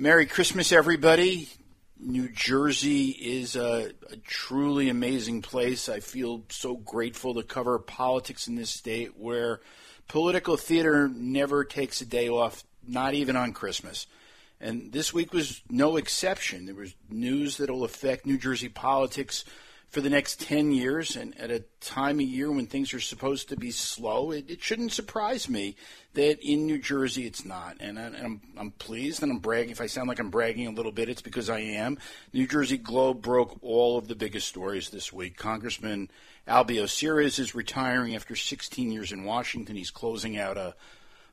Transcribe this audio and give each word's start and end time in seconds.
Merry 0.00 0.24
Christmas, 0.24 0.72
everybody. 0.72 1.46
New 1.98 2.30
Jersey 2.30 3.10
is 3.10 3.54
a, 3.54 3.92
a, 4.10 4.16
truly 4.16 4.88
amazing 4.88 5.42
place. 5.42 5.90
I 5.90 6.00
feel 6.00 6.42
so 6.48 6.74
grateful 6.74 7.34
to 7.34 7.42
cover 7.42 7.78
politics 7.78 8.48
in 8.48 8.54
this 8.54 8.70
state 8.70 9.18
where 9.18 9.60
political 10.08 10.56
theater 10.56 11.06
never 11.06 11.64
takes 11.64 12.00
a 12.00 12.06
day 12.06 12.30
off, 12.30 12.64
not 12.88 13.12
even 13.12 13.36
on 13.36 13.52
Christmas. 13.52 14.06
And 14.58 14.90
this 14.90 15.12
week 15.12 15.34
was 15.34 15.60
no 15.68 15.98
exception. 15.98 16.64
There 16.64 16.74
was 16.74 16.94
news 17.10 17.58
that 17.58 17.68
will 17.68 17.84
affect 17.84 18.24
New 18.24 18.38
Jersey 18.38 18.70
politics 18.70 19.44
for 19.90 20.00
the 20.00 20.10
next 20.10 20.40
10 20.40 20.70
years 20.70 21.16
and 21.16 21.36
at 21.38 21.50
a 21.50 21.64
time 21.80 22.20
of 22.20 22.26
year 22.26 22.50
when 22.50 22.66
things 22.66 22.94
are 22.94 23.00
supposed 23.00 23.48
to 23.48 23.56
be 23.56 23.72
slow, 23.72 24.30
it, 24.30 24.48
it 24.48 24.62
shouldn't 24.62 24.92
surprise 24.92 25.48
me 25.48 25.74
that 26.14 26.38
in 26.40 26.64
New 26.64 26.78
Jersey 26.78 27.26
it's 27.26 27.44
not. 27.44 27.76
And, 27.80 27.98
I, 27.98 28.06
am 28.06 28.40
I'm 28.56 28.70
pleased 28.70 29.22
and 29.24 29.32
I'm 29.32 29.40
bragging. 29.40 29.70
If 29.72 29.80
I 29.80 29.86
sound 29.86 30.08
like 30.08 30.20
I'm 30.20 30.30
bragging 30.30 30.68
a 30.68 30.72
little 30.72 30.92
bit, 30.92 31.08
it's 31.08 31.22
because 31.22 31.50
I 31.50 31.58
am. 31.58 31.98
New 32.32 32.46
Jersey 32.46 32.78
Globe 32.78 33.20
broke 33.20 33.58
all 33.62 33.98
of 33.98 34.06
the 34.06 34.14
biggest 34.14 34.46
stories 34.46 34.90
this 34.90 35.12
week. 35.12 35.36
Congressman 35.36 36.08
Albio 36.46 36.88
Sires 36.88 37.40
is 37.40 37.56
retiring 37.56 38.14
after 38.14 38.36
16 38.36 38.92
years 38.92 39.10
in 39.10 39.24
Washington. 39.24 39.74
He's 39.74 39.90
closing 39.90 40.38
out 40.38 40.56
a 40.56 40.76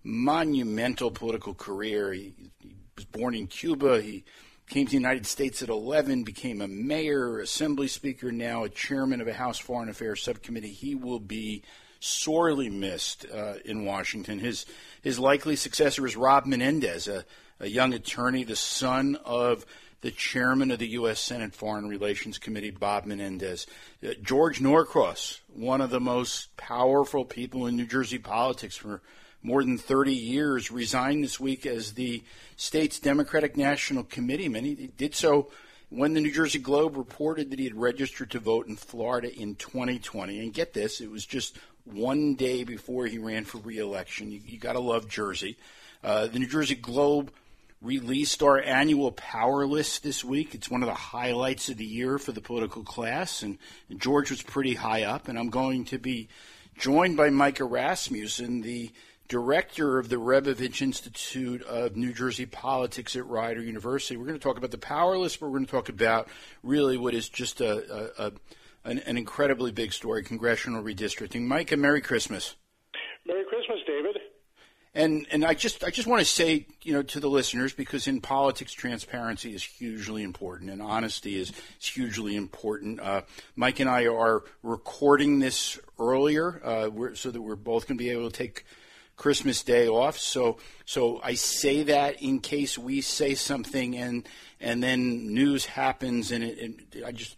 monumental 0.04 1.12
political 1.12 1.54
career. 1.54 2.12
He, 2.12 2.34
he 2.60 2.76
was 2.96 3.06
born 3.06 3.36
in 3.36 3.46
Cuba. 3.46 4.02
He 4.02 4.26
came 4.68 4.86
to 4.86 4.92
the 4.92 4.98
United 4.98 5.26
States 5.26 5.62
at 5.62 5.70
11, 5.70 6.24
became 6.24 6.62
a 6.62 6.68
mayor, 6.68 7.40
assembly 7.40 7.88
speaker, 7.88 8.32
now 8.32 8.64
a 8.64 8.70
chairman 8.70 9.22
of 9.22 9.28
a 9.28 9.34
House 9.34 9.58
Foreign 9.58 9.90
Affairs 9.90 10.22
subcommittee. 10.22 10.74
He 10.74 10.94
will 10.94 11.20
be 11.20 11.64
sorely 12.00 12.70
missed 12.70 13.26
uh, 13.34 13.56
in 13.66 13.86
Washington. 13.86 14.40
His 14.40 14.66
his 15.02 15.18
likely 15.18 15.56
successor 15.56 16.06
is 16.06 16.16
Rob 16.16 16.46
Menendez, 16.46 17.08
a, 17.08 17.26
a 17.60 17.68
young 17.68 17.94
attorney, 17.94 18.44
the 18.44 18.56
son 18.56 19.18
of 19.26 19.66
the 20.02 20.12
chairman 20.12 20.70
of 20.70 20.80
the 20.80 20.90
U.S. 20.90 21.20
Senate 21.20 21.56
Foreign 21.56 21.88
Relations 21.88 22.38
Committee, 22.38 22.70
Bob 22.70 23.06
Menendez. 23.06 23.66
Uh, 24.04 24.10
George 24.22 24.62
Norcross, 24.62 25.40
one 25.48 25.82
of 25.82 25.90
the 25.90 26.00
most 26.00 26.56
powerful 26.56 27.26
people 27.26 27.66
in 27.66 27.76
New 27.76 27.88
Jersey 27.88 28.20
politics 28.20 28.76
for 28.76 29.02
more 29.44 29.64
than 29.64 29.78
30 29.78 30.14
years, 30.14 30.72
resigned 30.72 31.24
this 31.24 31.40
week 31.40 31.66
as 31.66 31.94
the 31.94 32.24
state's 32.56 33.00
Democratic 33.00 33.56
National 33.56 34.04
Committeeman. 34.04 34.66
He 34.66 34.92
did 34.98 35.16
so 35.16 35.50
when 35.90 36.14
the 36.14 36.22
New 36.22 36.32
Jersey 36.32 36.60
Globe 36.60 36.98
reported 36.98 37.52
that 37.52 37.60
he 37.60 37.66
had 37.66 37.76
registered 37.76 38.32
to 38.32 38.40
vote 38.40 38.68
in 38.68 38.76
Florida 38.76 39.34
in 39.34 39.56
2020. 39.56 40.40
And 40.40 40.54
get 40.54 40.74
this, 40.74 41.00
it 41.00 41.10
was 41.10 41.26
just 41.26 41.58
one 41.86 42.36
day 42.36 42.64
before 42.64 43.06
he 43.06 43.18
ran 43.18 43.46
for 43.46 43.60
reelection. 43.60 44.32
You, 44.32 44.42
you 44.46 44.60
got 44.60 44.74
to 44.74 44.80
love 44.80 45.08
Jersey. 45.08 45.58
Uh, 46.04 46.28
the 46.28 46.40
New 46.40 46.48
Jersey 46.48 46.76
Globe 46.76 47.32
released 47.82 48.42
our 48.42 48.60
annual 48.60 49.12
power 49.12 49.66
list 49.66 50.04
this 50.04 50.24
week. 50.24 50.56
It's 50.56 50.70
one 50.70 50.84
of 50.84 50.88
the 50.88 50.96
highlights 50.96 51.70
of 51.70 51.78
the 51.78 51.86
year 51.86 52.18
for 52.18 52.32
the 52.32 52.42
political 52.42 52.84
class, 52.84 53.44
and, 53.44 53.58
and 53.90 54.02
George 54.02 54.32
was 54.32 54.42
pretty 54.42 54.74
high 54.74 55.04
up. 55.04 55.28
And 55.28 55.38
I'm 55.38 55.50
going 55.50 55.86
to 55.86 55.98
be 55.98 56.28
joined 56.78 57.18
by 57.18 57.30
Micah 57.30 57.66
Rasmussen, 57.66 58.62
the 58.62 58.92
director 59.28 59.98
of 60.00 60.10
the 60.10 60.16
Rebovich 60.16 60.82
Institute 60.82 61.62
of 61.64 61.96
New 61.96 62.14
Jersey 62.14 62.46
Politics 62.46 63.16
at 63.16 63.26
Rider 63.28 63.62
University. 63.62 64.16
We're 64.16 64.26
going 64.26 64.40
to 64.40 64.44
talk 64.44 64.58
about 64.58 64.72
the 64.72 64.78
power 64.78 65.18
list, 65.18 65.40
but 65.40 65.48
we're 65.48 65.58
going 65.58 65.66
to 65.66 65.72
talk 65.72 65.90
about 65.90 66.30
really 66.64 66.98
what 66.98 67.14
is 67.14 67.28
just 67.28 67.62
a, 67.62 68.12
a, 68.22 68.28
a 68.28 68.32
an, 68.86 69.00
an, 69.00 69.18
incredibly 69.18 69.72
big 69.72 69.92
story, 69.92 70.24
congressional 70.24 70.82
redistricting. 70.82 71.42
Mike, 71.42 71.74
and 71.74 71.82
Merry 71.82 72.00
Christmas. 72.00 72.56
Merry 73.26 73.44
Christmas, 73.50 73.80
David. 73.86 74.18
And 74.94 75.28
and 75.30 75.46
I 75.46 75.54
just 75.54 75.84
I 75.84 75.92
just 75.92 76.08
want 76.08 76.22
to 76.22 76.26
say 76.26 76.66
you 76.82 76.94
know 76.94 77.04
to 77.04 77.20
the 77.20 77.30
listeners 77.30 77.72
because 77.72 78.08
in 78.08 78.20
politics 78.20 78.74
transparency 78.74 79.54
is 79.54 79.62
hugely 79.62 80.24
important 80.24 80.72
and 80.72 80.82
honesty 80.82 81.40
is, 81.40 81.52
is 81.80 81.88
hugely 81.88 82.36
important. 82.36 83.00
Uh, 83.00 83.22
Mike 83.56 83.80
and 83.80 83.88
I 83.88 84.08
are 84.08 84.44
recording 84.64 85.38
this 85.38 85.78
earlier 86.00 86.62
uh, 86.64 87.14
so 87.14 87.30
that 87.30 87.42
we're 87.42 87.56
both 87.56 87.88
going 87.88 88.00
to 88.00 88.04
be 88.04 88.10
able 88.10 88.32
to 88.32 88.36
take 88.36 88.66
Christmas 89.18 89.64
Day 89.64 89.88
off. 89.88 90.18
So 90.18 90.58
so 90.86 91.20
I 91.24 91.34
say 91.34 91.84
that 91.84 92.22
in 92.22 92.40
case 92.40 92.78
we 92.78 93.02
say 93.02 93.34
something 93.36 93.98
and 93.98 94.28
and 94.62 94.82
then 94.82 95.34
news 95.34 95.66
happens 95.66 96.32
and 96.32 96.44
it, 96.44 97.04
I 97.06 97.12
just 97.12 97.36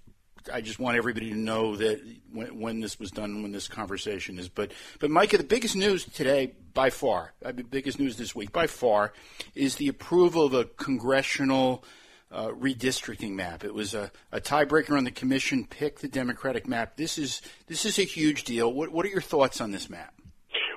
I 0.54 0.62
just 0.62 0.80
want 0.80 0.98
everybody 0.98 1.30
to 1.32 1.38
know 1.38 1.76
that 1.76 2.02
when, 2.32 2.60
when, 2.60 2.80
this 2.80 3.00
was 3.00 3.12
done, 3.12 3.44
when 3.44 3.52
this 3.52 3.68
conversation 3.68 4.40
is. 4.40 4.50
But 4.50 4.72
but 5.00 5.10
Micah, 5.10 5.38
the 5.38 5.44
biggest 5.44 5.76
news 5.76 6.06
today 6.06 6.54
by 6.74 6.90
far, 6.90 7.34
the 7.42 7.64
biggest 7.64 8.00
news 8.00 8.18
this 8.18 8.36
week 8.36 8.52
by 8.52 8.68
far, 8.68 9.14
is 9.56 9.76
the 9.76 9.88
approval 9.88 10.46
of 10.46 10.54
a 10.54 10.66
congressional. 10.66 11.84
Uh, 12.32 12.50
redistricting 12.50 13.32
map. 13.32 13.64
It 13.64 13.74
was 13.74 13.96
a, 13.96 14.12
a 14.32 14.40
tiebreaker 14.40 14.96
on 14.96 15.04
the 15.04 15.10
commission. 15.10 15.66
Pick 15.66 16.02
the 16.02 16.08
Democratic 16.08 16.68
map. 16.68 16.96
This 16.96 17.18
is 17.18 17.42
this 17.66 17.86
is 17.86 17.98
a 17.98 18.04
huge 18.04 18.44
deal. 18.44 18.72
What 18.72 18.92
what 18.92 19.04
are 19.04 19.10
your 19.10 19.20
thoughts 19.20 19.60
on 19.60 19.72
this 19.72 19.90
map? 19.90 20.14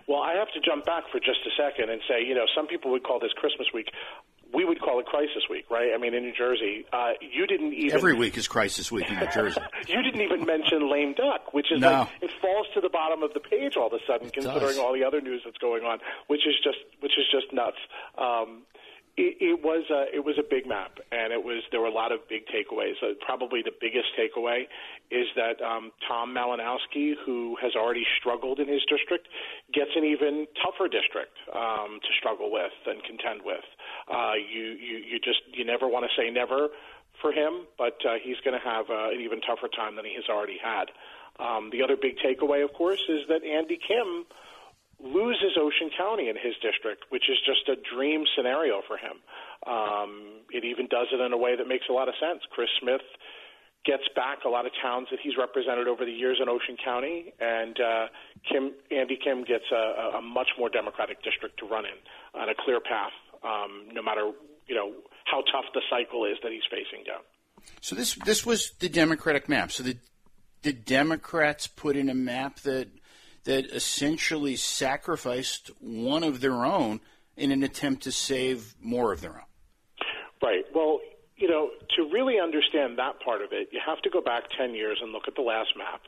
Well, 0.07 0.21
I 0.21 0.35
have 0.35 0.51
to 0.53 0.61
jump 0.61 0.85
back 0.85 1.05
for 1.11 1.19
just 1.19 1.41
a 1.47 1.51
second 1.57 1.91
and 1.91 2.01
say, 2.09 2.25
you 2.25 2.35
know, 2.35 2.47
some 2.55 2.67
people 2.67 2.91
would 2.93 3.03
call 3.03 3.21
this 3.21 3.33
Christmas 3.33 3.69
week. 3.73 3.89
We 4.53 4.67
would 4.67 4.83
call 4.83 5.01
it 5.01 5.07
Crisis 5.07 5.49
Week, 5.49 5.65
right? 5.71 5.93
I 5.95 5.99
mean, 5.99 6.13
in 6.13 6.25
New 6.25 6.35
Jersey, 6.37 6.85
uh, 6.93 7.13
you 7.23 7.47
didn't 7.47 7.73
even 7.73 7.97
every 7.97 8.13
week 8.13 8.37
is 8.37 8.47
Crisis 8.47 8.93
Week 8.93 9.09
in 9.09 9.19
New 9.19 9.31
Jersey. 9.33 9.63
you 9.89 10.03
didn't 10.03 10.21
even 10.21 10.45
mention 10.45 10.91
lame 10.91 11.15
duck, 11.15 11.55
which 11.55 11.73
is 11.73 11.81
no. 11.81 11.91
like 11.91 12.09
it 12.21 12.31
falls 12.39 12.67
to 12.75 12.83
the 12.83 12.91
bottom 12.91 13.23
of 13.23 13.33
the 13.33 13.41
page 13.41 13.79
all 13.79 13.87
of 13.87 13.95
a 13.95 13.99
sudden, 14.07 14.27
it 14.27 14.35
considering 14.35 14.77
does. 14.77 14.79
all 14.79 14.93
the 14.93 15.05
other 15.05 15.23
news 15.23 15.41
that's 15.43 15.57
going 15.57 15.85
on, 15.85 16.01
which 16.27 16.47
is 16.47 16.55
just 16.63 16.77
which 17.01 17.13
is 17.17 17.25
just 17.33 17.51
nuts. 17.55 17.79
Um, 18.19 18.65
it, 19.17 19.37
it 19.41 19.59
was 19.63 19.85
a, 19.91 20.09
it 20.15 20.25
was 20.25 20.39
a 20.39 20.43
big 20.43 20.67
map, 20.67 20.97
and 21.13 21.33
it 21.33 21.45
was 21.45 21.63
there 21.71 21.81
were 21.81 21.93
a 21.93 21.93
lot 21.93 22.13
of 22.13 22.21
big 22.29 22.49
takeaways. 22.49 22.97
Uh, 23.03 23.13
probably 23.21 23.61
the 23.61 23.73
biggest 23.79 24.09
takeaway 24.17 24.65
is 25.11 25.27
that 25.37 25.61
um, 25.61 25.93
Tom 26.09 26.33
Malinowski, 26.33 27.13
who 27.25 27.57
has 27.61 27.73
already 27.77 28.05
struggled 28.19 28.59
in 28.59 28.69
his 28.69 28.81
district, 28.89 29.29
gets 29.73 29.91
an 29.97 30.05
even 30.05 30.47
tougher 30.65 30.89
district 30.89 31.37
um, 31.53 32.01
to 32.01 32.11
struggle 32.19 32.51
with 32.51 32.73
and 32.87 33.05
contend 33.05 33.43
with. 33.45 33.65
Uh, 34.09 34.33
you 34.41 34.81
you 34.81 34.97
you 35.05 35.21
just 35.21 35.45
you 35.53 35.65
never 35.65 35.87
want 35.87 36.09
to 36.09 36.13
say 36.17 36.31
never 36.31 36.69
for 37.21 37.33
him, 37.33 37.69
but 37.77 38.01
uh, 38.09 38.17
he's 38.23 38.41
going 38.45 38.59
to 38.59 38.65
have 38.65 38.89
uh, 38.89 39.13
an 39.13 39.21
even 39.21 39.43
tougher 39.43 39.69
time 39.69 39.97
than 39.97 40.07
he 40.07 40.15
has 40.17 40.25
already 40.31 40.57
had. 40.57 40.89
Um, 41.39 41.69
the 41.71 41.83
other 41.83 41.97
big 42.01 42.17
takeaway, 42.17 42.65
of 42.65 42.73
course, 42.73 43.03
is 43.09 43.29
that 43.29 43.45
Andy 43.45 43.77
Kim 43.77 44.25
loses 45.03 45.59
Ocean 45.59 45.91
County 45.99 46.29
in 46.29 46.37
his 46.37 46.55
district, 46.63 47.11
which 47.11 47.29
is 47.29 47.39
just 47.45 47.69
a 47.69 47.77
dream 47.95 48.25
scenario 48.37 48.83
for 48.87 48.97
him. 48.97 49.19
Um, 49.67 50.47
it 50.51 50.65
even 50.65 50.87
does 50.87 51.09
it 51.13 51.21
in 51.21 51.33
a 51.33 51.37
way 51.37 51.57
that 51.57 51.67
makes 51.67 51.87
a 51.91 51.93
lot 51.93 52.09
of 52.09 52.15
sense. 52.19 52.43
Chris 52.51 52.71
Smith 52.81 53.03
gets 53.85 54.05
back 54.15 54.45
a 54.47 54.49
lot 54.49 54.65
of 54.67 54.73
towns 54.81 55.09
that 55.11 55.19
he's 55.23 55.35
represented 55.37 55.89
over 55.89 56.05
the 56.05 56.13
years 56.13 56.39
in 56.41 56.49
Ocean 56.49 56.77
County, 56.83 57.35
and 57.41 57.79
uh, 57.81 58.07
Kim 58.47 58.73
Andy 58.91 59.19
Kim 59.19 59.45
gets 59.45 59.67
a, 59.73 60.19
a 60.19 60.23
much 60.23 60.51
more 60.59 60.69
democratic 60.69 61.23
district 61.23 61.59
to 61.59 61.67
run 61.67 61.85
in 61.85 61.99
on 62.41 62.49
a 62.49 62.55
clear 62.55 62.79
path, 62.81 63.13
um, 63.43 63.89
no 63.93 64.03
matter 64.03 64.31
you 64.67 64.75
know 64.75 64.93
how 65.25 65.43
tough 65.51 65.67
the 65.75 65.83
cycle 65.91 66.25
is 66.25 66.39
that 66.43 66.53
he's 66.53 66.67
facing 66.71 67.05
down. 67.05 67.23
So 67.81 67.97
this 67.97 68.15
this 68.25 68.47
was 68.47 68.73
the 68.79 68.89
Democratic 68.89 69.49
map. 69.49 69.73
So 69.73 69.83
the 69.83 69.97
the 70.63 70.73
Democrats 70.73 71.67
put 71.67 71.97
in 71.97 72.09
a 72.09 72.15
map 72.15 72.61
that 72.61 72.89
that 73.45 73.67
essentially 73.67 74.57
sacrificed 74.57 75.71
one 75.81 76.23
of 76.23 76.41
their 76.41 76.65
own 76.65 77.01
in 77.37 77.51
an 77.51 77.63
attempt 77.63 78.03
to 78.05 78.13
save 78.13 78.75
more 78.81 79.13
of 79.13 79.21
their 79.21 79.33
own. 79.33 79.51
Right. 80.43 80.65
Well, 80.75 81.01
you 81.37 81.49
know, 81.49 81.71
to 81.97 82.03
really 82.13 82.39
understand 82.39 82.99
that 82.99 83.21
part 83.25 83.43
of 83.43 83.49
it, 83.53 83.69
you 83.73 83.81
have 83.85 84.01
to 84.03 84.11
go 84.11 84.21
back 84.21 84.45
10 84.57 84.75
years 84.75 84.99
and 85.03 85.13
look 85.13 85.25
at 85.27 85.35
the 85.35 85.43
last 85.43 85.71
map 85.77 86.03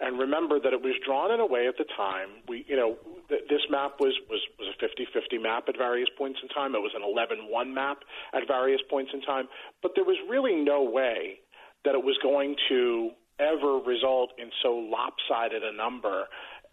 and 0.00 0.18
remember 0.18 0.60
that 0.60 0.72
it 0.72 0.82
was 0.82 0.94
drawn 1.04 1.32
in 1.32 1.40
a 1.40 1.46
way 1.46 1.66
at 1.66 1.76
the 1.76 1.84
time 1.96 2.28
we 2.48 2.64
you 2.68 2.76
know 2.76 2.96
th- 3.28 3.42
this 3.48 3.62
map 3.70 3.98
was 4.00 4.14
was 4.30 4.40
was 4.58 4.68
a 4.68 4.76
50-50 4.84 5.42
map 5.42 5.64
at 5.68 5.76
various 5.76 6.08
points 6.16 6.38
in 6.42 6.48
time 6.48 6.74
it 6.74 6.78
was 6.78 6.92
an 6.94 7.02
11-1 7.02 7.72
map 7.72 7.98
at 8.32 8.46
various 8.46 8.80
points 8.88 9.10
in 9.12 9.20
time 9.22 9.48
but 9.82 9.92
there 9.94 10.04
was 10.04 10.16
really 10.28 10.54
no 10.54 10.82
way 10.82 11.40
that 11.84 11.94
it 11.94 12.04
was 12.04 12.18
going 12.22 12.56
to 12.68 13.10
ever 13.38 13.78
result 13.78 14.30
in 14.38 14.50
so 14.62 14.74
lopsided 14.74 15.62
a 15.62 15.72
number 15.76 16.24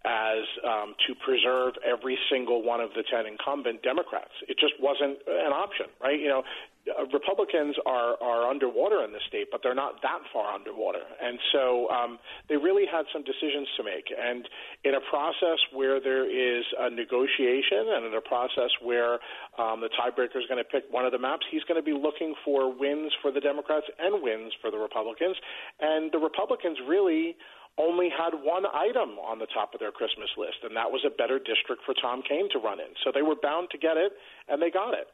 as 0.05 0.45
um, 0.63 0.95
to 1.07 1.15
preserve 1.25 1.73
every 1.85 2.17
single 2.29 2.61
one 2.61 2.79
of 2.79 2.91
the 2.95 3.03
10 3.03 3.25
incumbent 3.25 3.81
Democrats. 3.81 4.31
It 4.47 4.57
just 4.59 4.73
wasn't 4.79 5.17
an 5.27 5.51
option, 5.51 5.87
right? 6.01 6.19
You 6.19 6.29
know, 6.29 6.43
uh, 6.85 7.05
Republicans 7.11 7.75
are, 7.85 8.13
are 8.21 8.47
underwater 8.47 9.03
in 9.03 9.11
the 9.11 9.19
state, 9.27 9.47
but 9.51 9.61
they're 9.63 9.75
not 9.75 10.01
that 10.03 10.19
far 10.31 10.53
underwater. 10.53 11.01
And 11.21 11.39
so 11.51 11.89
um, 11.89 12.19
they 12.47 12.57
really 12.57 12.85
had 12.85 13.05
some 13.11 13.23
decisions 13.23 13.67
to 13.77 13.83
make. 13.83 14.05
And 14.13 14.47
in 14.83 14.93
a 14.93 15.01
process 15.09 15.57
where 15.73 15.99
there 15.99 16.29
is 16.29 16.63
a 16.77 16.89
negotiation 16.89 17.89
and 17.89 18.05
in 18.05 18.13
a 18.13 18.21
process 18.21 18.69
where 18.81 19.17
um, 19.57 19.81
the 19.81 19.89
tiebreaker 19.97 20.37
is 20.37 20.45
going 20.47 20.61
to 20.61 20.69
pick 20.69 20.83
one 20.91 21.05
of 21.05 21.11
the 21.11 21.19
maps, 21.19 21.45
he's 21.49 21.63
going 21.63 21.81
to 21.81 21.85
be 21.85 21.97
looking 21.97 22.35
for 22.45 22.71
wins 22.71 23.11
for 23.21 23.31
the 23.31 23.41
Democrats 23.41 23.87
and 23.97 24.21
wins 24.21 24.53
for 24.61 24.69
the 24.69 24.77
Republicans. 24.77 25.35
And 25.79 26.11
the 26.11 26.19
Republicans 26.19 26.77
really 26.87 27.35
only 27.77 28.09
had 28.09 28.31
one 28.41 28.65
item 28.65 29.19
on 29.19 29.39
the 29.39 29.47
top 29.47 29.73
of 29.73 29.79
their 29.79 29.91
Christmas 29.91 30.29
list, 30.37 30.57
and 30.63 30.75
that 30.75 30.91
was 30.91 31.03
a 31.05 31.09
better 31.09 31.39
district 31.39 31.83
for 31.85 31.93
Tom 31.93 32.21
Kean 32.27 32.49
to 32.51 32.59
run 32.59 32.79
in. 32.79 32.95
So 33.03 33.11
they 33.13 33.21
were 33.21 33.35
bound 33.35 33.69
to 33.71 33.77
get 33.77 33.97
it, 33.97 34.13
and 34.47 34.61
they 34.61 34.71
got 34.71 34.93
it. 34.93 35.07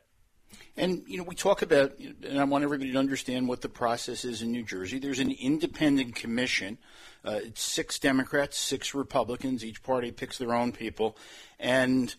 And 0.77 1.03
you 1.07 1.17
know, 1.17 1.23
we 1.23 1.35
talk 1.35 1.61
about, 1.61 1.97
and 1.97 2.39
I 2.39 2.43
want 2.43 2.63
everybody 2.63 2.91
to 2.91 2.97
understand 2.97 3.47
what 3.47 3.61
the 3.61 3.69
process 3.69 4.25
is 4.25 4.41
in 4.41 4.51
New 4.51 4.63
Jersey. 4.63 4.99
There's 4.99 5.19
an 5.19 5.31
independent 5.31 6.15
commission. 6.15 6.77
Uh, 7.23 7.39
it's 7.43 7.61
six 7.61 7.99
Democrats, 7.99 8.57
six 8.57 8.93
Republicans. 8.93 9.63
Each 9.63 9.81
party 9.81 10.11
picks 10.11 10.37
their 10.37 10.53
own 10.53 10.71
people, 10.71 11.17
and 11.59 12.13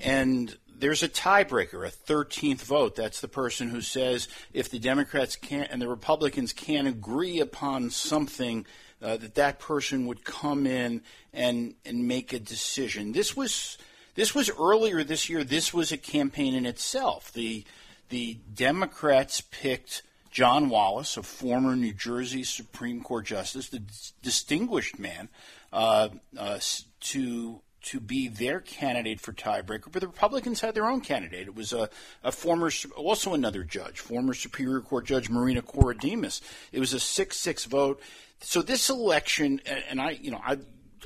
and 0.00 0.56
there's 0.74 1.02
a 1.02 1.08
tiebreaker, 1.08 1.86
a 1.86 1.90
13th 1.90 2.62
vote. 2.62 2.96
That's 2.96 3.20
the 3.20 3.28
person 3.28 3.68
who 3.68 3.80
says 3.80 4.28
if 4.52 4.68
the 4.68 4.80
Democrats 4.80 5.36
can't 5.36 5.70
and 5.70 5.80
the 5.80 5.88
Republicans 5.88 6.52
can't 6.52 6.88
agree 6.88 7.40
upon 7.40 7.90
something, 7.90 8.66
uh, 9.02 9.16
that 9.16 9.34
that 9.34 9.58
person 9.58 10.06
would 10.06 10.24
come 10.24 10.66
in 10.66 11.02
and 11.32 11.74
and 11.84 12.06
make 12.06 12.32
a 12.32 12.38
decision. 12.38 13.12
This 13.12 13.36
was 13.36 13.78
this 14.14 14.34
was 14.34 14.50
earlier 14.58 15.02
this 15.02 15.28
year. 15.28 15.44
This 15.44 15.72
was 15.72 15.92
a 15.92 15.96
campaign 15.96 16.54
in 16.54 16.66
itself. 16.66 17.32
The 17.32 17.64
the 18.08 18.38
Democrats 18.54 19.40
picked 19.40 20.02
John 20.30 20.68
Wallace, 20.68 21.16
a 21.16 21.22
former 21.22 21.76
New 21.76 21.92
Jersey 21.92 22.44
Supreme 22.44 23.02
Court 23.02 23.26
justice, 23.26 23.68
the 23.68 23.82
distinguished 24.22 24.98
man, 24.98 25.28
uh, 25.72 26.08
uh, 26.36 26.58
to 27.00 27.60
to 27.82 28.00
be 28.00 28.28
their 28.28 28.60
candidate 28.60 29.20
for 29.20 29.32
tiebreaker, 29.32 29.90
but 29.90 30.00
the 30.00 30.06
Republicans 30.06 30.60
had 30.60 30.74
their 30.74 30.86
own 30.86 31.00
candidate. 31.00 31.46
It 31.48 31.54
was 31.54 31.72
a, 31.72 31.88
a 32.22 32.32
former, 32.32 32.70
also 32.96 33.34
another 33.34 33.64
judge, 33.64 34.00
former 34.00 34.34
Superior 34.34 34.80
Court 34.80 35.04
Judge 35.06 35.28
Marina 35.28 35.62
Corodemus. 35.62 36.40
It 36.70 36.80
was 36.80 36.92
a 36.92 37.00
six-six 37.00 37.64
vote. 37.64 38.00
So 38.40 38.62
this 38.62 38.90
election, 38.90 39.60
and 39.88 40.00
I, 40.00 40.10
you 40.20 40.30
know, 40.30 40.40
I 40.44 40.58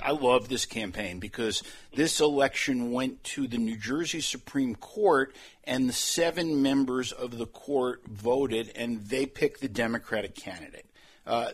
I 0.03 0.11
love 0.11 0.49
this 0.49 0.67
campaign 0.67 1.21
because 1.21 1.63
this 1.95 2.21
election 2.21 2.93
went 2.93 3.25
to 3.25 3.49
the 3.49 3.57
New 3.57 3.79
Jersey 3.79 4.21
Supreme 4.21 4.75
Court, 4.75 5.35
and 5.65 5.89
the 5.89 5.95
seven 5.95 6.61
members 6.61 7.13
of 7.13 7.39
the 7.39 7.47
court 7.47 8.03
voted, 8.07 8.73
and 8.77 9.01
they 9.07 9.25
picked 9.25 9.63
the 9.63 9.69
Democratic 9.69 10.35
candidate. 10.35 10.87
Uh, 11.27 11.53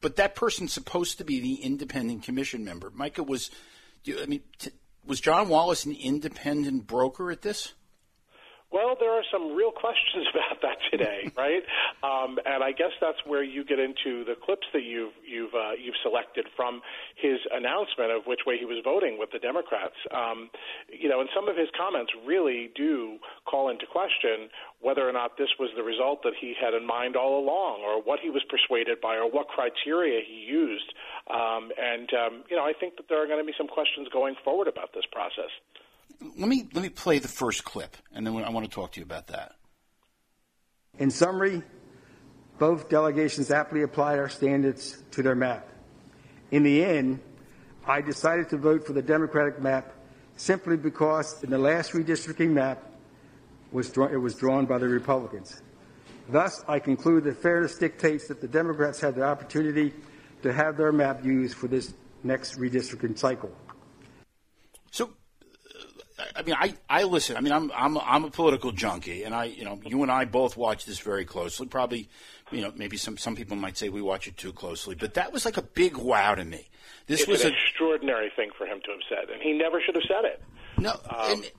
but 0.00 0.16
that 0.16 0.34
person's 0.34 0.72
supposed 0.72 1.18
to 1.18 1.24
be 1.24 1.40
the 1.40 1.54
independent 1.56 2.22
commission 2.22 2.64
member. 2.64 2.90
Micah 2.94 3.22
was, 3.22 3.50
I 4.06 4.26
mean, 4.26 4.42
t- 4.58 4.70
was 5.04 5.20
John 5.20 5.48
Wallace 5.48 5.84
an 5.84 5.92
independent 5.92 6.86
broker 6.86 7.30
at 7.30 7.42
this? 7.42 7.74
Well, 8.74 8.96
there 8.98 9.14
are 9.14 9.22
some 9.30 9.54
real 9.54 9.70
questions 9.70 10.26
about 10.34 10.58
that 10.62 10.78
today, 10.90 11.30
right? 11.38 11.62
Um, 12.02 12.40
and 12.44 12.58
I 12.64 12.72
guess 12.72 12.90
that's 13.00 13.22
where 13.24 13.44
you 13.44 13.64
get 13.64 13.78
into 13.78 14.24
the 14.26 14.34
clips 14.34 14.66
that 14.74 14.82
you've 14.82 15.14
you've 15.22 15.54
uh, 15.54 15.78
you've 15.78 15.94
selected 16.02 16.46
from 16.56 16.82
his 17.14 17.38
announcement 17.54 18.10
of 18.10 18.26
which 18.26 18.40
way 18.44 18.58
he 18.58 18.64
was 18.64 18.82
voting 18.82 19.14
with 19.16 19.30
the 19.30 19.38
Democrats. 19.38 19.94
Um, 20.10 20.50
you 20.90 21.08
know, 21.08 21.20
and 21.20 21.30
some 21.30 21.46
of 21.48 21.56
his 21.56 21.68
comments 21.78 22.10
really 22.26 22.74
do 22.74 23.22
call 23.46 23.70
into 23.70 23.86
question 23.86 24.50
whether 24.82 25.08
or 25.08 25.12
not 25.12 25.38
this 25.38 25.54
was 25.60 25.70
the 25.76 25.84
result 25.86 26.24
that 26.24 26.34
he 26.34 26.52
had 26.58 26.74
in 26.74 26.84
mind 26.84 27.14
all 27.14 27.38
along, 27.38 27.86
or 27.86 28.02
what 28.02 28.18
he 28.18 28.28
was 28.28 28.42
persuaded 28.50 29.00
by, 29.00 29.14
or 29.14 29.30
what 29.30 29.46
criteria 29.46 30.18
he 30.26 30.50
used. 30.50 30.90
Um, 31.30 31.70
and 31.78 32.10
um, 32.10 32.42
you 32.50 32.56
know, 32.56 32.66
I 32.66 32.72
think 32.74 32.96
that 32.96 33.06
there 33.08 33.22
are 33.22 33.28
going 33.30 33.38
to 33.38 33.46
be 33.46 33.54
some 33.56 33.68
questions 33.68 34.08
going 34.10 34.34
forward 34.42 34.66
about 34.66 34.90
this 34.92 35.06
process 35.14 35.54
let 36.36 36.48
me 36.48 36.68
let 36.72 36.82
me 36.82 36.88
play 36.88 37.18
the 37.18 37.28
first 37.28 37.64
clip, 37.64 37.96
and 38.12 38.26
then 38.26 38.36
I 38.36 38.50
want 38.50 38.66
to 38.66 38.70
talk 38.70 38.92
to 38.92 39.00
you 39.00 39.04
about 39.04 39.28
that. 39.28 39.52
In 40.98 41.10
summary, 41.10 41.62
both 42.58 42.88
delegations 42.88 43.50
aptly 43.50 43.82
applied 43.82 44.18
our 44.18 44.28
standards 44.28 45.02
to 45.12 45.22
their 45.22 45.34
map. 45.34 45.68
In 46.50 46.62
the 46.62 46.84
end, 46.84 47.20
I 47.86 48.00
decided 48.00 48.48
to 48.50 48.56
vote 48.56 48.86
for 48.86 48.92
the 48.92 49.02
Democratic 49.02 49.60
map 49.60 49.92
simply 50.36 50.76
because 50.76 51.42
in 51.42 51.50
the 51.50 51.58
last 51.58 51.92
redistricting 51.92 52.50
map 52.50 52.82
was 53.72 53.90
draw- 53.90 54.06
it 54.06 54.16
was 54.16 54.34
drawn 54.34 54.66
by 54.66 54.78
the 54.78 54.88
Republicans. 54.88 55.62
Thus, 56.28 56.64
I 56.68 56.78
conclude 56.78 57.24
that 57.24 57.42
fairness 57.42 57.76
dictates 57.76 58.28
that 58.28 58.40
the 58.40 58.48
Democrats 58.48 59.00
have 59.00 59.14
the 59.14 59.24
opportunity 59.24 59.92
to 60.42 60.52
have 60.52 60.76
their 60.76 60.92
map 60.92 61.24
used 61.24 61.56
for 61.56 61.68
this 61.68 61.92
next 62.22 62.58
redistricting 62.58 63.18
cycle. 63.18 63.50
So 64.90 65.10
I 66.36 66.42
mean, 66.42 66.54
I, 66.58 66.74
I 66.88 67.02
listen. 67.04 67.36
I 67.36 67.40
mean, 67.40 67.52
I'm 67.52 67.72
I'm 67.74 67.98
I'm 67.98 68.24
a 68.24 68.30
political 68.30 68.70
junkie, 68.70 69.24
and 69.24 69.34
I 69.34 69.46
you 69.46 69.64
know 69.64 69.80
you 69.84 70.02
and 70.02 70.12
I 70.12 70.24
both 70.24 70.56
watch 70.56 70.84
this 70.84 71.00
very 71.00 71.24
closely. 71.24 71.66
Probably, 71.66 72.08
you 72.52 72.60
know, 72.60 72.72
maybe 72.76 72.96
some 72.96 73.18
some 73.18 73.34
people 73.34 73.56
might 73.56 73.76
say 73.76 73.88
we 73.88 74.00
watch 74.00 74.28
it 74.28 74.36
too 74.36 74.52
closely, 74.52 74.94
but 74.94 75.14
that 75.14 75.32
was 75.32 75.44
like 75.44 75.56
a 75.56 75.62
big 75.62 75.96
wow 75.96 76.34
to 76.36 76.44
me. 76.44 76.68
This 77.06 77.22
it's 77.22 77.28
was 77.28 77.40
an 77.44 77.48
a, 77.48 77.54
extraordinary 77.54 78.30
thing 78.36 78.50
for 78.56 78.66
him 78.66 78.80
to 78.84 78.90
have 78.92 79.00
said, 79.08 79.30
and 79.30 79.42
he 79.42 79.52
never 79.52 79.80
should 79.80 79.96
have 79.96 80.04
said 80.04 80.24
it. 80.24 80.42
No, 80.78 80.92
um, 80.92 81.32
and, 81.32 81.50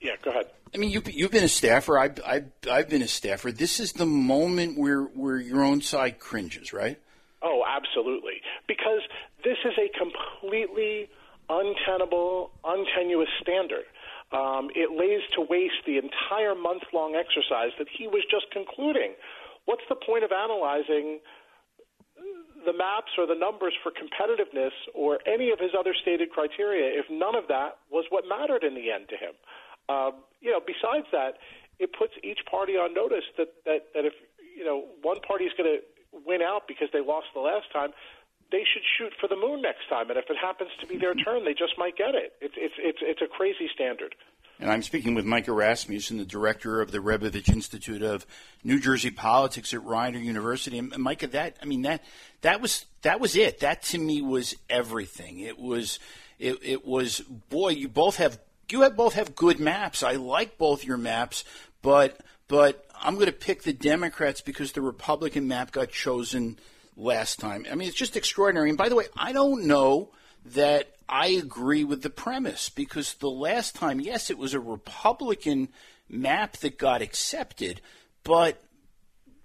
yeah, 0.00 0.12
go 0.22 0.30
ahead. 0.30 0.46
I 0.72 0.78
mean, 0.78 0.90
you've 0.90 1.10
you've 1.12 1.32
been 1.32 1.44
a 1.44 1.48
staffer. 1.48 1.98
I've 1.98 2.20
I've 2.24 2.50
I've 2.70 2.88
been 2.88 3.02
a 3.02 3.08
staffer. 3.08 3.50
This 3.50 3.80
is 3.80 3.94
the 3.94 4.06
moment 4.06 4.78
where 4.78 5.02
where 5.02 5.38
your 5.38 5.64
own 5.64 5.80
side 5.80 6.20
cringes, 6.20 6.72
right? 6.72 6.98
Oh, 7.42 7.64
absolutely, 7.66 8.42
because 8.66 9.00
this 9.42 9.58
is 9.64 9.74
a 9.76 9.88
completely 9.98 11.08
untenable, 11.48 12.50
untenuous 12.64 13.28
standard. 13.40 13.84
Um, 14.32 14.68
it 14.76 14.92
lays 14.92 15.24
to 15.36 15.40
waste 15.40 15.80
the 15.86 15.96
entire 15.96 16.54
month 16.54 16.84
long 16.92 17.16
exercise 17.16 17.72
that 17.78 17.88
he 17.88 18.06
was 18.06 18.22
just 18.30 18.50
concluding. 18.52 19.16
What's 19.64 19.84
the 19.88 19.96
point 19.96 20.24
of 20.24 20.32
analyzing 20.32 21.20
the 22.66 22.72
maps 22.72 23.12
or 23.16 23.26
the 23.26 23.38
numbers 23.38 23.72
for 23.82 23.92
competitiveness 23.92 24.76
or 24.92 25.18
any 25.26 25.50
of 25.50 25.58
his 25.58 25.70
other 25.78 25.94
stated 25.94 26.30
criteria 26.30 26.98
if 26.98 27.06
none 27.08 27.34
of 27.34 27.48
that 27.48 27.78
was 27.90 28.04
what 28.10 28.24
mattered 28.28 28.64
in 28.64 28.74
the 28.74 28.90
end 28.92 29.08
to 29.08 29.16
him? 29.16 29.32
Um, 29.88 30.12
you 30.40 30.52
know, 30.52 30.60
besides 30.60 31.06
that, 31.12 31.40
it 31.78 31.90
puts 31.96 32.12
each 32.22 32.40
party 32.50 32.74
on 32.74 32.92
notice 32.92 33.24
that, 33.38 33.48
that, 33.64 33.88
that 33.94 34.04
if 34.04 34.12
you 34.56 34.64
know 34.64 34.84
one 35.00 35.20
party 35.20 35.44
is 35.44 35.52
going 35.56 35.70
to 35.70 35.80
win 36.26 36.42
out 36.42 36.68
because 36.68 36.88
they 36.92 37.00
lost 37.00 37.26
the 37.34 37.40
last 37.40 37.72
time, 37.72 37.90
they 38.50 38.64
should 38.72 38.82
shoot 38.96 39.12
for 39.20 39.28
the 39.28 39.36
moon 39.36 39.62
next 39.62 39.88
time. 39.88 40.08
And 40.10 40.18
if 40.18 40.30
it 40.30 40.36
happens 40.40 40.70
to 40.80 40.86
be 40.86 40.96
their 40.96 41.14
turn, 41.14 41.44
they 41.44 41.54
just 41.54 41.76
might 41.76 41.96
get 41.96 42.14
it. 42.14 42.34
It's 42.40 42.54
it's 42.56 42.74
it's 42.78 42.98
it's 43.02 43.22
a 43.22 43.26
crazy 43.26 43.68
standard. 43.74 44.14
And 44.60 44.70
I'm 44.70 44.82
speaking 44.82 45.14
with 45.14 45.24
Micah 45.24 45.52
Rasmussen, 45.52 46.18
the 46.18 46.24
director 46.24 46.80
of 46.80 46.90
the 46.90 46.98
Rebovich 46.98 47.48
Institute 47.48 48.02
of 48.02 48.26
New 48.64 48.80
Jersey 48.80 49.10
Politics 49.10 49.72
at 49.72 49.84
Rider 49.84 50.18
University. 50.18 50.78
And 50.78 50.90
Micah, 50.98 51.28
that 51.28 51.56
I 51.62 51.64
mean 51.64 51.82
that 51.82 52.02
that 52.40 52.60
was 52.60 52.86
that 53.02 53.20
was 53.20 53.36
it. 53.36 53.60
That 53.60 53.82
to 53.84 53.98
me 53.98 54.22
was 54.22 54.56
everything. 54.68 55.38
It 55.40 55.58
was 55.58 55.98
it, 56.38 56.58
it 56.62 56.86
was 56.86 57.20
boy, 57.20 57.70
you 57.70 57.88
both 57.88 58.16
have 58.16 58.38
you 58.70 58.82
have 58.82 58.96
both 58.96 59.14
have 59.14 59.34
good 59.34 59.60
maps. 59.60 60.02
I 60.02 60.12
like 60.14 60.58
both 60.58 60.84
your 60.84 60.98
maps, 60.98 61.44
but 61.82 62.20
but 62.48 62.84
I'm 63.00 63.14
going 63.14 63.26
to 63.26 63.32
pick 63.32 63.62
the 63.62 63.72
Democrats 63.72 64.40
because 64.40 64.72
the 64.72 64.80
Republican 64.80 65.46
map 65.46 65.70
got 65.70 65.90
chosen 65.90 66.58
last 66.98 67.38
time. 67.38 67.64
I 67.70 67.74
mean, 67.74 67.88
it's 67.88 67.96
just 67.96 68.16
extraordinary. 68.16 68.68
And 68.68 68.76
by 68.76 68.88
the 68.88 68.96
way, 68.96 69.06
I 69.16 69.32
don't 69.32 69.66
know 69.66 70.10
that 70.44 70.94
I 71.08 71.28
agree 71.28 71.84
with 71.84 72.02
the 72.02 72.10
premise 72.10 72.68
because 72.68 73.14
the 73.14 73.30
last 73.30 73.74
time, 73.74 74.00
yes, 74.00 74.28
it 74.28 74.36
was 74.36 74.52
a 74.52 74.60
Republican 74.60 75.68
map 76.08 76.58
that 76.58 76.78
got 76.78 77.00
accepted, 77.00 77.80
but 78.24 78.62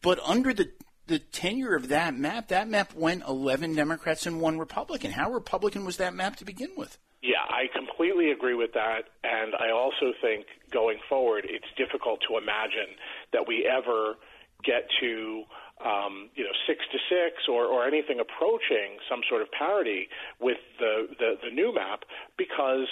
but 0.01 0.19
under 0.25 0.53
the 0.53 0.71
the 1.07 1.19
tenure 1.19 1.75
of 1.75 1.89
that 1.89 2.15
map, 2.15 2.47
that 2.47 2.69
map 2.69 2.93
went 2.95 3.23
11 3.27 3.75
Democrats 3.75 4.25
and 4.25 4.39
one 4.39 4.57
Republican. 4.57 5.11
How 5.11 5.29
Republican 5.29 5.85
was 5.85 5.97
that 5.97 6.13
map 6.13 6.37
to 6.37 6.45
begin 6.45 6.69
with? 6.77 6.97
Yeah, 7.21 7.43
I 7.49 7.67
completely 7.77 8.31
agree 8.31 8.53
with 8.53 8.73
that. 8.73 9.03
And 9.23 9.53
I 9.55 9.71
also 9.71 10.13
think 10.21 10.45
going 10.71 10.99
forward, 11.09 11.45
it's 11.47 11.67
difficult 11.77 12.21
to 12.29 12.37
imagine 12.37 12.95
that 13.33 13.47
we 13.47 13.69
ever 13.69 14.15
get 14.63 14.87
to 15.01 15.43
um, 15.81 16.29
you 16.35 16.43
know 16.43 16.53
six 16.67 16.85
to 16.91 16.97
six 17.09 17.47
or, 17.49 17.65
or 17.65 17.87
anything 17.87 18.19
approaching 18.19 18.99
some 19.09 19.21
sort 19.29 19.41
of 19.41 19.51
parity 19.51 20.07
with 20.39 20.61
the, 20.79 21.07
the, 21.17 21.35
the 21.43 21.51
new 21.51 21.73
map 21.73 22.05
because 22.37 22.87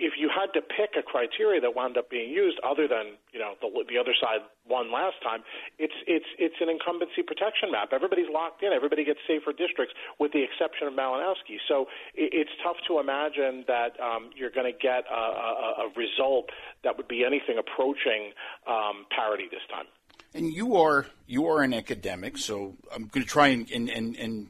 if 0.00 0.16
you 0.16 0.32
had 0.32 0.48
to 0.56 0.64
pick 0.64 0.96
a 0.96 1.04
criteria 1.04 1.60
that 1.60 1.76
wound 1.76 2.00
up 2.00 2.08
being 2.08 2.32
used 2.32 2.56
other 2.64 2.88
than 2.88 3.20
you 3.36 3.38
know 3.38 3.52
the, 3.60 3.68
the 3.84 4.00
other 4.00 4.16
side 4.16 4.40
won 4.64 4.90
last 4.90 5.20
time, 5.22 5.44
it's 5.76 5.92
it's 6.08 6.24
it's 6.40 6.56
an 6.64 6.72
incumbency 6.72 7.20
protection 7.20 7.68
map. 7.70 7.92
Everybody's 7.92 8.32
locked 8.32 8.64
in. 8.64 8.72
Everybody 8.72 9.04
gets 9.04 9.20
safer 9.28 9.52
districts 9.52 9.92
with 10.18 10.32
the 10.32 10.40
exception 10.40 10.88
of 10.88 10.96
Malinowski. 10.96 11.60
So 11.68 11.92
it, 12.16 12.32
it's 12.32 12.54
tough 12.64 12.80
to 12.88 12.98
imagine 12.98 13.68
that 13.68 14.00
um, 14.00 14.32
you're 14.32 14.50
going 14.50 14.72
to 14.72 14.78
get 14.80 15.04
a, 15.04 15.20
a, 15.20 15.60
a 15.84 15.86
result 15.92 16.48
that 16.82 16.96
would 16.96 17.08
be 17.08 17.20
anything 17.20 17.60
approaching 17.60 18.32
um, 18.64 19.04
parity 19.12 19.52
this 19.52 19.64
time. 19.68 19.84
And 20.32 20.52
you 20.52 20.76
are 20.76 21.06
you 21.26 21.46
are 21.46 21.62
an 21.62 21.74
academic, 21.74 22.38
so 22.38 22.76
I'm 22.94 23.06
going 23.06 23.24
to 23.24 23.30
try 23.30 23.48
and, 23.48 23.70
and, 23.70 23.88
and, 23.88 24.16
and 24.16 24.48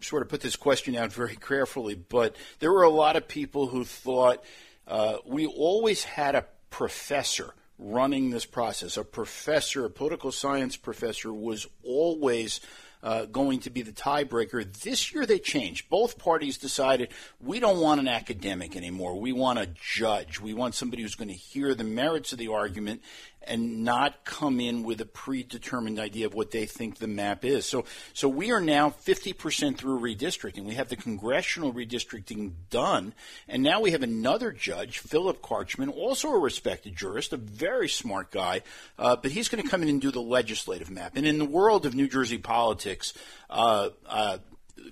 sort 0.00 0.22
of 0.22 0.28
put 0.28 0.40
this 0.40 0.56
question 0.56 0.96
out 0.96 1.12
very 1.12 1.36
carefully. 1.36 1.94
But 1.94 2.36
there 2.58 2.72
were 2.72 2.82
a 2.82 2.90
lot 2.90 3.16
of 3.16 3.28
people 3.28 3.68
who 3.68 3.84
thought 3.84 4.44
uh, 4.86 5.18
we 5.24 5.46
always 5.46 6.04
had 6.04 6.34
a 6.34 6.46
professor 6.70 7.54
running 7.78 8.30
this 8.30 8.44
process. 8.44 8.96
A 8.96 9.04
professor, 9.04 9.84
a 9.84 9.90
political 9.90 10.32
science 10.32 10.76
professor, 10.76 11.32
was 11.32 11.66
always 11.84 12.60
uh, 13.02 13.24
going 13.26 13.58
to 13.60 13.70
be 13.70 13.82
the 13.82 13.92
tiebreaker. 13.92 14.64
This 14.80 15.12
year 15.12 15.26
they 15.26 15.38
changed. 15.38 15.88
Both 15.90 16.18
parties 16.18 16.56
decided 16.56 17.08
we 17.40 17.58
don't 17.58 17.80
want 17.80 18.00
an 18.00 18.08
academic 18.08 18.76
anymore. 18.76 19.18
We 19.18 19.32
want 19.32 19.58
a 19.58 19.66
judge. 19.66 20.40
We 20.40 20.54
want 20.54 20.74
somebody 20.74 21.02
who's 21.02 21.16
going 21.16 21.28
to 21.28 21.34
hear 21.34 21.74
the 21.74 21.84
merits 21.84 22.32
of 22.32 22.38
the 22.38 22.48
argument 22.48 23.02
and 23.46 23.84
not 23.84 24.24
come 24.24 24.60
in 24.60 24.82
with 24.82 25.00
a 25.00 25.06
predetermined 25.06 25.98
idea 25.98 26.26
of 26.26 26.34
what 26.34 26.50
they 26.50 26.66
think 26.66 26.98
the 26.98 27.06
map 27.06 27.44
is. 27.44 27.66
So, 27.66 27.84
so 28.12 28.28
we 28.28 28.50
are 28.52 28.60
now 28.60 28.90
50% 28.90 29.76
through 29.76 30.00
redistricting. 30.00 30.64
We 30.64 30.74
have 30.74 30.88
the 30.88 30.96
congressional 30.96 31.72
redistricting 31.72 32.52
done, 32.70 33.14
and 33.48 33.62
now 33.62 33.80
we 33.80 33.92
have 33.92 34.02
another 34.02 34.52
judge, 34.52 34.98
Philip 34.98 35.42
Karchman, 35.42 35.90
also 35.90 36.28
a 36.30 36.38
respected 36.38 36.96
jurist, 36.96 37.32
a 37.32 37.36
very 37.36 37.88
smart 37.88 38.30
guy, 38.30 38.62
uh, 38.98 39.16
but 39.16 39.32
he's 39.32 39.48
going 39.48 39.62
to 39.62 39.68
come 39.68 39.82
in 39.82 39.88
and 39.88 40.00
do 40.00 40.10
the 40.10 40.20
legislative 40.20 40.90
map. 40.90 41.12
And 41.16 41.26
in 41.26 41.38
the 41.38 41.44
world 41.44 41.86
of 41.86 41.94
New 41.94 42.08
Jersey 42.08 42.38
politics, 42.38 43.12
uh, 43.50 43.90
uh, 44.06 44.38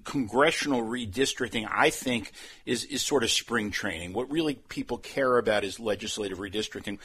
congressional 0.05 0.83
redistricting, 0.83 1.69
I 1.71 1.91
think, 1.91 2.33
is, 2.67 2.85
is 2.85 3.03
sort 3.03 3.23
of 3.23 3.31
spring 3.31 3.71
training. 3.71 4.13
What 4.13 4.31
really 4.31 4.55
people 4.55 4.99
care 4.99 5.39
about 5.39 5.65
is 5.65 5.81
legislative 5.81 6.39
redistricting. 6.39 6.99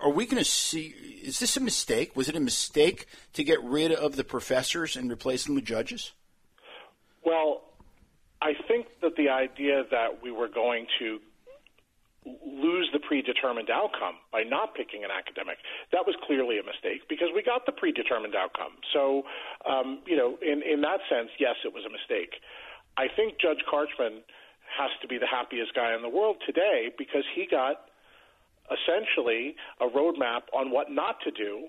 Are 0.00 0.10
we 0.10 0.26
going 0.26 0.42
to 0.42 0.48
see? 0.48 0.94
Is 1.22 1.38
this 1.38 1.56
a 1.56 1.60
mistake? 1.60 2.16
Was 2.16 2.28
it 2.28 2.36
a 2.36 2.40
mistake 2.40 3.06
to 3.34 3.44
get 3.44 3.62
rid 3.62 3.92
of 3.92 4.16
the 4.16 4.24
professors 4.24 4.96
and 4.96 5.10
replace 5.10 5.44
them 5.44 5.54
with 5.54 5.64
judges? 5.64 6.12
Well, 7.24 7.62
I 8.40 8.54
think 8.66 8.86
that 9.02 9.16
the 9.16 9.28
idea 9.28 9.84
that 9.90 10.22
we 10.22 10.32
were 10.32 10.48
going 10.48 10.86
to 10.98 11.20
lose 12.24 12.88
the 12.92 13.00
predetermined 13.00 13.70
outcome 13.70 14.22
by 14.30 14.42
not 14.42 14.74
picking 14.74 15.02
an 15.02 15.10
academic. 15.10 15.58
That 15.90 16.06
was 16.06 16.14
clearly 16.22 16.58
a 16.58 16.62
mistake 16.62 17.08
because 17.08 17.28
we 17.34 17.42
got 17.42 17.66
the 17.66 17.72
predetermined 17.72 18.34
outcome. 18.36 18.78
So, 18.92 19.24
um, 19.66 20.02
you 20.06 20.16
know, 20.16 20.38
in, 20.40 20.62
in 20.62 20.80
that 20.82 21.02
sense, 21.10 21.30
yes, 21.38 21.56
it 21.64 21.74
was 21.74 21.82
a 21.84 21.90
mistake. 21.90 22.38
I 22.96 23.08
think 23.10 23.40
Judge 23.40 23.66
Karchman 23.66 24.22
has 24.78 24.90
to 25.02 25.08
be 25.08 25.18
the 25.18 25.26
happiest 25.26 25.74
guy 25.74 25.94
in 25.94 26.02
the 26.02 26.08
world 26.08 26.36
today 26.46 26.90
because 26.96 27.24
he 27.34 27.46
got 27.50 27.91
essentially 28.70 29.56
a 29.80 29.86
roadmap 29.86 30.42
on 30.54 30.70
what 30.70 30.90
not 30.90 31.16
to 31.24 31.30
do 31.30 31.66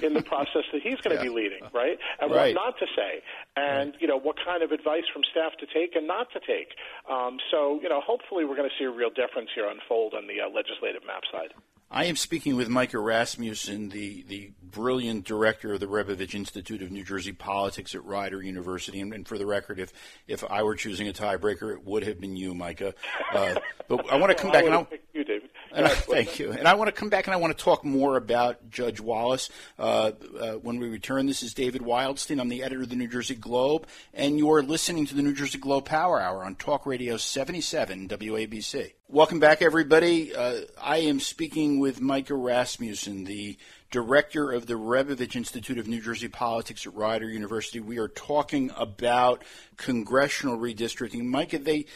in 0.06 0.14
the 0.14 0.22
process 0.22 0.62
that 0.72 0.82
he's 0.82 1.00
going 1.00 1.16
to 1.16 1.22
yeah. 1.22 1.28
be 1.28 1.34
leading, 1.34 1.62
right? 1.72 1.98
And 2.20 2.30
right. 2.30 2.54
what 2.54 2.64
not 2.64 2.78
to 2.78 2.86
say, 2.96 3.22
and 3.56 3.92
right. 3.92 4.00
you 4.00 4.06
know 4.06 4.18
what 4.18 4.36
kind 4.44 4.62
of 4.62 4.72
advice 4.72 5.04
from 5.12 5.22
staff 5.30 5.52
to 5.60 5.66
take 5.66 5.96
and 5.96 6.06
not 6.06 6.28
to 6.32 6.40
take. 6.40 6.74
Um, 7.10 7.38
so 7.50 7.80
you 7.82 7.88
know, 7.88 8.00
hopefully, 8.00 8.44
we're 8.44 8.56
going 8.56 8.68
to 8.68 8.76
see 8.78 8.84
a 8.84 8.90
real 8.90 9.10
difference 9.10 9.50
here 9.54 9.68
unfold 9.68 10.14
on 10.14 10.26
the 10.26 10.40
uh, 10.40 10.48
legislative 10.48 11.02
map 11.06 11.22
side. 11.30 11.54
I 11.94 12.06
am 12.06 12.16
speaking 12.16 12.56
with 12.56 12.70
Micah 12.70 12.98
Rasmussen, 12.98 13.90
the, 13.90 14.24
the 14.26 14.52
brilliant 14.62 15.26
director 15.26 15.74
of 15.74 15.80
the 15.80 15.86
Rebovich 15.86 16.34
Institute 16.34 16.80
of 16.80 16.90
New 16.90 17.04
Jersey 17.04 17.34
Politics 17.34 17.94
at 17.94 18.02
Rider 18.02 18.42
University. 18.42 18.98
And, 18.98 19.12
and, 19.12 19.28
for 19.28 19.36
the 19.36 19.44
record, 19.44 19.78
if, 19.78 19.92
if 20.26 20.42
I 20.50 20.62
were 20.62 20.74
choosing 20.74 21.06
a 21.06 21.12
tiebreaker, 21.12 21.70
it 21.70 21.84
would 21.84 22.04
have 22.04 22.18
been 22.18 22.34
you, 22.34 22.54
Micah. 22.54 22.94
Uh, 23.30 23.56
but 23.88 24.10
I 24.10 24.16
want 24.16 24.30
to 24.30 24.42
come 24.42 24.50
well, 24.50 24.62
back 24.62 24.64
I 24.64 24.74
and 24.74 24.86
I, 24.90 24.98
you, 25.12 25.22
David. 25.22 25.50
And 25.82 25.86
I, 25.86 25.88
thank 25.88 26.38
you. 26.38 26.52
And 26.52 26.68
I 26.68 26.74
want 26.74 26.88
to 26.88 26.92
come 26.92 27.08
back 27.08 27.26
and 27.26 27.32
I 27.32 27.38
want 27.38 27.56
to 27.56 27.64
talk 27.64 27.82
more 27.82 28.18
about 28.18 28.68
Judge 28.68 29.00
Wallace 29.00 29.48
uh, 29.78 30.12
uh, 30.38 30.52
when 30.56 30.78
we 30.78 30.86
return. 30.86 31.24
This 31.24 31.42
is 31.42 31.54
David 31.54 31.80
Wildstein. 31.80 32.38
I'm 32.40 32.50
the 32.50 32.62
editor 32.62 32.82
of 32.82 32.90
the 32.90 32.96
New 32.96 33.08
Jersey 33.08 33.34
Globe, 33.34 33.86
and 34.12 34.38
you're 34.38 34.62
listening 34.62 35.06
to 35.06 35.14
the 35.14 35.22
New 35.22 35.32
Jersey 35.32 35.56
Globe 35.56 35.86
Power 35.86 36.20
Hour 36.20 36.44
on 36.44 36.56
Talk 36.56 36.84
Radio 36.84 37.16
77 37.16 38.06
WABC. 38.08 38.92
Welcome 39.08 39.40
back, 39.40 39.62
everybody. 39.62 40.36
Uh, 40.36 40.60
I 40.78 40.98
am 40.98 41.20
speaking 41.20 41.80
with 41.80 42.02
Micah 42.02 42.34
Rasmussen, 42.34 43.24
the 43.24 43.56
director 43.90 44.52
of 44.52 44.66
the 44.66 44.74
Rebovich 44.74 45.36
Institute 45.36 45.78
of 45.78 45.88
New 45.88 46.02
Jersey 46.02 46.28
Politics 46.28 46.86
at 46.86 46.94
Rider 46.94 47.30
University. 47.30 47.80
We 47.80 47.96
are 47.96 48.08
talking 48.08 48.70
about 48.76 49.42
congressional 49.78 50.58
redistricting. 50.58 51.24
Micah, 51.24 51.60
they 51.60 51.86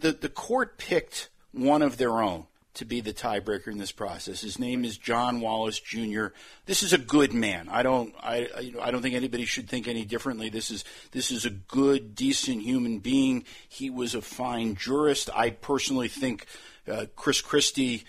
the, 0.00 0.12
the 0.12 0.28
court 0.28 0.76
picked 0.76 1.30
one 1.52 1.80
of 1.80 1.96
their 1.96 2.22
own 2.22 2.46
to 2.74 2.84
be 2.84 3.00
the 3.00 3.12
tiebreaker 3.12 3.68
in 3.68 3.78
this 3.78 3.92
process. 3.92 4.40
His 4.40 4.58
name 4.58 4.84
is 4.84 4.96
John 4.96 5.40
Wallace 5.40 5.78
Jr. 5.78 6.28
This 6.66 6.82
is 6.82 6.92
a 6.92 6.98
good 6.98 7.32
man. 7.34 7.68
I 7.68 7.82
don't 7.82 8.14
I 8.22 8.72
I 8.80 8.90
don't 8.90 9.02
think 9.02 9.14
anybody 9.14 9.44
should 9.44 9.68
think 9.68 9.86
any 9.86 10.04
differently. 10.04 10.48
This 10.48 10.70
is 10.70 10.84
this 11.10 11.30
is 11.30 11.44
a 11.44 11.50
good, 11.50 12.14
decent 12.14 12.62
human 12.62 12.98
being. 12.98 13.44
He 13.68 13.90
was 13.90 14.14
a 14.14 14.22
fine 14.22 14.74
jurist. 14.74 15.28
I 15.34 15.50
personally 15.50 16.08
think 16.08 16.46
uh, 16.90 17.06
Chris 17.14 17.40
Christie 17.40 18.04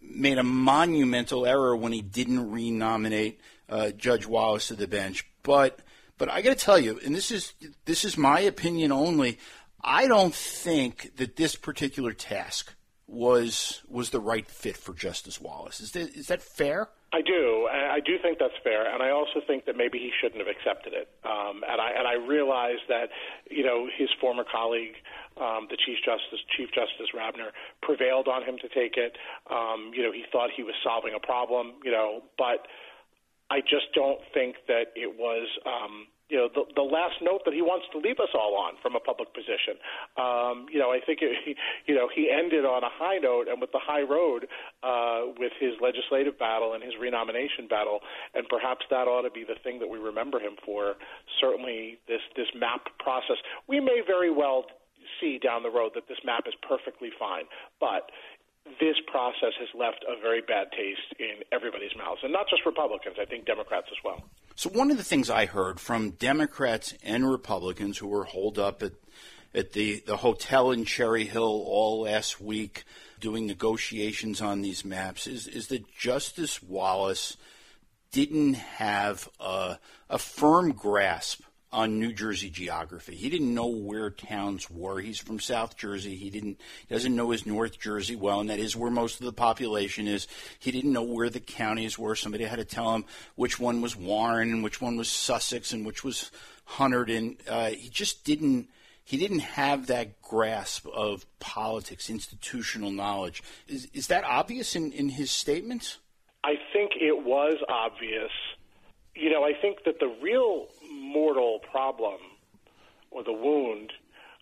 made 0.00 0.38
a 0.38 0.42
monumental 0.42 1.46
error 1.46 1.76
when 1.76 1.92
he 1.92 2.02
didn't 2.02 2.50
renominate 2.50 3.40
uh, 3.68 3.90
Judge 3.90 4.26
Wallace 4.26 4.68
to 4.68 4.74
the 4.74 4.88
bench. 4.88 5.24
But 5.42 5.80
but 6.18 6.28
I 6.28 6.42
got 6.42 6.58
to 6.58 6.64
tell 6.64 6.78
you, 6.78 6.98
and 7.04 7.14
this 7.14 7.30
is 7.30 7.52
this 7.84 8.04
is 8.04 8.18
my 8.18 8.40
opinion 8.40 8.90
only. 8.90 9.38
I 9.80 10.08
don't 10.08 10.34
think 10.34 11.16
that 11.16 11.36
this 11.36 11.54
particular 11.54 12.12
task 12.12 12.74
was 13.08 13.82
was 13.88 14.10
the 14.10 14.20
right 14.20 14.46
fit 14.46 14.76
for 14.76 14.92
Justice 14.92 15.40
Wallace. 15.40 15.80
Is 15.80 15.92
that, 15.92 16.14
is 16.14 16.26
that 16.28 16.42
fair? 16.42 16.88
I 17.10 17.22
do. 17.22 17.66
I 17.72 18.00
do 18.04 18.18
think 18.20 18.38
that's 18.38 18.60
fair, 18.62 18.84
and 18.92 19.02
I 19.02 19.08
also 19.08 19.40
think 19.46 19.64
that 19.64 19.78
maybe 19.78 19.98
he 19.98 20.12
shouldn't 20.20 20.46
have 20.46 20.54
accepted 20.54 20.92
it. 20.92 21.08
Um, 21.24 21.64
and 21.66 21.80
I 21.80 21.90
and 21.96 22.06
I 22.06 22.14
realize 22.14 22.84
that 22.88 23.08
you 23.50 23.64
know 23.64 23.88
his 23.96 24.10
former 24.20 24.44
colleague, 24.44 24.92
um, 25.40 25.68
the 25.70 25.78
Chief 25.80 25.96
Justice 26.04 26.44
Chief 26.54 26.68
Justice 26.68 27.08
Rabner, 27.16 27.56
prevailed 27.80 28.28
on 28.28 28.44
him 28.44 28.58
to 28.60 28.68
take 28.68 28.98
it. 28.98 29.16
Um, 29.50 29.90
you 29.94 30.02
know, 30.02 30.12
he 30.12 30.24
thought 30.30 30.50
he 30.54 30.62
was 30.62 30.74
solving 30.84 31.14
a 31.16 31.20
problem. 31.20 31.80
You 31.82 31.92
know, 31.92 32.22
but 32.36 32.68
I 33.48 33.60
just 33.60 33.88
don't 33.94 34.20
think 34.34 34.56
that 34.68 34.92
it 34.94 35.16
was. 35.18 35.48
Um, 35.64 36.08
you 36.28 36.36
know 36.36 36.48
the, 36.52 36.64
the 36.76 36.82
last 36.82 37.20
note 37.20 37.42
that 37.44 37.54
he 37.54 37.62
wants 37.62 37.86
to 37.92 37.98
leave 37.98 38.20
us 38.20 38.28
all 38.34 38.56
on 38.56 38.74
from 38.82 38.96
a 38.96 39.00
public 39.00 39.32
position. 39.32 39.80
Um, 40.16 40.66
you 40.72 40.78
know, 40.78 40.92
I 40.92 41.00
think 41.04 41.20
it, 41.22 41.56
you 41.86 41.94
know 41.94 42.08
he 42.12 42.30
ended 42.30 42.64
on 42.64 42.84
a 42.84 42.92
high 42.92 43.18
note 43.18 43.48
and 43.48 43.60
with 43.60 43.72
the 43.72 43.80
high 43.82 44.02
road 44.02 44.46
uh, 44.82 45.32
with 45.38 45.52
his 45.60 45.74
legislative 45.80 46.38
battle 46.38 46.74
and 46.74 46.82
his 46.82 46.94
renomination 47.00 47.66
battle, 47.68 48.00
and 48.34 48.46
perhaps 48.48 48.84
that 48.90 49.08
ought 49.08 49.22
to 49.22 49.32
be 49.32 49.44
the 49.44 49.56
thing 49.64 49.78
that 49.80 49.88
we 49.88 49.98
remember 49.98 50.38
him 50.38 50.56
for. 50.64 50.94
Certainly, 51.40 51.98
this 52.06 52.22
this 52.36 52.48
map 52.54 52.88
process. 52.98 53.36
We 53.68 53.80
may 53.80 54.00
very 54.06 54.30
well 54.30 54.64
see 55.20 55.38
down 55.38 55.62
the 55.62 55.70
road 55.70 55.92
that 55.94 56.08
this 56.08 56.18
map 56.24 56.44
is 56.46 56.54
perfectly 56.60 57.10
fine, 57.18 57.44
but 57.80 58.10
this 58.80 58.96
process 59.06 59.52
has 59.58 59.68
left 59.78 60.04
a 60.08 60.20
very 60.20 60.40
bad 60.40 60.68
taste 60.72 61.14
in 61.18 61.42
everybody's 61.52 61.96
mouths, 61.96 62.20
and 62.22 62.32
not 62.32 62.46
just 62.48 62.64
Republicans. 62.64 63.16
I 63.20 63.24
think 63.24 63.46
Democrats 63.46 63.88
as 63.90 63.98
well. 64.04 64.22
So 64.54 64.70
one 64.70 64.90
of 64.90 64.96
the 64.96 65.04
things 65.04 65.30
I 65.30 65.46
heard 65.46 65.80
from 65.80 66.10
Democrats 66.10 66.94
and 67.02 67.28
Republicans 67.28 67.98
who 67.98 68.08
were 68.08 68.24
holed 68.24 68.58
up 68.58 68.82
at 68.82 68.92
at 69.54 69.72
the, 69.72 70.02
the 70.06 70.18
hotel 70.18 70.70
in 70.70 70.84
Cherry 70.84 71.24
Hill 71.24 71.64
all 71.66 72.02
last 72.02 72.40
week 72.40 72.84
doing 73.18 73.46
negotiations 73.46 74.40
on 74.40 74.60
these 74.60 74.84
maps 74.84 75.26
is, 75.26 75.46
is 75.46 75.68
that 75.68 75.90
Justice 75.96 76.62
Wallace 76.62 77.36
didn't 78.12 78.54
have 78.54 79.28
a, 79.40 79.78
a 80.08 80.18
firm 80.18 80.72
grasp 80.72 81.42
on 81.70 81.98
New 81.98 82.12
Jersey 82.12 82.48
geography. 82.48 83.14
He 83.14 83.28
didn't 83.28 83.54
know 83.54 83.66
where 83.66 84.10
towns 84.10 84.70
were. 84.70 85.00
He's 85.00 85.18
from 85.18 85.38
South 85.38 85.76
Jersey. 85.76 86.16
He 86.16 86.30
didn't 86.30 86.60
doesn't 86.88 87.14
know 87.14 87.30
his 87.30 87.46
North 87.46 87.78
Jersey 87.78 88.16
well, 88.16 88.40
and 88.40 88.48
that 88.50 88.58
is 88.58 88.74
where 88.74 88.90
most 88.90 89.20
of 89.20 89.26
the 89.26 89.32
population 89.32 90.08
is. 90.08 90.26
He 90.58 90.70
didn't 90.70 90.92
know 90.92 91.02
where 91.02 91.28
the 91.30 91.40
counties 91.40 91.98
were. 91.98 92.14
Somebody 92.14 92.44
had 92.44 92.56
to 92.56 92.64
tell 92.64 92.94
him 92.94 93.04
which 93.34 93.60
one 93.60 93.82
was 93.82 93.94
Warren 93.94 94.50
and 94.50 94.64
which 94.64 94.80
one 94.80 94.96
was 94.96 95.10
Sussex 95.10 95.72
and 95.72 95.84
which 95.84 96.02
was 96.02 96.30
Hunterdon. 96.76 97.38
Uh, 97.46 97.70
he 97.70 97.88
just 97.88 98.24
didn't. 98.24 98.68
He 99.04 99.16
didn't 99.16 99.38
have 99.38 99.86
that 99.86 100.20
grasp 100.20 100.86
of 100.86 101.24
politics, 101.38 102.10
institutional 102.10 102.90
knowledge. 102.90 103.42
Is, 103.66 103.88
is 103.94 104.08
that 104.08 104.24
obvious 104.24 104.76
in, 104.76 104.92
in 104.92 105.08
his 105.08 105.30
statements? 105.30 105.96
I 106.44 106.56
think 106.74 106.92
it 107.00 107.24
was 107.24 107.56
obvious. 107.70 108.30
You 109.14 109.30
know, 109.30 109.44
I 109.44 109.52
think 109.54 109.84
that 109.84 109.98
the 109.98 110.14
real 110.22 110.68
mortal 111.08 111.60
problem 111.70 112.20
or 113.10 113.24
the 113.24 113.32
wound 113.32 113.92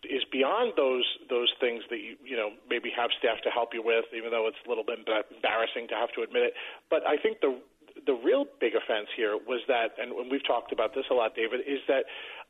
is 0.03 0.23
beyond 0.31 0.73
those 0.77 1.05
those 1.29 1.51
things 1.59 1.83
that 1.89 1.97
you 1.97 2.15
you 2.23 2.37
know 2.37 2.51
maybe 2.69 2.91
have 2.95 3.09
staff 3.17 3.41
to 3.43 3.49
help 3.49 3.73
you 3.73 3.81
with, 3.83 4.05
even 4.15 4.31
though 4.31 4.47
it's 4.47 4.59
a 4.65 4.69
little 4.69 4.83
bit 4.83 4.99
embarrassing 4.99 5.87
to 5.89 5.95
have 5.95 6.11
to 6.13 6.21
admit 6.21 6.43
it. 6.43 6.53
But 6.89 7.01
I 7.07 7.17
think 7.17 7.41
the 7.41 7.59
the 8.05 8.13
real 8.13 8.45
big 8.59 8.73
offense 8.75 9.07
here 9.15 9.35
was 9.35 9.61
that, 9.67 9.97
and 9.97 10.13
we've 10.29 10.45
talked 10.45 10.71
about 10.71 10.93
this 10.93 11.05
a 11.09 11.13
lot, 11.13 11.35
David, 11.35 11.61
is 11.65 11.79
that 11.87 12.05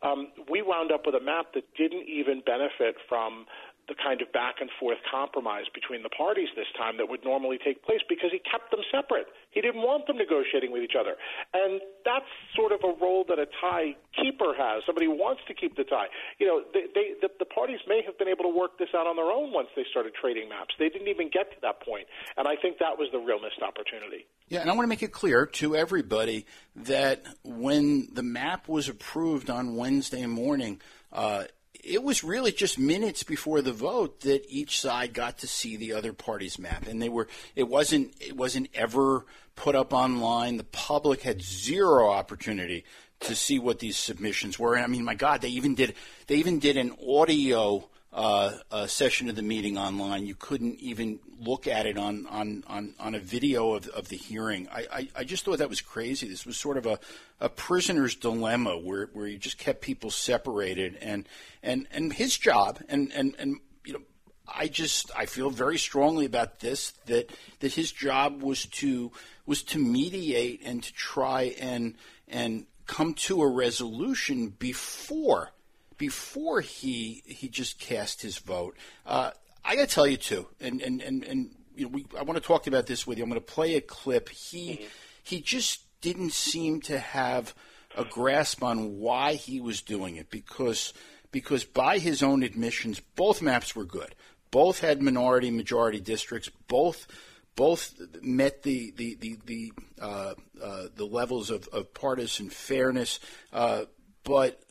um, 0.05 0.27
we 0.50 0.62
wound 0.62 0.91
up 0.91 1.05
with 1.05 1.15
a 1.15 1.24
map 1.24 1.53
that 1.53 1.63
didn't 1.77 2.07
even 2.07 2.41
benefit 2.45 2.95
from 3.07 3.45
the 3.88 3.96
kind 3.96 4.22
of 4.22 4.32
back 4.36 4.60
and 4.60 4.70
forth 4.79 5.00
compromise 5.10 5.65
between 5.74 6.03
the 6.03 6.12
parties 6.12 6.51
this 6.56 6.67
time 6.77 6.98
that 7.00 7.08
would 7.08 7.24
normally 7.24 7.58
take 7.58 7.84
place 7.84 8.03
because 8.08 8.32
he 8.32 8.39
kept 8.44 8.72
them 8.72 8.84
separate. 8.91 9.27
He 9.51 9.62
didn't 9.62 9.82
want 9.82 10.08
them 10.08 10.17
negotiating 10.20 10.72
with 10.72 10.84
each 10.84 10.96
other. 11.00 11.15
And 11.56 11.79
that's 12.03 12.27
sort 12.56 12.75
of 12.75 12.84
a 12.84 12.91
role 13.00 13.24
that 13.32 13.39
a 13.39 13.48
tie 13.63 13.96
keeper 14.12 14.51
has, 14.51 14.84
somebody 14.86 15.08
who 15.08 15.15
wants 15.15 15.41
to 15.48 15.53
keep 15.56 15.79
the 15.79 15.88
tie. 15.88 16.12
You 16.39 16.48
know, 16.48 16.58
they, 16.75 16.91
they, 16.94 17.08
the, 17.24 17.29
the 17.39 17.48
parties 17.48 17.79
may 17.88 18.03
have 18.06 18.20
been 18.20 18.27
able 18.27 18.44
to 18.44 18.53
work 18.53 18.77
this 18.77 18.91
out 18.91 19.08
on 19.08 19.15
their 19.15 19.32
own 19.32 19.56
once 19.56 19.70
they 19.75 19.88
started 19.89 20.13
trading 20.20 20.50
maps. 20.50 20.75
They 20.77 20.89
didn't 20.89 21.08
even 21.08 21.32
get 21.32 21.51
to 21.56 21.58
that 21.63 21.79
point. 21.82 22.08
And 22.36 22.48
I 22.48 22.60
think 22.60 22.79
that 22.79 23.00
was 23.00 23.08
the 23.12 23.20
real 23.20 23.39
missed 23.39 23.63
opportunity. 23.63 24.27
Yeah, 24.50 24.62
and 24.62 24.70
I 24.70 24.74
want 24.75 24.84
to 24.86 24.89
make 24.89 25.03
it 25.03 25.12
clear 25.12 25.46
to 25.46 25.75
everybody 25.75 26.46
that 26.75 27.24
when 27.44 28.10
the 28.12 28.24
map 28.24 28.67
was 28.67 28.89
approved 28.89 29.50
on 29.50 29.75
Wednesday 29.75 30.25
morning, 30.25 30.82
uh, 31.12 31.46
it 31.74 32.03
was 32.03 32.24
really 32.24 32.51
just 32.51 32.77
minutes 32.77 33.24
before 33.24 33.62
the 33.62 33.71
vote 33.71 34.21
that 34.21 34.45
each 34.50 34.79
side 34.79 35.13
got 35.13 35.39
to 35.39 35.47
see 35.47 35.77
the 35.77 35.93
other 35.93 36.13
party's 36.13 36.59
map, 36.59 36.88
and 36.88 37.01
they 37.01 37.09
were. 37.09 37.27
It 37.55 37.67
wasn't. 37.67 38.13
It 38.19 38.36
wasn't 38.36 38.69
ever 38.74 39.25
put 39.55 39.75
up 39.75 39.93
online. 39.93 40.57
The 40.57 40.63
public 40.63 41.21
had 41.21 41.41
zero 41.41 42.09
opportunity 42.09 42.86
to 43.21 43.36
see 43.36 43.57
what 43.57 43.79
these 43.79 43.97
submissions 43.97 44.59
were. 44.59 44.75
And 44.75 44.83
I 44.83 44.88
mean, 44.88 45.03
my 45.03 45.15
God, 45.15 45.41
they 45.41 45.50
even 45.50 45.75
did. 45.75 45.93
They 46.27 46.36
even 46.36 46.59
did 46.59 46.77
an 46.77 46.95
audio 47.07 47.89
uh, 48.13 48.53
a 48.71 48.87
session 48.87 49.29
of 49.29 49.35
the 49.35 49.41
meeting 49.41 49.77
online. 49.77 50.25
You 50.25 50.35
couldn't 50.35 50.79
even 50.79 51.19
look 51.39 51.67
at 51.67 51.85
it 51.85 51.97
on 51.97 52.25
on, 52.27 52.63
on, 52.67 52.95
on 52.99 53.15
a 53.15 53.19
video 53.19 53.73
of, 53.73 53.87
of 53.89 54.09
the 54.09 54.15
hearing. 54.15 54.67
I, 54.71 54.87
I, 54.91 55.09
I, 55.17 55.23
just 55.23 55.45
thought 55.45 55.59
that 55.59 55.69
was 55.69 55.81
crazy. 55.81 56.27
This 56.27 56.45
was 56.45 56.57
sort 56.57 56.77
of 56.77 56.85
a, 56.85 56.99
a 57.39 57.49
prisoner's 57.49 58.15
dilemma 58.15 58.77
where 58.77 59.09
where 59.13 59.27
you 59.27 59.37
just 59.37 59.57
kept 59.57 59.81
people 59.81 60.09
separated 60.09 60.97
and 61.01 61.27
and, 61.61 61.87
and 61.91 62.13
his 62.13 62.37
job 62.37 62.79
and, 62.87 63.11
and, 63.13 63.35
and 63.37 63.57
you 63.85 63.93
know 63.93 64.01
I 64.47 64.67
just 64.67 65.11
I 65.15 65.25
feel 65.25 65.49
very 65.49 65.77
strongly 65.77 66.25
about 66.25 66.59
this 66.59 66.91
that 67.05 67.29
that 67.59 67.73
his 67.73 67.91
job 67.91 68.41
was 68.41 68.65
to 68.65 69.11
was 69.45 69.63
to 69.63 69.79
mediate 69.79 70.61
and 70.63 70.81
to 70.81 70.93
try 70.93 71.55
and 71.59 71.95
and 72.27 72.65
come 72.85 73.13
to 73.13 73.41
a 73.41 73.47
resolution 73.47 74.47
before 74.47 75.51
before 75.97 76.61
he 76.61 77.23
he 77.25 77.49
just 77.49 77.79
cast 77.79 78.21
his 78.21 78.37
vote. 78.37 78.75
Uh, 79.05 79.31
I 79.63 79.75
got 79.75 79.89
to 79.89 79.93
tell 79.95 80.07
you 80.07 80.17
too, 80.17 80.47
and 80.59 80.81
and 80.81 81.01
and, 81.01 81.23
and 81.23 81.55
you 81.75 81.85
know, 81.85 81.91
we, 81.91 82.05
I 82.17 82.23
want 82.23 82.41
to 82.41 82.47
talk 82.47 82.67
about 82.67 82.87
this 82.87 83.05
with 83.05 83.17
you. 83.17 83.23
I'm 83.23 83.29
going 83.29 83.41
to 83.41 83.45
play 83.45 83.75
a 83.75 83.81
clip. 83.81 84.29
He 84.29 84.73
mm-hmm. 84.73 84.85
he 85.23 85.41
just 85.41 85.81
didn't 86.01 86.31
seem 86.31 86.81
to 86.81 86.99
have 86.99 87.53
a 87.95 88.05
grasp 88.05 88.63
on 88.63 88.99
why 88.99 89.33
he 89.33 89.59
was 89.59 89.81
doing 89.81 90.15
it 90.15 90.29
because 90.29 90.93
because 91.31 91.63
by 91.63 91.97
his 91.97 92.23
own 92.23 92.43
admissions, 92.43 92.99
both 93.15 93.41
maps 93.41 93.75
were 93.75 93.85
good. 93.85 94.15
Both 94.51 94.79
had 94.79 95.01
minority 95.01 95.51
majority 95.51 95.99
districts. 95.99 96.49
Both 96.67 97.07
both 97.55 97.99
met 98.21 98.63
the 98.63 98.93
the 98.95 99.15
the 99.19 99.37
the, 99.45 99.73
uh, 100.01 100.33
uh, 100.63 100.83
the 100.95 101.05
levels 101.05 101.49
of, 101.49 101.67
of 101.73 101.93
partisan 101.93 102.49
fairness. 102.49 103.19
Uh, 103.51 103.85
but 104.23 104.61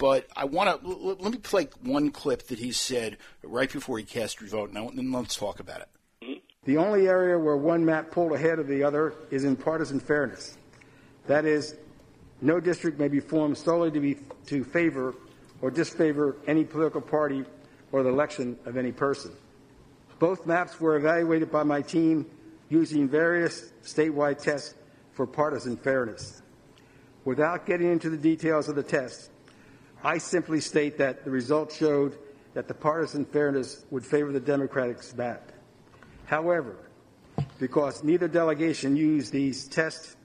but 0.00 0.26
I 0.34 0.46
want 0.46 0.82
to 0.82 0.88
let 1.20 1.30
me 1.30 1.38
play 1.38 1.68
one 1.82 2.10
clip 2.10 2.46
that 2.48 2.58
he 2.58 2.72
said 2.72 3.18
right 3.42 3.70
before 3.70 3.98
he 3.98 4.04
cast 4.04 4.40
his 4.40 4.50
vote, 4.50 4.72
and 4.72 4.98
then 4.98 5.12
let's 5.12 5.36
talk 5.36 5.60
about 5.60 5.82
it. 5.82 6.42
The 6.64 6.78
only 6.78 7.06
area 7.06 7.38
where 7.38 7.58
one 7.58 7.84
map 7.84 8.10
pulled 8.10 8.32
ahead 8.32 8.58
of 8.58 8.66
the 8.66 8.82
other 8.82 9.12
is 9.30 9.44
in 9.44 9.56
partisan 9.56 10.00
fairness. 10.00 10.56
That 11.26 11.44
is, 11.44 11.76
no 12.40 12.60
district 12.60 12.98
may 12.98 13.08
be 13.08 13.20
formed 13.20 13.58
solely 13.58 13.90
to, 13.90 14.00
be, 14.00 14.16
to 14.46 14.64
favor 14.64 15.14
or 15.60 15.70
disfavor 15.70 16.36
any 16.46 16.64
political 16.64 17.02
party 17.02 17.44
or 17.92 18.02
the 18.02 18.08
election 18.08 18.58
of 18.64 18.78
any 18.78 18.92
person. 18.92 19.32
Both 20.18 20.46
maps 20.46 20.80
were 20.80 20.96
evaluated 20.96 21.52
by 21.52 21.62
my 21.62 21.82
team 21.82 22.24
using 22.70 23.06
various 23.06 23.70
statewide 23.84 24.42
tests 24.42 24.74
for 25.12 25.26
partisan 25.26 25.76
fairness. 25.76 26.40
Without 27.26 27.66
getting 27.66 27.92
into 27.92 28.08
the 28.08 28.16
details 28.16 28.70
of 28.70 28.76
the 28.76 28.82
tests, 28.82 29.28
I 30.02 30.18
simply 30.18 30.60
state 30.60 30.96
that 30.98 31.24
the 31.24 31.30
results 31.30 31.76
showed 31.76 32.16
that 32.54 32.68
the 32.68 32.74
partisan 32.74 33.24
fairness 33.24 33.84
would 33.90 34.04
favor 34.04 34.32
the 34.32 34.40
Democratic 34.40 34.98
map. 35.16 35.52
However, 36.24 36.76
because 37.58 38.02
neither 38.02 38.28
delegation 38.28 38.96
used 38.96 39.32
these 39.32 39.68
tests, 39.68 40.16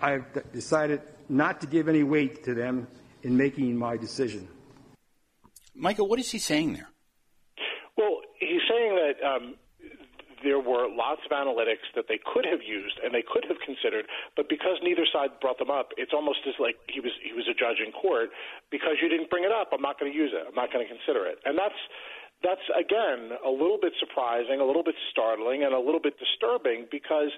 I've 0.00 0.24
decided 0.52 1.02
not 1.28 1.60
to 1.62 1.66
give 1.66 1.88
any 1.88 2.02
weight 2.02 2.44
to 2.44 2.54
them 2.54 2.86
in 3.22 3.36
making 3.36 3.76
my 3.76 3.96
decision. 3.96 4.46
Michael, 5.74 6.08
what 6.08 6.18
is 6.18 6.30
he 6.30 6.38
saying 6.38 6.74
there? 6.74 6.88
Well, 7.96 8.20
he's 8.38 8.60
saying 8.68 8.94
that 8.94 9.26
um, 9.26 9.54
there 10.42 10.60
were 10.60 10.88
lots 10.88 11.22
of 11.26 11.30
analytics 11.30 11.86
that 11.94 12.06
they 12.08 12.18
could 12.22 12.46
have 12.46 12.62
used 12.62 12.98
and 13.02 13.14
they 13.14 13.24
could 13.24 13.44
have 13.48 13.58
considered, 13.64 14.06
but 14.36 14.48
because 14.48 14.78
neither 14.82 15.06
side 15.08 15.36
brought 15.40 15.58
them 15.58 15.70
up, 15.70 15.90
it's 15.96 16.12
almost 16.12 16.40
as 16.46 16.54
like 16.58 16.76
he 16.88 17.00
was 17.00 17.12
he 17.22 17.32
was 17.32 17.46
a 17.50 17.56
judge 17.56 17.82
in 17.84 17.92
court. 17.92 18.30
Because 18.70 19.00
you 19.02 19.08
didn't 19.08 19.30
bring 19.30 19.44
it 19.44 19.52
up, 19.52 19.70
I'm 19.72 19.82
not 19.82 19.98
going 19.98 20.12
to 20.12 20.16
use 20.16 20.30
it. 20.34 20.44
I'm 20.46 20.54
not 20.54 20.72
going 20.72 20.84
to 20.84 20.90
consider 20.90 21.26
it, 21.26 21.38
and 21.44 21.58
that's 21.58 21.80
that's 22.42 22.66
again 22.74 23.34
a 23.42 23.50
little 23.50 23.78
bit 23.80 23.92
surprising, 23.98 24.60
a 24.60 24.66
little 24.66 24.84
bit 24.84 24.96
startling, 25.10 25.64
and 25.64 25.74
a 25.74 25.80
little 25.80 26.02
bit 26.02 26.14
disturbing 26.18 26.86
because 26.90 27.30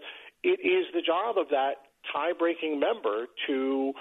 it 0.42 0.60
is 0.60 0.88
the 0.92 1.02
job 1.02 1.36
of 1.36 1.48
that 1.50 1.88
tie-breaking 2.12 2.80
member 2.80 3.26
to 3.46 3.92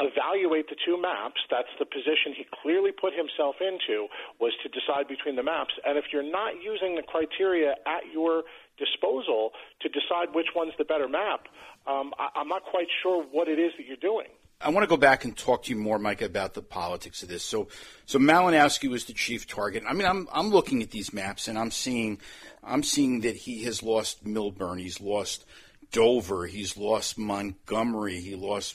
evaluate 0.00 0.68
the 0.68 0.76
two 0.84 1.00
maps. 1.00 1.40
That's 1.50 1.70
the 1.78 1.86
position 1.86 2.34
he 2.36 2.46
clearly 2.62 2.92
put 2.92 3.12
himself 3.14 3.56
into 3.60 4.06
was 4.40 4.52
to 4.62 4.68
decide 4.68 5.08
between 5.08 5.36
the 5.36 5.42
maps. 5.42 5.74
And 5.84 5.98
if 5.98 6.06
you're 6.12 6.26
not 6.26 6.62
using 6.62 6.96
the 6.96 7.02
criteria 7.02 7.74
at 7.86 8.06
your 8.12 8.44
disposal 8.78 9.52
to 9.82 9.88
decide 9.88 10.34
which 10.34 10.54
one's 10.54 10.72
the 10.78 10.84
better 10.84 11.08
map, 11.08 11.46
um, 11.86 12.12
I, 12.18 12.28
I'm 12.36 12.48
not 12.48 12.62
quite 12.64 12.88
sure 13.02 13.24
what 13.30 13.48
it 13.48 13.58
is 13.58 13.72
that 13.76 13.86
you're 13.86 13.96
doing. 13.96 14.28
I 14.60 14.70
want 14.70 14.82
to 14.82 14.88
go 14.88 14.96
back 14.96 15.24
and 15.24 15.36
talk 15.36 15.64
to 15.64 15.70
you 15.70 15.76
more, 15.76 16.00
Mike, 16.00 16.20
about 16.20 16.54
the 16.54 16.62
politics 16.62 17.22
of 17.22 17.28
this. 17.28 17.44
So, 17.44 17.68
so 18.06 18.18
Malinowski 18.18 18.90
was 18.90 19.04
the 19.04 19.12
chief 19.12 19.46
target. 19.46 19.84
I 19.88 19.92
mean, 19.92 20.06
I'm 20.06 20.28
I'm 20.32 20.50
looking 20.50 20.82
at 20.82 20.90
these 20.90 21.12
maps 21.12 21.46
and 21.46 21.56
I'm 21.56 21.70
seeing, 21.70 22.20
I'm 22.64 22.82
seeing 22.82 23.20
that 23.20 23.36
he 23.36 23.62
has 23.64 23.84
lost 23.84 24.24
Millburn, 24.24 24.80
he's 24.80 25.00
lost 25.00 25.46
Dover, 25.92 26.46
he's 26.46 26.76
lost 26.76 27.18
Montgomery, 27.18 28.20
he 28.20 28.34
lost 28.34 28.74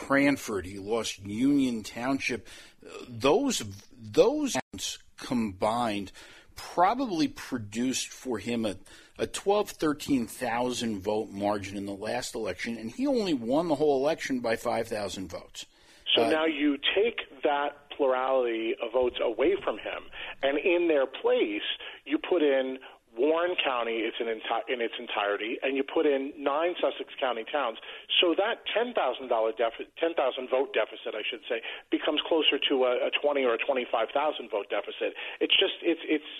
Cranford, 0.00 0.64
he 0.64 0.78
lost 0.78 1.18
Union 1.26 1.82
Township. 1.82 2.48
Those 3.06 3.62
those 4.00 4.56
combined 5.18 6.10
probably 6.56 7.28
produced 7.28 8.08
for 8.08 8.38
him 8.38 8.64
a, 8.64 8.76
a 9.18 9.26
12, 9.26 9.70
13,000 9.70 11.00
vote 11.00 11.30
margin 11.30 11.76
in 11.76 11.84
the 11.84 11.92
last 11.92 12.34
election, 12.34 12.78
and 12.78 12.90
he 12.90 13.06
only 13.06 13.34
won 13.34 13.68
the 13.68 13.74
whole 13.74 14.02
election 14.02 14.40
by 14.40 14.56
5,000 14.56 15.28
votes. 15.30 15.66
So 16.16 16.24
uh, 16.24 16.30
now 16.30 16.46
you 16.46 16.78
take 16.94 17.20
that 17.42 17.90
plurality 17.94 18.74
of 18.82 18.92
votes 18.92 19.16
away 19.22 19.54
from 19.62 19.76
him, 19.76 20.04
and 20.42 20.58
in 20.58 20.88
their 20.88 21.06
place, 21.06 21.62
you 22.06 22.18
put 22.18 22.42
in 22.42 22.78
Warren 23.18 23.56
County 23.58 24.06
is 24.06 24.14
in, 24.20 24.26
enti- 24.26 24.66
in 24.70 24.80
its 24.80 24.94
entirety, 24.98 25.58
and 25.62 25.76
you 25.76 25.82
put 25.82 26.06
in 26.06 26.32
nine 26.38 26.74
Sussex 26.80 27.10
County 27.18 27.44
towns. 27.50 27.78
So 28.20 28.34
that 28.38 28.62
ten 28.70 28.94
thousand 28.94 29.28
dollar 29.28 29.50
ten 29.52 30.14
thousand 30.14 30.48
vote 30.48 30.72
deficit, 30.72 31.18
I 31.18 31.22
should 31.28 31.42
say, 31.48 31.60
becomes 31.90 32.20
closer 32.28 32.58
to 32.70 32.74
a, 32.84 33.08
a 33.08 33.10
twenty 33.20 33.42
or 33.42 33.54
a 33.54 33.58
twenty 33.58 33.86
five 33.90 34.08
thousand 34.14 34.50
vote 34.50 34.70
deficit. 34.70 35.18
It's 35.40 35.54
just 35.58 35.74
it's 35.82 36.00
it's. 36.06 36.30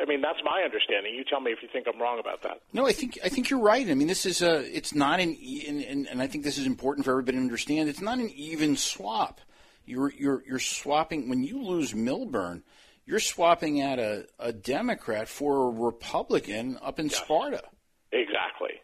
I 0.00 0.06
mean, 0.06 0.22
that's 0.22 0.40
my 0.44 0.62
understanding. 0.64 1.14
You 1.14 1.24
tell 1.24 1.40
me 1.40 1.52
if 1.52 1.58
you 1.62 1.68
think 1.72 1.86
I'm 1.86 2.00
wrong 2.00 2.18
about 2.18 2.42
that. 2.42 2.60
No, 2.72 2.86
I 2.86 2.92
think 2.92 3.18
I 3.22 3.28
think 3.28 3.50
you're 3.50 3.60
right. 3.60 3.88
I 3.88 3.94
mean, 3.94 4.08
this 4.08 4.24
is 4.24 4.40
a 4.40 4.64
it's 4.74 4.94
not 4.94 5.20
an 5.20 5.36
and, 5.68 5.82
and, 5.82 6.08
and 6.08 6.22
I 6.22 6.26
think 6.26 6.42
this 6.42 6.58
is 6.58 6.66
important 6.66 7.04
for 7.04 7.12
everybody 7.12 7.36
to 7.36 7.42
understand. 7.42 7.88
It's 7.88 8.00
not 8.00 8.18
an 8.18 8.30
even 8.30 8.76
swap. 8.76 9.40
You're 9.84 10.12
you're 10.16 10.42
you're 10.48 10.58
swapping 10.58 11.28
when 11.28 11.44
you 11.44 11.62
lose 11.62 11.92
Millburn 11.92 12.62
you're 13.06 13.20
swapping 13.20 13.80
out 13.82 13.98
a, 13.98 14.26
a 14.38 14.52
Democrat 14.52 15.28
for 15.28 15.68
a 15.68 15.70
Republican 15.70 16.78
up 16.82 16.98
in 16.98 17.06
yes. 17.06 17.18
Sparta. 17.18 17.62
Exactly. 18.12 18.80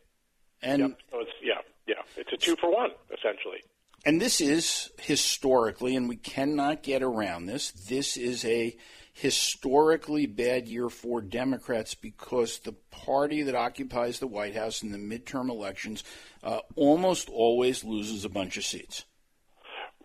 And 0.63 0.81
yep. 0.81 0.99
so 1.11 1.21
it's 1.21 1.31
yeah, 1.43 1.55
yeah, 1.87 2.03
it's 2.17 2.33
a 2.33 2.37
two 2.37 2.57
for 2.57 2.71
one 2.71 2.91
essentially. 3.07 3.63
And 4.05 4.21
this 4.21 4.41
is 4.41 4.91
historically, 4.99 5.95
and 5.95 6.09
we 6.09 6.17
cannot 6.17 6.83
get 6.83 7.03
around 7.03 7.47
this. 7.47 7.71
This 7.71 8.17
is 8.17 8.45
a 8.47 8.77
historically 9.13 10.25
bad 10.27 10.67
year 10.67 10.89
for 10.89 11.21
Democrats 11.21 11.95
because 11.95 12.61
the 12.61 12.73
party 12.91 13.43
that 13.43 13.55
occupies 13.55 14.19
the 14.19 14.27
White 14.27 14.57
House 14.57 14.83
in 14.83 14.93
the 14.93 14.99
midterm 14.99 15.51
elections 15.51 16.03
uh, 16.43 16.61
almost 16.77 17.29
always 17.29 17.85
loses 17.85 18.25
a 18.25 18.31
bunch 18.31 18.57
of 18.57 18.65
seats. 18.65 19.05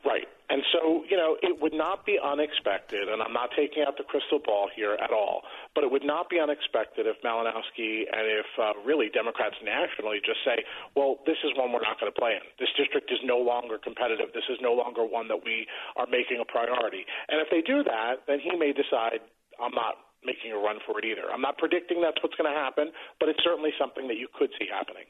Right. 0.04 0.28
And 0.56 0.64
so, 0.72 1.04
you 1.12 1.20
know, 1.20 1.36
it 1.44 1.60
would 1.60 1.76
not 1.76 2.08
be 2.08 2.16
unexpected, 2.16 3.12
and 3.12 3.20
I'm 3.20 3.36
not 3.36 3.52
taking 3.60 3.84
out 3.84 4.00
the 4.00 4.08
crystal 4.08 4.40
ball 4.40 4.72
here 4.72 4.96
at 5.04 5.12
all, 5.12 5.44
but 5.76 5.84
it 5.84 5.92
would 5.92 6.08
not 6.08 6.32
be 6.32 6.40
unexpected 6.40 7.04
if 7.04 7.20
Malinowski 7.28 8.08
and 8.08 8.24
if 8.24 8.48
uh, 8.56 8.72
really 8.88 9.12
Democrats 9.12 9.60
nationally 9.60 10.24
just 10.24 10.40
say, 10.48 10.64
well, 10.96 11.20
this 11.28 11.36
is 11.44 11.52
one 11.60 11.76
we're 11.76 11.84
not 11.84 12.00
going 12.00 12.08
to 12.08 12.16
play 12.16 12.40
in. 12.40 12.46
This 12.56 12.72
district 12.80 13.12
is 13.12 13.20
no 13.28 13.36
longer 13.36 13.76
competitive. 13.76 14.32
This 14.32 14.48
is 14.48 14.56
no 14.64 14.72
longer 14.72 15.04
one 15.04 15.28
that 15.28 15.44
we 15.44 15.68
are 16.00 16.08
making 16.08 16.40
a 16.40 16.48
priority. 16.48 17.04
And 17.28 17.44
if 17.44 17.52
they 17.52 17.60
do 17.60 17.84
that, 17.84 18.24
then 18.24 18.40
he 18.40 18.56
may 18.56 18.72
decide, 18.72 19.20
I'm 19.60 19.76
not 19.76 20.08
making 20.24 20.56
a 20.56 20.60
run 20.64 20.80
for 20.88 20.96
it 21.00 21.04
either. 21.04 21.28
I'm 21.28 21.44
not 21.44 21.60
predicting 21.60 22.00
that's 22.00 22.24
what's 22.24 22.40
going 22.40 22.48
to 22.48 22.56
happen, 22.56 22.96
but 23.20 23.28
it's 23.28 23.44
certainly 23.44 23.76
something 23.76 24.08
that 24.08 24.16
you 24.16 24.32
could 24.32 24.56
see 24.56 24.72
happening. 24.72 25.04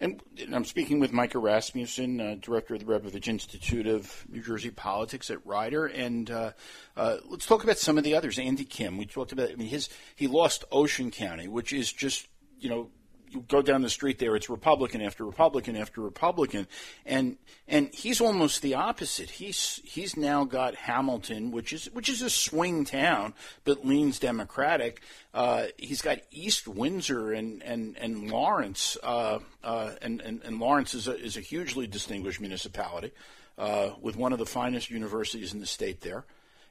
And 0.00 0.22
I'm 0.50 0.64
speaking 0.64 0.98
with 0.98 1.12
Micah 1.12 1.38
Rasmussen, 1.38 2.20
uh, 2.22 2.36
director 2.40 2.74
of 2.74 2.80
the 2.80 2.86
Rebovich 2.86 3.28
Institute 3.28 3.86
of 3.86 4.24
New 4.30 4.42
Jersey 4.42 4.70
Politics 4.70 5.30
at 5.30 5.44
Rider, 5.44 5.84
and 5.86 6.30
uh, 6.30 6.52
uh, 6.96 7.18
let's 7.28 7.44
talk 7.44 7.64
about 7.64 7.76
some 7.76 7.98
of 7.98 8.04
the 8.04 8.14
others. 8.14 8.38
Andy 8.38 8.64
Kim, 8.64 8.96
we 8.96 9.04
talked 9.04 9.32
about. 9.32 9.50
I 9.50 9.56
mean, 9.56 9.68
his 9.68 9.90
he 10.16 10.26
lost 10.26 10.64
Ocean 10.72 11.10
County, 11.10 11.48
which 11.48 11.74
is 11.74 11.92
just 11.92 12.28
you 12.58 12.70
know 12.70 12.88
you 13.30 13.44
go 13.48 13.62
down 13.62 13.82
the 13.82 13.90
street 13.90 14.18
there, 14.18 14.34
it's 14.36 14.50
Republican 14.50 15.00
after 15.00 15.24
Republican 15.24 15.76
after 15.76 16.00
Republican, 16.00 16.66
and 17.06 17.36
and 17.68 17.92
he's 17.94 18.20
almost 18.20 18.62
the 18.62 18.74
opposite. 18.74 19.30
He's 19.30 19.80
he's 19.84 20.16
now 20.16 20.44
got 20.44 20.74
Hamilton, 20.74 21.50
which 21.50 21.72
is 21.72 21.86
which 21.92 22.08
is 22.08 22.22
a 22.22 22.30
swing 22.30 22.84
town, 22.84 23.34
but 23.64 23.86
leans 23.86 24.18
Democratic. 24.18 25.02
Uh, 25.32 25.66
he's 25.76 26.02
got 26.02 26.18
East 26.30 26.66
Windsor 26.66 27.32
and 27.32 27.62
and 27.62 27.96
and 27.98 28.30
Lawrence, 28.30 28.96
uh, 29.02 29.38
uh, 29.62 29.92
and, 30.02 30.20
and 30.20 30.42
and 30.42 30.58
Lawrence 30.58 30.94
is 30.94 31.08
a 31.08 31.16
is 31.16 31.36
a 31.36 31.40
hugely 31.40 31.86
distinguished 31.86 32.40
municipality 32.40 33.12
uh, 33.58 33.90
with 34.00 34.16
one 34.16 34.32
of 34.32 34.38
the 34.38 34.46
finest 34.46 34.90
universities 34.90 35.52
in 35.52 35.60
the 35.60 35.66
state 35.66 36.00
there, 36.00 36.24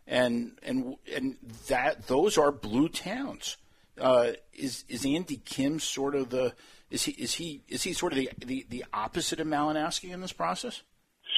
and 0.08 0.58
and 0.64 0.96
and 1.16 1.38
that 1.68 2.08
those 2.08 2.38
are 2.38 2.52
blue 2.52 2.90
towns. 2.90 3.58
Uh, 4.00 4.34
is 4.54 4.86
is 4.88 5.06
Andy 5.06 5.38
Kim 5.38 5.80
sort 5.80 6.16
of 6.16 6.30
the 6.30 6.54
is 6.90 7.04
he 7.04 7.12
is 7.14 7.36
he 7.36 7.62
is 7.68 7.84
he 7.84 7.94
sort 7.94 8.14
of 8.14 8.20
the 8.20 8.30
the, 8.46 8.66
the 8.70 8.86
opposite 8.94 9.40
of 9.40 9.48
Malinowski 9.48 10.12
in 10.12 10.22
this 10.22 10.34
process? 10.34 10.84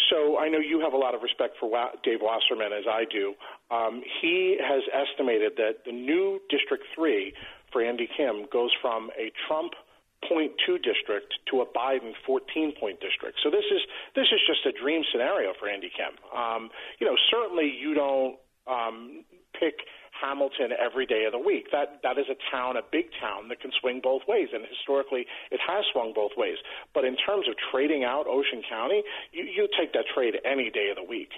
So 0.10 0.38
I 0.38 0.50
know 0.50 0.60
you 0.60 0.82
have 0.82 0.94
a 0.94 0.98
lot 0.98 1.16
of 1.16 1.22
respect 1.22 1.56
for 1.60 1.70
Dave 2.04 2.20
Wasserman, 2.22 2.74
as 2.74 2.84
I 2.88 3.06
do. 3.10 3.34
Um, 3.70 4.04
he 4.22 4.58
has 4.60 4.84
estimated 4.92 5.54
that 5.58 5.86
the 5.86 5.92
new 5.92 6.40
District 6.50 6.84
Three 6.96 7.34
for 7.72 7.82
Andy 7.82 8.10
Kim 8.18 8.46
goes 8.52 8.72
from 8.82 9.10
a 9.18 9.32
Trump 9.48 9.74
two 10.66 10.78
district 10.78 11.34
to 11.50 11.62
a 11.62 11.66
Biden 11.66 12.14
14 12.26 12.74
point 12.80 13.00
district. 13.02 13.40
So 13.44 13.50
this 13.50 13.66
is 13.72 13.82
this 14.16 14.28
is 14.32 14.40
just 14.48 14.66
a 14.66 14.72
dream 14.72 15.04
scenario 15.12 15.54
for 15.60 15.68
Andy 15.68 15.92
Kim. 15.96 16.16
Um, 16.32 16.70
you 17.00 17.08
know, 17.08 17.16
certainly 17.30 17.72
you 17.80 17.94
don't 17.94 18.38
um, 18.68 19.26
pick 19.60 19.76
Hamilton 20.22 20.72
every 20.78 21.06
day 21.06 21.26
of 21.26 21.32
the 21.32 21.40
week. 21.40 21.72
That 21.72 22.00
that 22.04 22.18
is 22.18 22.26
a 22.30 22.38
town, 22.52 22.78
a 22.78 22.82
big 22.92 23.06
town 23.20 23.50
that 23.50 23.60
can 23.60 23.72
swing 23.80 24.00
both 24.02 24.22
ways, 24.28 24.50
and 24.54 24.64
historically 24.66 25.26
it 25.52 25.60
has 25.66 25.84
swung 25.92 26.14
both 26.14 26.32
ways. 26.38 26.58
But 26.94 27.06
in 27.06 27.16
terms 27.16 27.48
of 27.48 27.56
trading 27.72 28.04
out 28.04 28.28
Ocean 28.28 28.62
County, 28.70 29.04
you, 29.32 29.44
you 29.44 29.68
take 29.80 29.94
that 29.94 30.06
trade 30.14 30.36
any 30.46 30.70
day 30.70 30.90
of 30.90 30.96
the 30.96 31.04
week. 31.04 31.32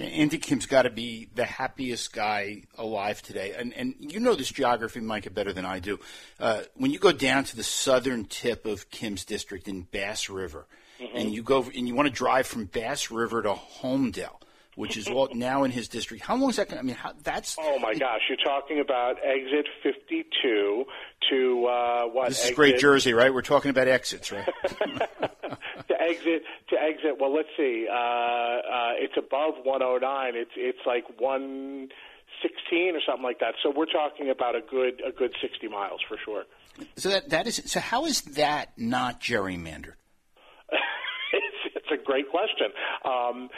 Andy 0.00 0.38
Kim's 0.38 0.64
got 0.64 0.82
to 0.82 0.90
be 0.90 1.28
the 1.34 1.44
happiest 1.44 2.14
guy 2.14 2.62
alive 2.78 3.20
today, 3.20 3.54
and 3.56 3.74
and 3.74 3.94
you 3.98 4.20
know 4.20 4.34
this 4.34 4.50
geography, 4.50 5.00
Micah, 5.00 5.30
better 5.30 5.52
than 5.52 5.66
I 5.66 5.80
do. 5.80 5.98
Uh, 6.40 6.62
when 6.74 6.90
you 6.90 6.98
go 6.98 7.12
down 7.12 7.44
to 7.44 7.56
the 7.56 7.62
southern 7.62 8.24
tip 8.24 8.64
of 8.64 8.90
Kim's 8.90 9.24
district 9.24 9.68
in 9.68 9.82
Bass 9.82 10.30
River, 10.30 10.66
mm-hmm. 10.98 11.16
and 11.16 11.34
you 11.34 11.42
go 11.42 11.64
and 11.74 11.86
you 11.86 11.94
want 11.94 12.08
to 12.08 12.14
drive 12.14 12.46
from 12.46 12.64
Bass 12.64 13.10
River 13.10 13.42
to 13.42 13.52
Holmdel 13.52 14.40
which 14.74 14.96
is 14.96 15.08
all 15.08 15.28
now 15.34 15.64
in 15.64 15.70
his 15.70 15.88
district. 15.88 16.24
How 16.24 16.36
long 16.36 16.50
is 16.50 16.56
that 16.56 16.68
going? 16.68 16.76
to 16.76 16.80
I 16.80 16.82
mean, 16.82 16.96
how, 16.96 17.12
that's. 17.22 17.56
Oh 17.60 17.78
my 17.78 17.94
gosh, 17.94 18.20
you're 18.28 18.38
talking 18.38 18.80
about 18.80 19.16
exit 19.22 19.66
52 19.82 20.84
to 21.30 21.66
uh, 21.66 22.04
what? 22.06 22.28
This 22.28 22.38
is 22.38 22.44
exit? 22.44 22.56
Great 22.56 22.78
Jersey, 22.78 23.12
right? 23.12 23.32
We're 23.32 23.42
talking 23.42 23.70
about 23.70 23.88
exits, 23.88 24.32
right? 24.32 24.48
to 24.78 26.00
exit 26.00 26.42
to 26.70 26.80
exit. 26.80 27.20
Well, 27.20 27.34
let's 27.34 27.48
see. 27.56 27.86
Uh, 27.90 27.94
uh, 27.94 28.92
it's 28.96 29.14
above 29.16 29.54
109. 29.64 30.32
It's 30.36 30.50
it's 30.56 30.86
like 30.86 31.04
116 31.20 32.96
or 32.96 33.00
something 33.06 33.22
like 33.22 33.40
that. 33.40 33.54
So 33.62 33.72
we're 33.74 33.86
talking 33.86 34.30
about 34.30 34.56
a 34.56 34.62
good 34.62 35.02
a 35.06 35.12
good 35.12 35.34
60 35.40 35.68
miles 35.68 36.00
for 36.08 36.16
sure. 36.24 36.44
So 36.96 37.10
that 37.10 37.28
that 37.28 37.46
is 37.46 37.62
so. 37.66 37.80
How 37.80 38.06
is 38.06 38.22
that 38.22 38.72
not 38.78 39.20
gerrymandered? 39.20 39.94
A 41.92 42.02
great 42.02 42.28
question. 42.30 42.68
Um, 43.04 43.48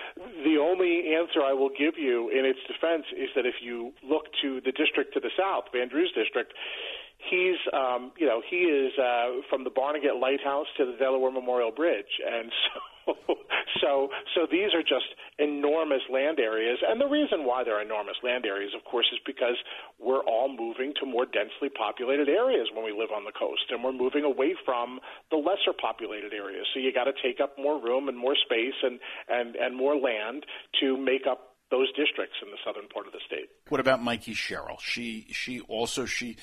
the 0.44 0.58
only 0.60 1.14
answer 1.14 1.40
I 1.42 1.52
will 1.52 1.70
give 1.70 1.94
you 1.98 2.30
in 2.30 2.44
its 2.44 2.60
defense 2.66 3.06
is 3.16 3.30
that 3.34 3.46
if 3.46 3.56
you 3.62 3.92
look 4.02 4.26
to 4.42 4.60
the 4.60 4.72
district 4.72 5.14
to 5.14 5.20
the 5.20 5.30
south, 5.38 5.64
Van 5.72 5.88
Drew's 5.88 6.12
district, 6.12 6.52
he's 7.18 7.58
um, 7.72 8.12
you 8.18 8.26
know 8.26 8.42
he 8.48 8.68
is 8.68 8.92
uh, 8.98 9.42
from 9.48 9.64
the 9.64 9.70
Barnegat 9.70 10.16
Lighthouse 10.20 10.66
to 10.78 10.86
the 10.86 10.96
Delaware 10.98 11.30
Memorial 11.30 11.70
Bridge, 11.70 12.20
and 12.24 12.50
so 13.06 13.34
so 13.80 14.08
so 14.34 14.46
these 14.50 14.74
are 14.74 14.82
just 14.82 15.08
enormous 15.38 16.02
land 16.10 16.38
areas, 16.38 16.78
and 16.86 17.00
the 17.00 17.08
reason 17.08 17.44
why 17.44 17.64
they're 17.64 17.82
enormous 17.82 18.16
land 18.22 18.46
areas, 18.46 18.72
of 18.76 18.84
course, 18.84 19.06
is 19.12 19.18
because 19.26 19.56
we're 19.98 20.24
all 20.24 20.48
moving 20.48 20.92
to 21.00 21.06
more 21.06 21.26
densely 21.26 21.68
populated 21.68 22.28
areas 22.28 22.68
when 22.74 22.84
we 22.84 22.92
live 22.92 23.10
on 23.14 23.24
the 23.24 23.32
coast, 23.32 23.70
and 23.70 23.82
we're 23.82 23.92
moving 23.92 24.24
away 24.24 24.54
from 24.64 25.00
the 25.30 25.36
lesser 25.36 25.74
populated 25.74 26.32
areas. 26.32 26.66
So 26.72 26.80
you 26.80 26.92
got 26.92 27.04
to 27.04 27.16
take 27.22 27.40
up 27.40 27.56
more 27.58 27.80
room 27.80 28.08
and 28.08 28.16
more 28.16 28.36
space 28.36 28.78
and 28.82 29.00
and 29.28 29.56
and 29.56 29.76
more 29.76 29.96
land 29.96 30.44
to 30.80 30.96
make 30.96 31.26
up 31.28 31.54
those 31.70 31.88
districts 31.96 32.36
in 32.42 32.50
the 32.50 32.58
southern 32.64 32.88
part 32.88 33.06
of 33.06 33.12
the 33.12 33.20
state. 33.26 33.48
What 33.68 33.80
about 33.80 34.02
Mikey 34.02 34.34
Sherrill? 34.34 34.78
She 34.80 35.26
she 35.32 35.60
also 35.60 36.04
she 36.04 36.36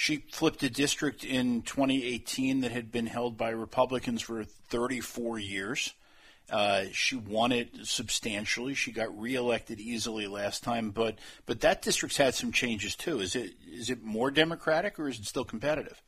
she 0.00 0.18
flipped 0.30 0.62
a 0.62 0.70
district 0.70 1.24
in 1.24 1.60
2018 1.62 2.60
that 2.60 2.70
had 2.70 2.92
been 2.92 3.06
held 3.06 3.36
by 3.36 3.50
Republicans 3.50 4.22
for 4.22 4.44
34 4.44 5.40
years. 5.40 5.92
Uh, 6.48 6.84
she 6.92 7.16
won 7.16 7.50
it 7.50 7.70
substantially. 7.82 8.74
She 8.74 8.92
got 8.92 9.18
reelected 9.18 9.80
easily 9.80 10.28
last 10.28 10.62
time, 10.62 10.92
but 10.92 11.18
but 11.46 11.62
that 11.62 11.82
district's 11.82 12.16
had 12.16 12.36
some 12.36 12.52
changes 12.52 12.94
too. 12.94 13.18
Is 13.18 13.34
it 13.34 13.54
is 13.66 13.90
it 13.90 14.04
more 14.04 14.30
democratic 14.30 15.00
or 15.00 15.08
is 15.08 15.18
it 15.18 15.24
still 15.24 15.44
competitive? 15.44 16.00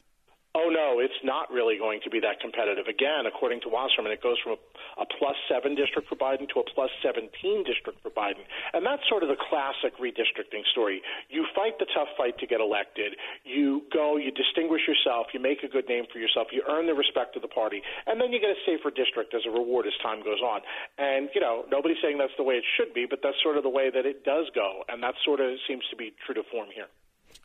Oh 0.50 0.66
no, 0.66 0.98
it's 0.98 1.14
not 1.22 1.46
really 1.46 1.78
going 1.78 2.02
to 2.02 2.10
be 2.10 2.18
that 2.26 2.42
competitive. 2.42 2.90
Again, 2.90 3.22
according 3.22 3.62
to 3.62 3.70
Wasserman, 3.70 4.10
it 4.10 4.18
goes 4.18 4.34
from 4.42 4.58
a, 4.58 5.06
a 5.06 5.06
plus 5.06 5.38
seven 5.46 5.78
district 5.78 6.10
for 6.10 6.18
Biden 6.18 6.50
to 6.50 6.58
a 6.58 6.66
plus 6.74 6.90
seventeen 7.06 7.62
district 7.62 8.02
for 8.02 8.10
Biden, 8.10 8.42
and 8.74 8.82
that's 8.82 9.06
sort 9.06 9.22
of 9.22 9.30
the 9.30 9.38
classic 9.38 9.94
redistricting 10.02 10.66
story. 10.74 11.06
You 11.30 11.46
fight 11.54 11.78
the 11.78 11.86
tough 11.94 12.10
fight 12.18 12.34
to 12.42 12.50
get 12.50 12.58
elected. 12.58 13.14
You 13.46 13.86
go, 13.94 14.18
you 14.18 14.34
distinguish 14.34 14.82
yourself, 14.90 15.30
you 15.30 15.38
make 15.38 15.62
a 15.62 15.70
good 15.70 15.86
name 15.86 16.10
for 16.10 16.18
yourself, 16.18 16.50
you 16.50 16.66
earn 16.66 16.90
the 16.90 16.98
respect 16.98 17.38
of 17.38 17.42
the 17.46 17.52
party, 17.54 17.78
and 18.10 18.20
then 18.20 18.34
you 18.34 18.42
get 18.42 18.50
a 18.50 18.58
safer 18.66 18.90
district 18.90 19.30
as 19.38 19.46
a 19.46 19.54
reward 19.54 19.86
as 19.86 19.94
time 20.02 20.18
goes 20.18 20.42
on. 20.42 20.66
And 20.98 21.30
you 21.30 21.40
know, 21.40 21.62
nobody's 21.70 22.02
saying 22.02 22.18
that's 22.18 22.34
the 22.36 22.42
way 22.42 22.58
it 22.58 22.66
should 22.74 22.90
be, 22.90 23.06
but 23.06 23.20
that's 23.22 23.38
sort 23.38 23.54
of 23.54 23.62
the 23.62 23.70
way 23.70 23.86
that 23.94 24.02
it 24.02 24.26
does 24.26 24.50
go, 24.50 24.82
and 24.90 24.98
that 25.06 25.14
sort 25.22 25.38
of 25.38 25.54
seems 25.70 25.86
to 25.94 25.96
be 25.96 26.10
true 26.26 26.34
to 26.34 26.42
form 26.50 26.74
here. 26.74 26.90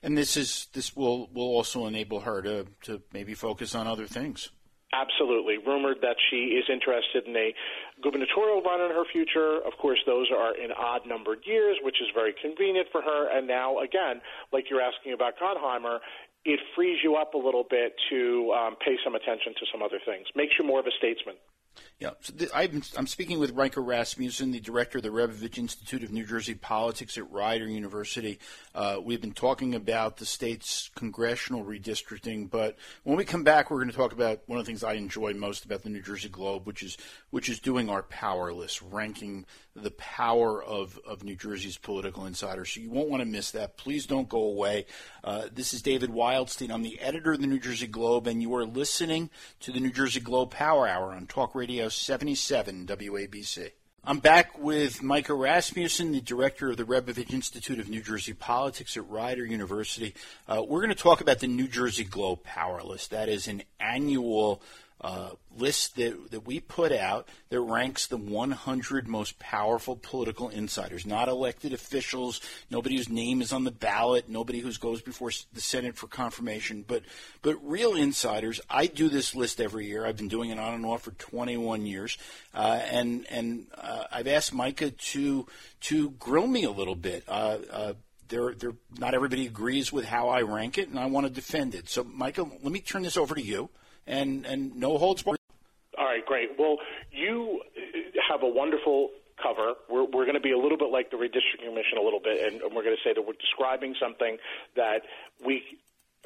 And 0.05 0.15
this 0.15 0.37
is 0.37 0.67
this 0.73 0.95
will 0.95 1.31
will 1.33 1.49
also 1.49 1.87
enable 1.87 2.19
her 2.19 2.39
to 2.43 2.67
to 2.83 3.01
maybe 3.11 3.33
focus 3.33 3.73
on 3.73 3.87
other 3.87 4.05
things. 4.05 4.51
Absolutely. 4.93 5.57
Rumored 5.57 5.97
that 6.03 6.15
she 6.29 6.53
is 6.55 6.65
interested 6.71 7.25
in 7.25 7.35
a 7.35 7.53
gubernatorial 8.03 8.61
run 8.61 8.79
in 8.79 8.91
her 8.91 9.03
future. 9.11 9.57
Of 9.65 9.73
course, 9.81 9.99
those 10.05 10.27
are 10.29 10.55
in 10.55 10.71
odd 10.71 11.01
numbered 11.07 11.39
years, 11.43 11.77
which 11.81 11.99
is 11.99 12.07
very 12.13 12.33
convenient 12.39 12.87
for 12.91 13.01
her. 13.01 13.27
And 13.35 13.47
now, 13.47 13.79
again, 13.79 14.21
like 14.53 14.69
you're 14.69 14.79
asking 14.79 15.13
about 15.13 15.33
Gottheimer, 15.41 15.99
it 16.45 16.59
frees 16.75 16.99
you 17.03 17.15
up 17.15 17.33
a 17.33 17.37
little 17.37 17.65
bit 17.67 17.95
to 18.11 18.53
um, 18.55 18.75
pay 18.77 18.95
some 19.03 19.15
attention 19.15 19.53
to 19.57 19.65
some 19.73 19.81
other 19.81 19.99
things, 20.05 20.27
makes 20.35 20.53
you 20.59 20.63
more 20.63 20.79
of 20.79 20.85
a 20.85 20.93
statesman. 20.97 21.35
Yeah, 21.99 22.11
so 22.21 22.33
th- 22.33 22.51
I'm, 22.53 22.83
I'm 22.97 23.07
speaking 23.07 23.39
with 23.39 23.55
Micah 23.55 23.81
Rasmussen, 23.81 24.51
the 24.51 24.59
director 24.59 24.97
of 24.97 25.03
the 25.03 25.09
Rebovich 25.09 25.57
Institute 25.57 26.03
of 26.03 26.11
New 26.11 26.25
Jersey 26.25 26.53
Politics 26.53 27.17
at 27.17 27.31
Rider 27.31 27.67
University. 27.67 28.39
Uh, 28.73 28.97
we've 29.01 29.21
been 29.21 29.31
talking 29.31 29.73
about 29.73 30.17
the 30.17 30.25
state's 30.25 30.91
congressional 30.95 31.63
redistricting, 31.63 32.49
but 32.49 32.75
when 33.03 33.15
we 33.15 33.23
come 33.23 33.43
back, 33.43 33.71
we're 33.71 33.77
going 33.77 33.89
to 33.89 33.95
talk 33.95 34.11
about 34.11 34.41
one 34.45 34.59
of 34.59 34.65
the 34.65 34.69
things 34.69 34.83
I 34.83 34.93
enjoy 34.93 35.33
most 35.33 35.63
about 35.63 35.83
the 35.83 35.89
New 35.89 36.01
Jersey 36.01 36.29
Globe, 36.29 36.67
which 36.67 36.83
is 36.83 36.97
which 37.29 37.49
is 37.49 37.59
doing 37.59 37.89
our 37.89 38.03
power 38.03 38.53
list, 38.53 38.81
ranking 38.81 39.45
the 39.75 39.91
power 39.91 40.63
of, 40.63 40.97
of 41.05 41.23
New 41.23 41.35
Jersey's 41.35 41.77
political 41.77 42.25
insiders. 42.25 42.71
So 42.71 42.79
you 42.79 42.89
won't 42.89 43.09
want 43.09 43.21
to 43.21 43.25
miss 43.25 43.51
that. 43.51 43.75
Please 43.75 44.05
don't 44.05 44.29
go 44.29 44.43
away. 44.43 44.85
Uh, 45.21 45.47
this 45.53 45.73
is 45.73 45.81
David 45.81 46.11
Wildstein. 46.11 46.71
I'm 46.71 46.81
the 46.81 46.99
editor 47.01 47.33
of 47.33 47.41
the 47.41 47.47
New 47.47 47.59
Jersey 47.59 47.87
Globe, 47.87 48.27
and 48.27 48.41
you 48.41 48.55
are 48.55 48.65
listening 48.65 49.29
to 49.59 49.73
the 49.73 49.81
New 49.81 49.91
Jersey 49.91 50.21
Globe 50.21 50.51
Power 50.51 50.87
Hour 50.87 51.11
on 51.11 51.27
Talk 51.27 51.55
Radio 51.55 51.64
77 51.65 52.85
WABC. 52.85 53.71
I'm 54.03 54.19
back 54.19 54.59
with 54.59 55.01
Micah 55.01 55.33
Rasmussen, 55.33 56.11
the 56.11 56.21
director 56.21 56.69
of 56.69 56.77
the 56.77 56.83
Rebovich 56.83 57.33
Institute 57.33 57.79
of 57.79 57.89
New 57.89 58.03
Jersey 58.03 58.33
Politics 58.33 58.95
at 58.95 59.09
Rider 59.09 59.43
University. 59.43 60.13
Uh, 60.47 60.61
we're 60.61 60.81
going 60.81 60.95
to 60.95 61.03
talk 61.03 61.21
about 61.21 61.39
the 61.39 61.47
New 61.47 61.67
Jersey 61.67 62.03
Globe 62.03 62.43
Power 62.43 62.83
List. 62.83 63.09
That 63.09 63.29
is 63.29 63.47
an 63.47 63.63
annual 63.79 64.61
uh, 65.01 65.31
list 65.57 65.95
that, 65.97 66.31
that 66.31 66.45
we 66.45 66.59
put 66.59 66.91
out 66.91 67.27
that 67.49 67.59
ranks 67.59 68.07
the 68.07 68.17
100 68.17 69.07
most 69.07 69.37
powerful 69.39 69.95
political 69.95 70.49
insiders, 70.49 71.05
not 71.05 71.27
elected 71.27 71.73
officials, 71.73 72.41
nobody 72.71 72.95
whose 72.95 73.09
name 73.09 73.41
is 73.41 73.53
on 73.53 73.65
the 73.65 73.71
ballot, 73.71 74.29
nobody 74.29 74.59
who 74.59 74.71
goes 74.73 75.01
before 75.01 75.31
the 75.53 75.61
Senate 75.61 75.95
for 75.97 76.07
confirmation, 76.07 76.83
but 76.87 77.03
but 77.41 77.57
real 77.61 77.93
insiders. 77.95 78.61
I 78.69 78.87
do 78.87 79.09
this 79.09 79.35
list 79.35 79.61
every 79.61 79.85
year. 79.85 80.05
I've 80.05 80.17
been 80.17 80.27
doing 80.27 80.49
it 80.49 80.59
on 80.59 80.73
and 80.73 80.85
off 80.85 81.03
for 81.03 81.11
21 81.11 81.85
years, 81.85 82.17
uh, 82.53 82.79
and 82.89 83.25
and 83.29 83.67
uh, 83.77 84.05
I've 84.11 84.27
asked 84.27 84.53
Micah 84.53 84.91
to 84.91 85.45
to 85.81 86.09
grill 86.11 86.47
me 86.47 86.63
a 86.63 86.71
little 86.71 86.95
bit. 86.95 87.23
Uh, 87.27 87.57
uh, 87.71 87.93
they're, 88.27 88.53
they're, 88.53 88.73
not 88.97 89.13
everybody 89.13 89.45
agrees 89.45 89.91
with 89.91 90.05
how 90.05 90.29
I 90.29 90.41
rank 90.41 90.77
it, 90.77 90.89
and 90.89 90.97
I 90.97 91.05
want 91.05 91.27
to 91.27 91.31
defend 91.31 91.75
it. 91.75 91.89
So, 91.89 92.03
Michael, 92.03 92.49
let 92.63 92.71
me 92.71 92.79
turn 92.79 93.03
this 93.03 93.17
over 93.17 93.35
to 93.35 93.41
you, 93.41 93.69
and, 94.07 94.45
and 94.45 94.75
no 94.75 94.97
holds 94.97 95.23
barred. 95.23 95.39
All 95.97 96.05
right, 96.05 96.25
great. 96.25 96.49
Well, 96.59 96.77
you 97.11 97.61
have 98.29 98.43
a 98.43 98.49
wonderful 98.49 99.11
cover. 99.41 99.73
We're, 99.89 100.03
we're 100.05 100.25
going 100.25 100.35
to 100.35 100.43
be 100.43 100.51
a 100.51 100.57
little 100.57 100.77
bit 100.77 100.91
like 100.91 101.11
the 101.11 101.17
redistricting 101.17 101.67
commission 101.67 101.97
a 101.99 102.03
little 102.03 102.19
bit, 102.19 102.41
and, 102.45 102.61
and 102.61 102.75
we're 102.75 102.83
going 102.83 102.95
to 102.95 103.03
say 103.03 103.13
that 103.13 103.21
we're 103.25 103.39
describing 103.39 103.95
something 103.99 104.37
that 104.75 105.01
we 105.45 105.63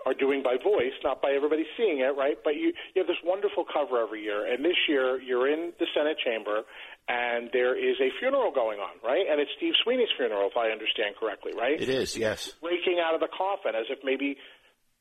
are 0.05 0.13
doing 0.13 0.41
by 0.41 0.55
voice, 0.55 0.95
not 1.03 1.21
by 1.21 1.31
everybody 1.31 1.65
seeing 1.75 1.99
it, 1.99 2.15
right? 2.15 2.37
But 2.43 2.55
you, 2.55 2.71
you 2.95 3.03
have 3.03 3.07
this 3.07 3.19
wonderful 3.23 3.65
cover 3.65 4.01
every 4.01 4.23
year, 4.23 4.45
and 4.45 4.63
this 4.63 4.77
year 4.87 5.21
you're 5.21 5.51
in 5.51 5.73
the 5.79 5.87
Senate 5.93 6.17
chamber, 6.23 6.63
and 7.07 7.49
there 7.51 7.75
is 7.75 7.97
a 7.99 8.09
funeral 8.19 8.51
going 8.51 8.79
on, 8.79 8.95
right? 9.03 9.25
And 9.29 9.41
it's 9.41 9.51
Steve 9.57 9.73
Sweeney's 9.83 10.13
funeral, 10.15 10.47
if 10.49 10.55
I 10.55 10.69
understand 10.69 11.15
correctly, 11.19 11.51
right? 11.57 11.79
It 11.79 11.89
is, 11.89 12.15
yes. 12.15 12.53
Breaking 12.61 12.99
out 13.03 13.13
of 13.13 13.19
the 13.19 13.27
coffin 13.27 13.75
as 13.75 13.85
if 13.89 13.99
maybe 14.03 14.37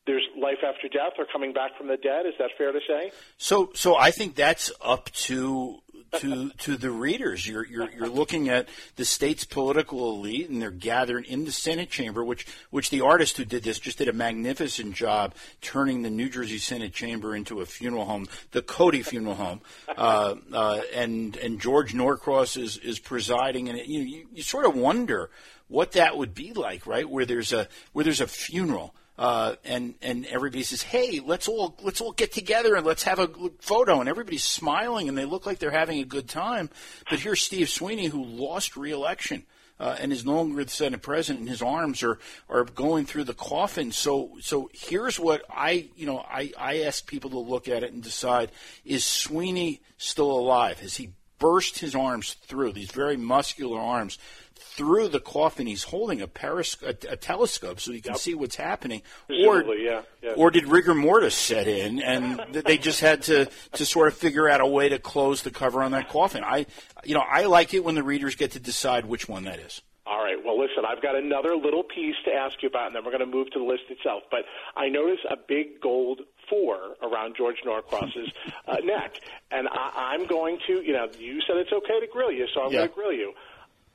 there's 0.09 0.27
life 0.37 0.65
after 0.67 0.89
death 0.89 1.13
or 1.19 1.27
coming 1.31 1.53
back 1.53 1.77
from 1.77 1.87
the 1.87 1.99
dead. 1.99 2.25
Is 2.27 2.33
that 2.39 2.51
fair 2.57 2.73
to 2.73 2.81
say? 2.89 3.13
So, 3.37 3.71
so 3.75 3.95
I 3.97 4.11
think 4.11 4.35
that's 4.35 4.73
up 4.81 5.11
to 5.13 5.81
to 6.21 6.49
to 6.51 6.77
the 6.79 6.91
readers. 6.91 7.47
You're, 7.47 7.67
you're 7.67 7.91
you're 7.91 8.09
looking 8.09 8.49
at 8.49 8.69
the 8.97 9.05
state's 9.05 9.45
political 9.45 10.15
elite, 10.15 10.49
and 10.49 10.63
they're 10.63 10.71
gathered 10.71 11.27
in 11.27 11.45
the 11.45 11.53
Senate 11.53 11.91
chamber, 11.91 12.25
which 12.25 12.47
which 12.71 12.89
the 12.89 13.03
artist 13.03 13.37
who 13.37 13.45
did 13.45 13.63
this 13.63 13.79
just 13.79 13.99
did 13.99 14.09
a 14.09 14.15
magnificent 14.15 14.95
job 14.95 15.35
turning 15.61 16.01
the 16.01 16.11
New 16.11 16.31
Jersey 16.31 16.57
Senate 16.57 16.95
chamber 16.95 17.37
into 17.37 17.61
a 17.61 17.67
funeral 17.67 18.07
home, 18.07 18.27
the 18.53 18.63
Cody 18.63 19.03
Funeral 19.03 19.35
Home, 19.35 19.61
uh, 19.97 20.37
uh, 20.53 20.81
and 20.95 21.37
and 21.37 21.61
George 21.61 21.93
Norcross 21.93 22.57
is 22.57 22.79
is 22.79 22.99
presiding, 22.99 23.69
and 23.69 23.79
you, 23.79 24.01
you 24.01 24.27
you 24.33 24.43
sort 24.43 24.65
of 24.65 24.75
wonder 24.75 25.29
what 25.69 25.93
that 25.93 26.17
would 26.17 26.35
be 26.35 26.55
like, 26.55 26.87
right? 26.87 27.09
Where 27.09 27.27
there's 27.27 27.53
a 27.53 27.69
where 27.93 28.05
there's 28.05 28.23
a 28.23 28.27
funeral 28.27 28.95
uh, 29.19 29.57
and 29.65 29.95
and 30.01 30.25
everybody 30.27 30.63
says, 30.63 30.83
"Hey, 30.83 31.21
let's 31.25 31.49
all 31.49 31.77
let's 31.83 32.01
all 32.01 32.13
get 32.13 32.33
together 32.33 32.77
and 32.77 32.87
let's 32.87 33.03
have 33.03 33.19
a 33.19 33.29
photo." 33.61 34.01
And 34.01 34.09
everybody's 34.09 34.45
smiling 34.45 35.09
and 35.09 35.19
they 35.19 35.25
look 35.25 35.45
like 35.45 35.59
they're 35.59 35.71
having 35.71 35.99
a 36.01 36.05
good 36.05 36.29
time. 36.29 36.71
But 37.11 37.19
here's 37.19 37.43
Steve 37.43 37.69
Sweeney, 37.69 38.07
who 38.07 38.25
lost 38.25 38.77
re-election 38.77 39.45
uh, 39.81 39.97
and 39.99 40.13
is 40.13 40.25
no 40.25 40.35
longer 40.35 40.65
the 40.65 40.71
Senate 40.71 41.03
president, 41.03 41.41
and 41.41 41.49
his 41.49 41.63
arms 41.63 42.03
are 42.03 42.19
are 42.49 42.65
going 42.65 43.07
through 43.07 43.25
the 43.25 43.35
coffin. 43.35 43.93
So 43.93 44.39
so 44.41 44.71
here's 44.73 45.19
what 45.19 45.43
I 45.51 45.89
you 45.97 46.07
know 46.07 46.19
I 46.19 46.53
I 46.59 46.83
ask 46.83 47.07
people 47.07 47.31
to 47.31 47.39
look 47.39 47.69
at 47.69 47.83
it 47.83 47.93
and 47.93 48.03
decide: 48.03 48.51
Is 48.85 49.05
Sweeney 49.05 49.81
still 49.97 50.31
alive? 50.31 50.81
Has 50.81 50.97
he 50.97 51.11
burst 51.39 51.79
his 51.79 51.95
arms 51.95 52.35
through 52.35 52.73
these 52.73 52.91
very 52.91 53.17
muscular 53.17 53.81
arms 53.81 54.19
through 54.59 55.09
the 55.09 55.21
coffin, 55.21 55.67
he's 55.67 55.85
holding 55.85 56.21
a, 56.21 56.29
peris- 56.29 56.77
a, 56.83 57.13
a 57.13 57.17
telescope 57.17 57.81
so 57.81 57.93
he 57.93 58.01
can 58.01 58.13
yep. 58.13 58.21
see 58.21 58.35
what's 58.35 58.57
happening. 58.57 59.03
Presumably, 59.27 59.77
or, 59.77 59.91
yeah, 59.91 60.03
yeah. 60.23 60.33
or 60.37 60.51
did 60.51 60.67
rigor 60.67 60.95
mortis 60.95 61.35
set 61.35 61.67
in, 61.67 62.01
and 62.01 62.41
they 62.53 62.79
just 62.79 63.01
had 63.01 63.23
to, 63.23 63.49
to 63.73 63.87
sort 63.87 64.09
of 64.09 64.15
figure 64.15 64.49
out 64.49 64.61
a 64.61 64.67
way 64.67 64.89
to 64.89 64.99
close 64.99 65.43
the 65.43 65.51
cover 65.51 65.83
on 65.83 65.93
that 65.93 66.09
coffin? 66.09 66.45
I, 66.45 66.67
you 67.05 67.15
know, 67.15 67.25
I 67.29 67.45
like 67.45 67.75
it 67.75 67.85
when 67.85 67.95
the 67.95 68.03
readers 68.03 68.35
get 68.35 68.53
to 68.53 68.61
decide 68.61 69.07
which 69.07 69.29
one 69.29 69.45
that 69.45 69.59
is. 69.59 69.83
All 70.07 70.23
right. 70.23 70.37
Well, 70.43 70.59
listen, 70.59 70.85
I've 70.89 71.03
got 71.03 71.17
another 71.17 71.55
little 71.55 71.83
piece 71.83 72.17
to 72.25 72.33
ask 72.33 72.63
you 72.63 72.69
about, 72.69 72.87
and 72.87 72.97
then 72.97 73.05
we're 73.05 73.11
going 73.11 73.21
to 73.21 73.37
move 73.37 73.51
to 73.53 73.59
the 73.59 73.65
list 73.65 73.83
itself. 73.91 74.23
But 74.31 74.41
I 74.75 74.89
notice 74.89 75.19
a 75.29 75.37
big 75.37 75.81
gold 75.83 76.21
four 76.49 76.95
around 77.03 77.37
George 77.37 77.57
Norcross's 77.65 78.33
uh, 78.67 78.77
neck, 78.85 79.21
and 79.51 79.69
I, 79.69 80.15
I'm 80.15 80.27
going 80.27 80.59
to, 80.67 80.83
you 80.83 80.93
know, 80.93 81.09
you 81.19 81.41
said 81.47 81.57
it's 81.57 81.73
okay 81.73 82.01
to 82.01 82.07
grill 82.13 82.33
you, 82.33 82.47
so 82.55 82.63
I'm 82.63 82.73
yeah. 82.73 82.79
going 82.79 82.89
to 82.89 82.95
grill 82.95 83.13
you. 83.13 83.33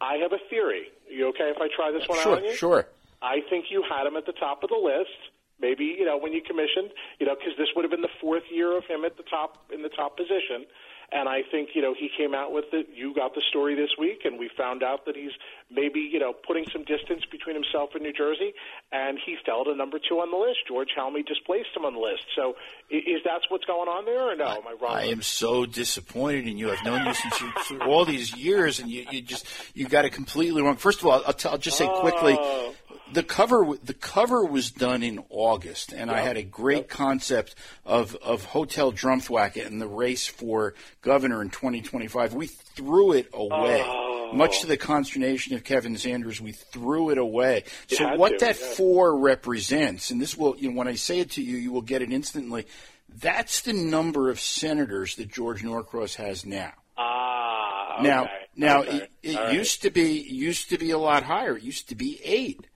I 0.02 0.16
have 0.18 0.34
a 0.34 0.40
theory. 0.50 0.92
Are 1.10 1.14
you 1.14 1.28
okay 1.30 1.52
if 1.56 1.58
I 1.58 1.68
try 1.76 1.92
this 1.92 2.08
one 2.08 2.20
sure, 2.20 2.34
out 2.34 2.38
on 2.40 2.46
you? 2.46 2.56
Sure. 2.56 2.88
I 3.22 3.40
think 3.50 3.66
you 3.70 3.84
had 3.88 4.06
him 4.06 4.18
at 4.18 4.26
the 4.26 4.34
top 4.34 4.64
of 4.64 4.70
the 4.70 4.80
list. 4.82 5.32
Maybe 5.62 5.86
you 5.86 6.06
know 6.06 6.18
when 6.18 6.34
you 6.34 6.42
commissioned, 6.42 6.92
you 7.20 7.26
know, 7.26 7.36
because 7.36 7.54
this 7.58 7.68
would 7.76 7.84
have 7.84 7.92
been 7.92 8.02
the 8.02 8.16
fourth 8.20 8.44
year 8.52 8.76
of 8.76 8.84
him 8.86 9.06
at 9.06 9.16
the 9.16 9.24
top 9.24 9.58
in 9.72 9.82
the 9.82 9.90
top 9.90 10.18
position. 10.18 10.66
And 11.14 11.30
I 11.30 11.44
think, 11.52 11.70
you 11.76 11.82
know, 11.82 11.94
he 11.94 12.10
came 12.18 12.34
out 12.34 12.52
with 12.52 12.66
it. 12.74 12.88
You 12.92 13.14
got 13.14 13.36
the 13.36 13.44
story 13.50 13.76
this 13.76 13.92
week, 14.00 14.22
and 14.26 14.40
we 14.40 14.50
found 14.58 14.82
out 14.82 15.06
that 15.06 15.16
he's 15.16 15.32
maybe, 15.74 16.00
you 16.00 16.20
know, 16.20 16.34
putting 16.34 16.66
some 16.72 16.84
distance 16.84 17.24
between 17.32 17.56
himself 17.56 17.92
and 17.94 18.04
New 18.04 18.14
Jersey, 18.14 18.54
and 18.92 19.20
he 19.24 19.38
fell 19.46 19.66
to 19.66 19.76
number 19.76 20.00
two 20.00 20.20
on 20.20 20.32
the 20.32 20.38
list. 20.38 20.60
George 20.68 20.90
Helmy 20.96 21.24
displaced 21.24 21.70
him 21.76 21.86
on 21.86 21.94
the 21.94 22.00
list. 22.00 22.24
So 22.36 22.56
is 22.90 23.22
that 23.26 23.42
what's 23.50 23.66
going 23.66 23.90
on 23.90 24.06
there, 24.06 24.32
or 24.32 24.36
no? 24.36 24.46
Am 24.46 24.68
I 24.68 24.76
wrong? 24.82 24.96
I 24.96 25.06
am 25.08 25.22
so 25.22 25.66
disappointed 25.66 26.48
in 26.48 26.58
you. 26.58 26.72
I've 26.72 26.84
known 26.86 27.06
you 27.06 27.14
since 27.14 27.42
you, 27.42 27.80
all 27.82 28.06
these 28.06 28.36
years, 28.36 28.80
and 28.80 28.90
you, 28.90 29.06
you 29.12 29.22
just 29.22 29.48
you 29.74 29.88
got 29.88 30.06
it 30.06 30.12
completely 30.12 30.62
wrong. 30.62 30.78
First 30.78 31.02
of 31.02 31.08
all, 31.08 31.24
I'll, 31.26 31.34
t- 31.34 31.50
I'll 31.50 31.58
just 31.58 31.78
say 31.78 31.88
quickly. 31.88 32.38
Oh 32.40 32.74
the 33.14 33.24
cover 33.24 33.66
the 33.84 33.94
cover 33.94 34.44
was 34.44 34.72
done 34.72 35.04
in 35.04 35.24
August, 35.30 35.94
and 35.94 36.10
yep. 36.10 36.20
I 36.20 36.22
had 36.22 36.38
a 36.38 36.44
great 36.44 36.78
yep. 36.78 36.90
concept 36.90 37.56
of 37.86 38.16
of 38.16 38.46
Hotel 38.46 38.92
Drumthwacket 38.92 39.66
and 39.66 39.82
the 39.82 39.88
race 39.88 40.28
for 40.28 40.74
governor 41.02 41.42
in 41.42 41.50
2025. 41.50 42.34
We 42.34 42.48
threw 42.48 43.14
it 43.14 43.30
away. 43.34 43.84
Oh. 43.86 44.03
Much 44.34 44.62
to 44.62 44.68
the 44.68 44.78
consternation 44.78 45.56
of 45.56 45.64
Kevin 45.64 45.98
Sanders, 45.98 46.42
we 46.42 46.52
threw 46.52 47.10
it 47.10 47.18
away. 47.18 47.64
You 47.90 47.98
so 47.98 48.16
what 48.16 48.40
to, 48.40 48.46
that 48.46 48.60
yeah. 48.60 48.68
four 48.76 49.18
represents, 49.18 50.12
and 50.12 50.22
this 50.22 50.38
will, 50.38 50.56
you 50.58 50.72
know, 50.72 50.78
when 50.78 50.88
I 50.88 50.96
say 50.96 51.20
it 51.20 51.32
to 51.32 51.42
you, 51.42 51.58
you 51.58 51.72
will 51.72 51.82
get 51.82 52.02
it 52.02 52.12
instantly. 52.12 52.66
That's 53.10 53.62
the 53.62 53.74
number 53.74 54.30
of 54.30 54.40
senators 54.40 55.16
that 55.16 55.30
George 55.30 55.64
Norcross 55.64 56.16
has 56.16 56.46
now. 56.46 56.74
Ah, 56.98 58.00
okay. 58.00 58.08
now, 58.08 58.30
now 58.56 58.82
okay. 58.82 58.98
it, 58.98 59.12
it 59.22 59.36
right. 59.36 59.54
used 59.54 59.82
to 59.84 59.92
be 59.92 60.22
used 60.22 60.70
to 60.70 60.78
be 60.78 60.92
a 60.92 60.98
lot 60.98 61.24
higher. 61.24 61.58
It 61.58 61.64
used 61.64 61.90
to 61.90 61.96
be 61.96 62.20
eight. 62.24 62.68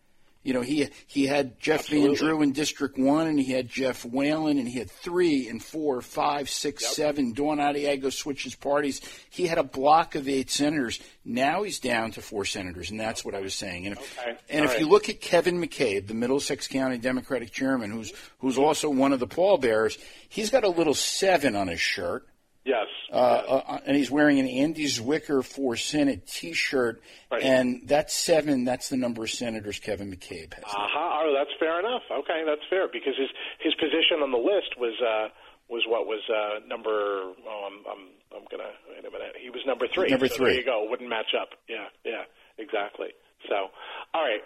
You 0.48 0.54
know, 0.54 0.62
he 0.62 0.88
he 1.08 1.28
had 1.28 1.60
Jeff 1.60 1.82
Absolutely. 1.82 2.16
Van 2.16 2.16
Drew 2.16 2.42
in 2.42 2.54
District 2.54 2.98
One, 2.98 3.28
and 3.28 3.38
he 3.38 3.52
had 3.52 3.68
Jeff 3.68 4.06
Whelan, 4.06 4.58
and 4.58 4.66
he 4.66 4.80
had 4.80 4.90
three 4.90 5.50
and 5.50 5.62
four, 5.62 6.02
five, 6.02 6.50
six, 6.50 6.84
yep. 6.84 6.92
seven. 6.92 7.34
Dawn 7.34 7.58
Addiego 7.58 8.14
switches 8.14 8.56
parties. 8.56 9.02
He 9.30 9.48
had 9.48 9.58
a 9.58 9.64
block 9.64 10.16
of 10.16 10.30
eight 10.30 10.50
senators. 10.50 11.02
Now 11.26 11.64
he's 11.64 11.80
down 11.80 12.12
to 12.12 12.22
four 12.22 12.46
senators, 12.46 12.92
and 12.92 12.98
that's 12.98 13.26
what 13.26 13.36
I 13.36 13.42
was 13.42 13.56
saying. 13.56 13.88
And 13.88 13.98
if, 13.98 14.20
okay. 14.20 14.38
and 14.50 14.64
if 14.64 14.72
right. 14.72 14.80
you 14.80 14.88
look 14.88 15.10
at 15.10 15.20
Kevin 15.20 15.60
McCabe, 15.60 16.08
the 16.08 16.14
Middlesex 16.14 16.70
County 16.70 16.98
Democratic 16.98 17.52
chairman, 17.52 17.92
who's 17.92 18.14
who's 18.40 18.58
also 18.58 18.90
one 18.90 19.12
of 19.12 19.20
the 19.20 19.28
pallbearers, 19.28 19.98
he's 20.30 20.50
got 20.50 20.64
a 20.64 20.70
little 20.70 20.94
seven 20.94 21.58
on 21.58 21.68
his 21.68 21.82
shirt. 21.82 22.26
Yes. 22.64 22.88
Uh, 23.12 23.16
uh, 23.16 23.80
and 23.86 23.96
he's 23.96 24.12
wearing 24.12 24.40
an 24.40 24.48
Andy 24.48 24.86
Zwicker 24.86 25.44
for 25.44 25.78
Senate 25.78 26.28
T-shirt, 26.28 27.02
right. 27.32 27.42
and 27.42 27.88
that's 27.88 28.14
seven. 28.14 28.66
That's 28.66 28.90
the 28.90 28.98
number 28.98 29.24
of 29.24 29.30
senators 29.30 29.80
Kevin 29.80 30.12
McCabe 30.12 30.54
has. 30.54 30.64
Uh-huh. 30.64 31.24
Oh, 31.24 31.34
that's 31.36 31.52
fair 31.60 31.80
enough. 31.80 32.04
Okay, 32.12 32.44
that's 32.46 32.62
fair 32.70 32.88
because 32.88 33.16
his 33.18 33.30
his 33.60 33.74
position 33.76 34.24
on 34.24 34.32
the 34.32 34.38
list 34.38 34.76
was 34.78 34.96
uh, 35.00 35.30
was 35.70 35.84
what 35.88 36.06
was 36.08 36.22
uh, 36.28 36.66
number. 36.68 36.92
Oh, 36.92 37.70
I'm 37.72 37.80
I'm 37.88 38.04
I'm 38.36 38.46
gonna 38.52 38.72
wait 38.92 39.06
a 39.08 39.12
minute. 39.12 39.36
He 39.42 39.50
was 39.50 39.64
number 39.66 39.88
three. 39.88 40.10
Number 40.10 40.28
so 40.28 40.36
three. 40.36 40.52
There 40.52 40.60
you 40.60 40.66
go. 40.66 40.88
Wouldn't 40.90 41.10
match 41.10 41.32
up. 41.40 41.50
Yeah, 41.68 41.88
yeah, 42.04 42.24
exactly. 42.58 43.16
So, 43.48 43.72
all 44.14 44.24
right, 44.24 44.42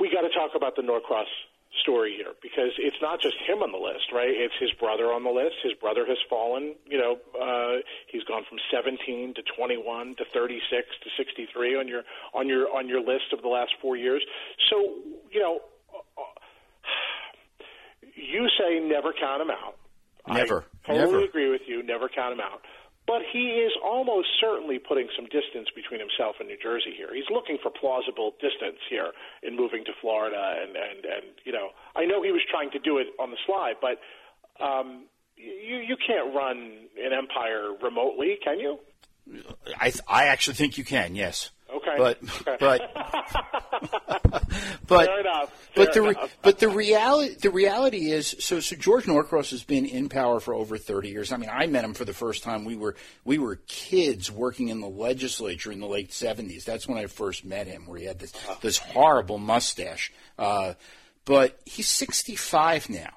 we 0.00 0.10
got 0.10 0.22
to 0.22 0.32
talk 0.32 0.52
about 0.56 0.76
the 0.76 0.82
Norcross 0.82 1.28
story 1.80 2.14
here 2.16 2.32
because 2.42 2.72
it's 2.78 2.96
not 3.00 3.20
just 3.20 3.36
him 3.46 3.62
on 3.62 3.72
the 3.72 3.78
list, 3.78 4.12
right? 4.12 4.28
It's 4.28 4.54
his 4.60 4.70
brother 4.72 5.12
on 5.12 5.24
the 5.24 5.30
list. 5.30 5.56
His 5.62 5.72
brother 5.74 6.04
has 6.06 6.18
fallen. 6.28 6.74
You 6.86 6.98
know, 6.98 7.12
uh, 7.32 7.80
he's 8.06 8.24
gone 8.24 8.44
from 8.48 8.58
17 8.70 9.34
to 9.34 9.42
21 9.56 10.16
to 10.16 10.24
36 10.32 10.60
to 11.04 11.08
63 11.16 11.76
on 11.76 11.88
your 11.88 12.02
on 12.34 12.48
your 12.48 12.68
on 12.74 12.88
your 12.88 13.00
list 13.00 13.32
of 13.32 13.42
the 13.42 13.48
last 13.48 13.72
four 13.80 13.96
years. 13.96 14.24
So, 14.70 14.96
you 15.30 15.40
know, 15.40 15.60
you 18.14 18.48
say 18.58 18.80
never 18.80 19.12
count 19.18 19.42
him 19.42 19.50
out. 19.50 19.76
Never. 20.28 20.64
I 20.84 20.92
totally 20.92 21.12
never. 21.12 21.24
agree 21.24 21.50
with 21.50 21.62
you. 21.66 21.82
Never 21.82 22.08
count 22.08 22.34
him 22.34 22.40
out. 22.40 22.62
But 23.06 23.22
he 23.32 23.58
is 23.66 23.72
almost 23.84 24.28
certainly 24.40 24.78
putting 24.78 25.08
some 25.16 25.26
distance 25.26 25.68
between 25.74 25.98
himself 25.98 26.36
and 26.38 26.48
New 26.48 26.56
Jersey 26.56 26.94
here. 26.96 27.10
He's 27.12 27.28
looking 27.30 27.58
for 27.60 27.70
plausible 27.70 28.32
distance 28.40 28.78
here 28.88 29.10
in 29.42 29.56
moving 29.56 29.84
to 29.84 29.92
Florida, 30.00 30.38
and 30.62 30.76
and 30.76 31.04
and 31.04 31.26
you 31.44 31.52
know, 31.52 31.70
I 31.96 32.04
know 32.04 32.22
he 32.22 32.30
was 32.30 32.42
trying 32.48 32.70
to 32.70 32.78
do 32.78 32.98
it 32.98 33.08
on 33.18 33.30
the 33.30 33.36
sly, 33.44 33.74
but 33.80 33.98
um, 34.62 35.06
you 35.36 35.76
you 35.78 35.96
can't 35.96 36.34
run 36.34 36.86
an 36.96 37.12
empire 37.12 37.72
remotely, 37.82 38.38
can 38.42 38.60
you? 38.60 38.78
I 39.80 39.92
I 40.08 40.26
actually 40.26 40.54
think 40.54 40.78
you 40.78 40.84
can. 40.84 41.14
Yes. 41.14 41.50
Okay. 41.82 41.96
But 41.98 42.18
but 42.60 42.80
but 44.86 45.06
Fair 45.06 45.20
enough. 45.20 45.68
Fair 45.74 45.84
but 45.84 45.92
the 45.92 46.30
but 46.42 46.58
the 46.58 46.68
reality 46.68 47.34
the 47.34 47.50
reality 47.50 48.10
is 48.10 48.36
so 48.38 48.60
so 48.60 48.76
George 48.76 49.06
Norcross 49.06 49.50
has 49.50 49.64
been 49.64 49.84
in 49.84 50.08
power 50.08 50.40
for 50.40 50.54
over 50.54 50.78
30 50.78 51.08
years. 51.08 51.32
I 51.32 51.36
mean, 51.36 51.50
I 51.52 51.66
met 51.66 51.84
him 51.84 51.94
for 51.94 52.04
the 52.04 52.14
first 52.14 52.42
time 52.42 52.64
we 52.64 52.76
were 52.76 52.94
we 53.24 53.38
were 53.38 53.56
kids 53.66 54.30
working 54.30 54.68
in 54.68 54.80
the 54.80 54.88
legislature 54.88 55.72
in 55.72 55.80
the 55.80 55.88
late 55.88 56.10
70s. 56.10 56.64
That's 56.64 56.86
when 56.86 56.98
I 56.98 57.06
first 57.06 57.44
met 57.44 57.66
him 57.66 57.86
where 57.86 57.98
he 57.98 58.04
had 58.04 58.18
this 58.18 58.32
this 58.60 58.78
horrible 58.78 59.38
mustache. 59.38 60.12
Uh, 60.38 60.74
but 61.24 61.58
he's 61.64 61.88
65 61.88 62.90
now. 62.90 63.10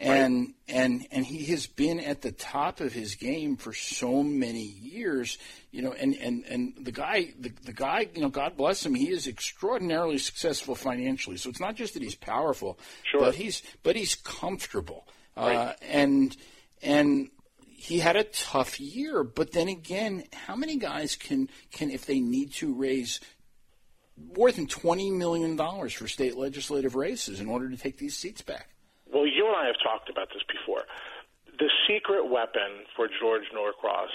And 0.00 0.46
right. 0.46 0.54
and 0.68 1.06
and 1.12 1.26
he 1.26 1.44
has 1.46 1.66
been 1.66 2.00
at 2.00 2.22
the 2.22 2.32
top 2.32 2.80
of 2.80 2.92
his 2.92 3.14
game 3.16 3.56
for 3.56 3.74
so 3.74 4.22
many 4.22 4.62
years 4.62 5.36
you 5.70 5.82
know 5.82 5.92
and 5.92 6.14
and 6.16 6.44
and 6.46 6.72
the 6.80 6.90
guy 6.90 7.32
the, 7.38 7.52
the 7.64 7.72
guy 7.72 8.08
you 8.14 8.22
know 8.22 8.30
god 8.30 8.56
bless 8.56 8.84
him 8.84 8.94
he 8.94 9.10
is 9.10 9.26
extraordinarily 9.26 10.16
successful 10.16 10.74
financially 10.74 11.36
so 11.36 11.50
it's 11.50 11.60
not 11.60 11.76
just 11.76 11.94
that 11.94 12.02
he's 12.02 12.14
powerful 12.14 12.78
sure. 13.04 13.20
but 13.20 13.34
he's 13.34 13.62
but 13.82 13.94
he's 13.94 14.14
comfortable 14.14 15.06
right. 15.36 15.54
uh, 15.54 15.72
and 15.82 16.34
and 16.82 17.30
he 17.68 17.98
had 17.98 18.16
a 18.16 18.24
tough 18.24 18.80
year 18.80 19.22
but 19.22 19.52
then 19.52 19.68
again 19.68 20.24
how 20.32 20.56
many 20.56 20.76
guys 20.76 21.14
can 21.14 21.48
can 21.72 21.90
if 21.90 22.06
they 22.06 22.20
need 22.20 22.52
to 22.52 22.72
raise 22.72 23.20
more 24.36 24.52
than 24.52 24.66
$20 24.66 25.16
million 25.16 25.56
for 25.88 26.06
state 26.06 26.36
legislative 26.36 26.94
races 26.94 27.40
in 27.40 27.48
order 27.48 27.70
to 27.70 27.76
take 27.76 27.96
these 27.96 28.16
seats 28.16 28.42
back 28.42 28.68
well, 29.12 29.26
you 29.26 29.46
and 29.46 29.56
I 29.56 29.66
have 29.66 29.80
talked 29.82 30.08
about 30.08 30.28
this 30.32 30.42
before. 30.46 30.84
The 31.58 31.70
secret 31.86 32.30
weapon 32.30 32.86
for 32.96 33.08
George 33.20 33.44
Norcross 33.52 34.10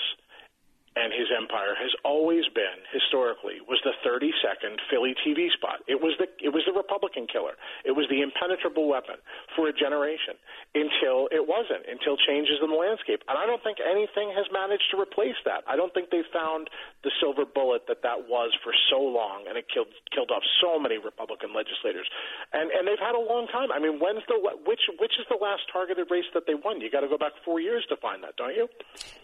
and 0.96 1.12
his 1.12 1.28
empire 1.28 1.76
has 1.76 1.92
always 2.08 2.48
been 2.56 2.80
historically 2.88 3.60
was 3.68 3.84
the 3.84 3.92
30 4.00 4.32
second 4.40 4.80
Philly 4.88 5.12
TV 5.20 5.52
spot. 5.52 5.84
It 5.92 6.00
was 6.00 6.16
the 6.16 6.32
it 6.40 6.56
was 6.56 6.64
the 6.64 6.72
Republican 6.72 7.28
killer. 7.28 7.60
It 7.84 7.92
was 7.92 8.08
the 8.08 8.24
impenetrable 8.24 8.88
weapon 8.88 9.20
for 9.56 9.68
a 9.68 9.76
generation 9.76 10.40
until 10.72 11.28
it 11.36 11.44
wasn't 11.44 11.84
until 11.92 12.16
changes 12.16 12.64
in 12.64 12.72
the 12.72 12.80
landscape. 12.80 13.28
And 13.28 13.36
I 13.36 13.44
don't 13.44 13.60
think 13.60 13.84
anything 13.84 14.32
has 14.32 14.48
managed 14.56 14.88
to 14.96 14.98
replace 15.00 15.36
that. 15.44 15.68
I 15.68 15.76
don't 15.76 15.92
think 15.92 16.16
they 16.16 16.24
found 16.32 16.72
the 17.04 17.12
silver 17.20 17.44
bullet 17.44 17.92
that 17.92 18.00
that 18.08 18.32
was 18.32 18.56
for 18.64 18.72
so 18.88 19.04
long 19.04 19.52
and 19.52 19.60
it 19.60 19.68
killed 19.68 19.92
killed 20.16 20.32
off 20.32 20.48
so 20.64 20.80
many 20.80 20.96
Republican 20.96 21.52
legislators. 21.52 22.08
And 22.56 22.72
and 22.72 22.88
they've 22.88 23.04
had 23.04 23.20
a 23.20 23.24
long 23.24 23.52
time. 23.52 23.68
I 23.76 23.84
mean, 23.84 24.00
when's 24.00 24.24
the 24.32 24.40
which 24.64 24.88
which 24.96 25.20
is 25.20 25.28
the 25.28 25.40
last 25.44 25.68
targeted 25.68 26.08
race 26.08 26.32
that 26.32 26.48
they 26.48 26.56
won? 26.56 26.80
You 26.80 26.88
got 26.88 27.04
to 27.04 27.12
go 27.12 27.20
back 27.20 27.36
4 27.44 27.60
years 27.60 27.84
to 27.92 28.00
find 28.00 28.24
that, 28.24 28.40
don't 28.40 28.56
you? 28.56 28.72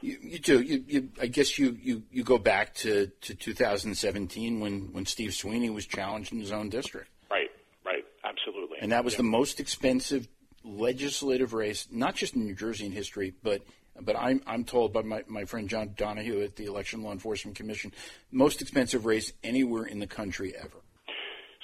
You, 0.02 0.18
you 0.20 0.40
do. 0.40 0.60
You, 0.60 0.84
you 0.88 1.00
I 1.16 1.28
guess 1.28 1.58
you 1.58 1.61
you, 1.62 1.78
you, 1.82 2.04
you 2.12 2.24
go 2.24 2.38
back 2.38 2.74
to, 2.76 3.08
to 3.22 3.36
2017 3.36 4.60
when, 4.60 4.92
when 4.92 5.06
Steve 5.06 5.34
Sweeney 5.34 5.70
was 5.70 5.86
challenged 5.86 6.34
in 6.34 6.40
his 6.40 6.52
own 6.52 6.70
district. 6.70 7.10
Right, 7.30 7.50
right, 7.86 8.04
absolutely. 8.24 8.78
And 8.82 8.92
that 8.92 9.04
was 9.04 9.14
yeah. 9.14 9.18
the 9.18 9.24
most 9.24 9.60
expensive 9.60 10.28
legislative 10.64 11.54
race, 11.54 11.88
not 11.92 12.16
just 12.16 12.36
in 12.36 12.46
New 12.46 12.56
Jersey 12.56 12.86
in 12.86 12.92
history, 12.92 13.34
but 13.44 13.62
but 14.00 14.16
I'm 14.16 14.42
I'm 14.48 14.64
told 14.64 14.94
by 14.94 15.02
my, 15.02 15.24
my 15.28 15.46
friend 15.46 15.70
John 15.70 15.94
Donahue 15.96 16.44
at 16.44 16.56
the 16.56 16.66
Election 16.66 17.04
Law 17.04 17.12
Enforcement 17.12 17.58
Commission, 17.58 17.92
most 18.32 18.62
expensive 18.62 19.06
race 19.06 19.34
anywhere 19.44 19.86
in 19.86 20.00
the 20.00 20.08
country 20.08 20.56
ever. 20.56 20.78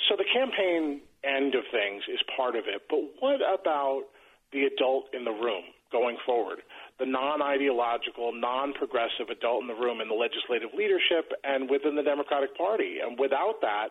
So 0.07 0.15
the 0.15 0.25
campaign 0.31 1.01
end 1.23 1.55
of 1.55 1.63
things 1.71 2.03
is 2.11 2.19
part 2.35 2.55
of 2.55 2.65
it, 2.67 2.83
but 2.89 2.99
what 3.19 3.41
about 3.41 4.03
the 4.51 4.63
adult 4.63 5.05
in 5.13 5.25
the 5.25 5.31
room 5.31 5.63
going 5.91 6.17
forward? 6.25 6.59
The 6.99 7.05
non 7.05 7.41
ideological, 7.41 8.33
non 8.33 8.73
progressive 8.73 9.29
adult 9.29 9.61
in 9.61 9.67
the 9.67 9.75
room 9.75 10.01
in 10.01 10.07
the 10.07 10.15
legislative 10.15 10.69
leadership 10.75 11.31
and 11.43 11.69
within 11.69 11.95
the 11.95 12.03
Democratic 12.03 12.57
Party. 12.57 12.97
And 13.03 13.19
without 13.19 13.61
that, 13.61 13.89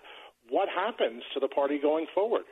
what 0.48 0.68
happens 0.68 1.22
to 1.34 1.40
the 1.40 1.48
party 1.48 1.78
going 1.78 2.06
forward? 2.14 2.44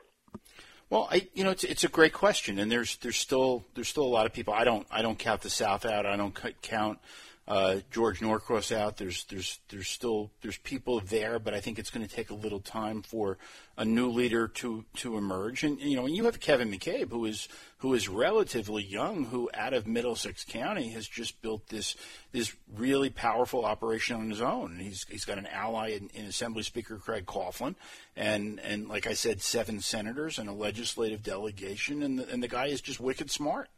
Well, 0.90 1.08
I, 1.10 1.28
you 1.34 1.44
know, 1.44 1.50
it's 1.50 1.64
it's 1.64 1.84
a 1.84 1.88
great 1.88 2.12
question, 2.12 2.58
and 2.58 2.70
there's 2.70 2.96
there's 2.98 3.16
still 3.16 3.64
there's 3.74 3.88
still 3.88 4.04
a 4.04 4.14
lot 4.14 4.26
of 4.26 4.32
people. 4.32 4.54
I 4.54 4.64
don't 4.64 4.86
I 4.90 5.02
don't 5.02 5.18
count 5.18 5.40
the 5.40 5.50
South 5.50 5.84
out. 5.84 6.06
I 6.06 6.16
don't 6.16 6.36
count 6.62 6.98
uh, 7.46 7.76
George 7.90 8.20
Norcross 8.20 8.72
out. 8.72 8.96
There's 8.96 9.24
there's 9.24 9.60
there's 9.68 9.88
still 9.88 10.30
there's 10.40 10.56
people 10.58 11.00
there, 11.00 11.38
but 11.38 11.52
I 11.52 11.60
think 11.60 11.78
it's 11.78 11.90
going 11.90 12.06
to 12.06 12.12
take 12.12 12.30
a 12.30 12.34
little 12.34 12.60
time 12.60 13.02
for 13.02 13.36
a 13.76 13.84
new 13.84 14.08
leader 14.08 14.48
to 14.48 14.84
to 14.96 15.18
emerge. 15.18 15.62
And 15.62 15.78
you 15.80 15.96
know, 15.96 16.06
and 16.06 16.16
you 16.16 16.24
have 16.24 16.40
Kevin 16.40 16.70
McCabe, 16.70 17.10
who 17.10 17.26
is 17.26 17.48
who 17.78 17.92
is 17.92 18.08
relatively 18.08 18.82
young, 18.82 19.26
who 19.26 19.50
out 19.52 19.74
of 19.74 19.86
Middlesex 19.86 20.42
County 20.44 20.88
has 20.90 21.06
just 21.06 21.42
built 21.42 21.68
this 21.68 21.96
this 22.32 22.56
really 22.74 23.10
powerful 23.10 23.66
operation 23.66 24.16
on 24.16 24.30
his 24.30 24.40
own. 24.40 24.78
He's 24.78 25.04
he's 25.10 25.26
got 25.26 25.36
an 25.36 25.46
ally 25.46 25.90
in, 25.90 26.08
in 26.14 26.24
Assembly 26.24 26.62
Speaker 26.62 26.96
Craig 26.96 27.26
Coughlin, 27.26 27.74
and 28.16 28.58
and 28.60 28.88
like 28.88 29.06
I 29.06 29.12
said, 29.12 29.42
seven 29.42 29.80
senators 29.80 30.38
and 30.38 30.48
a 30.48 30.52
legislative 30.54 31.22
delegation, 31.22 32.02
and 32.02 32.18
the, 32.18 32.28
and 32.30 32.42
the 32.42 32.48
guy 32.48 32.66
is 32.66 32.80
just 32.80 33.00
wicked 33.00 33.30
smart 33.30 33.68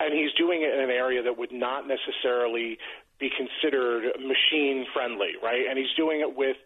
and 0.00 0.12
he's 0.12 0.32
doing 0.34 0.62
it 0.62 0.74
in 0.74 0.80
an 0.80 0.90
area 0.90 1.22
that 1.22 1.36
would 1.36 1.52
not 1.52 1.86
necessarily 1.86 2.78
be 3.20 3.30
considered 3.30 4.10
machine 4.18 4.84
friendly, 4.92 5.38
right? 5.38 5.70
And 5.70 5.78
he's 5.78 5.92
doing 5.96 6.18
it 6.18 6.34
with 6.34 6.56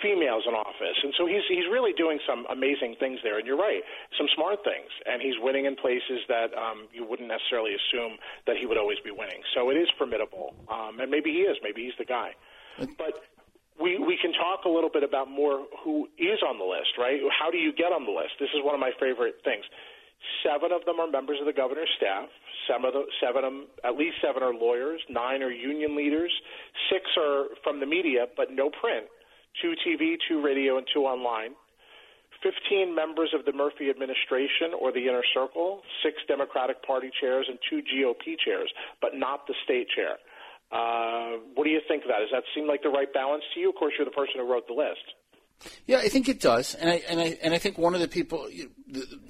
females 0.00 0.44
in 0.46 0.54
office, 0.54 0.98
and 1.02 1.12
so 1.18 1.26
he's 1.26 1.42
he's 1.50 1.66
really 1.66 1.92
doing 1.98 2.18
some 2.22 2.46
amazing 2.46 2.94
things 3.00 3.18
there. 3.26 3.38
And 3.38 3.46
you're 3.46 3.58
right, 3.58 3.82
some 4.16 4.28
smart 4.34 4.62
things, 4.62 4.86
and 5.04 5.20
he's 5.20 5.34
winning 5.42 5.66
in 5.66 5.74
places 5.74 6.22
that 6.30 6.54
um, 6.54 6.86
you 6.94 7.02
wouldn't 7.02 7.28
necessarily 7.28 7.74
assume 7.74 8.22
that 8.46 8.56
he 8.56 8.66
would 8.66 8.78
always 8.78 9.02
be 9.02 9.10
winning. 9.10 9.42
So 9.54 9.70
it 9.70 9.74
is 9.74 9.90
formidable, 9.98 10.54
um, 10.70 11.00
and 11.02 11.10
maybe 11.10 11.30
he 11.34 11.42
is, 11.42 11.58
maybe 11.62 11.82
he's 11.82 11.98
the 11.98 12.06
guy. 12.06 12.38
But 12.96 13.26
we 13.80 13.98
we 13.98 14.16
can 14.20 14.32
talk 14.32 14.64
a 14.64 14.70
little 14.70 14.90
bit 14.90 15.02
about 15.02 15.28
more 15.28 15.66
who 15.82 16.08
is 16.18 16.38
on 16.46 16.58
the 16.58 16.64
list, 16.64 16.94
right? 16.98 17.18
How 17.34 17.50
do 17.50 17.58
you 17.58 17.72
get 17.72 17.90
on 17.92 18.06
the 18.06 18.14
list? 18.14 18.38
This 18.38 18.50
is 18.54 18.62
one 18.62 18.74
of 18.74 18.80
my 18.80 18.92
favorite 19.00 19.42
things. 19.44 19.64
Seven 20.42 20.72
of 20.72 20.84
them 20.84 21.00
are 21.00 21.10
members 21.10 21.38
of 21.40 21.46
the 21.46 21.52
governor's 21.52 21.90
staff. 21.96 22.28
Seven 22.66 22.86
of, 22.86 22.92
them, 22.94 23.06
seven 23.20 23.44
of 23.44 23.52
them, 23.52 23.66
at 23.84 23.96
least 23.96 24.16
seven 24.22 24.42
are 24.42 24.54
lawyers. 24.54 25.00
Nine 25.08 25.42
are 25.42 25.50
union 25.50 25.96
leaders. 25.96 26.32
Six 26.90 27.04
are 27.18 27.46
from 27.62 27.80
the 27.80 27.86
media, 27.86 28.26
but 28.36 28.50
no 28.50 28.70
print. 28.70 29.06
Two 29.62 29.74
TV, 29.86 30.16
two 30.28 30.42
radio, 30.42 30.78
and 30.78 30.86
two 30.92 31.02
online. 31.02 31.54
15 32.42 32.94
members 32.94 33.32
of 33.34 33.44
the 33.44 33.52
Murphy 33.52 33.88
administration 33.88 34.76
or 34.78 34.92
the 34.92 35.00
inner 35.00 35.24
circle, 35.32 35.80
six 36.02 36.16
Democratic 36.28 36.82
Party 36.84 37.10
chairs, 37.20 37.46
and 37.48 37.58
two 37.70 37.80
GOP 37.80 38.36
chairs, 38.44 38.70
but 39.00 39.14
not 39.14 39.46
the 39.46 39.54
state 39.64 39.88
chair. 39.94 40.20
Uh, 40.70 41.38
what 41.54 41.64
do 41.64 41.70
you 41.70 41.80
think 41.88 42.02
of 42.02 42.08
that? 42.08 42.18
Does 42.20 42.32
that 42.32 42.42
seem 42.54 42.66
like 42.66 42.82
the 42.82 42.90
right 42.90 43.12
balance 43.12 43.44
to 43.54 43.60
you? 43.60 43.70
Of 43.70 43.76
course, 43.76 43.94
you're 43.96 44.04
the 44.04 44.14
person 44.14 44.34
who 44.36 44.50
wrote 44.50 44.66
the 44.66 44.74
list. 44.74 45.06
Yeah, 45.86 45.98
I 45.98 46.08
think 46.08 46.28
it 46.28 46.40
does, 46.40 46.74
and 46.74 46.90
I 46.90 47.02
and 47.08 47.20
I 47.20 47.38
and 47.42 47.54
I 47.54 47.58
think 47.58 47.78
one 47.78 47.94
of 47.94 48.00
the 48.00 48.08
people, 48.08 48.48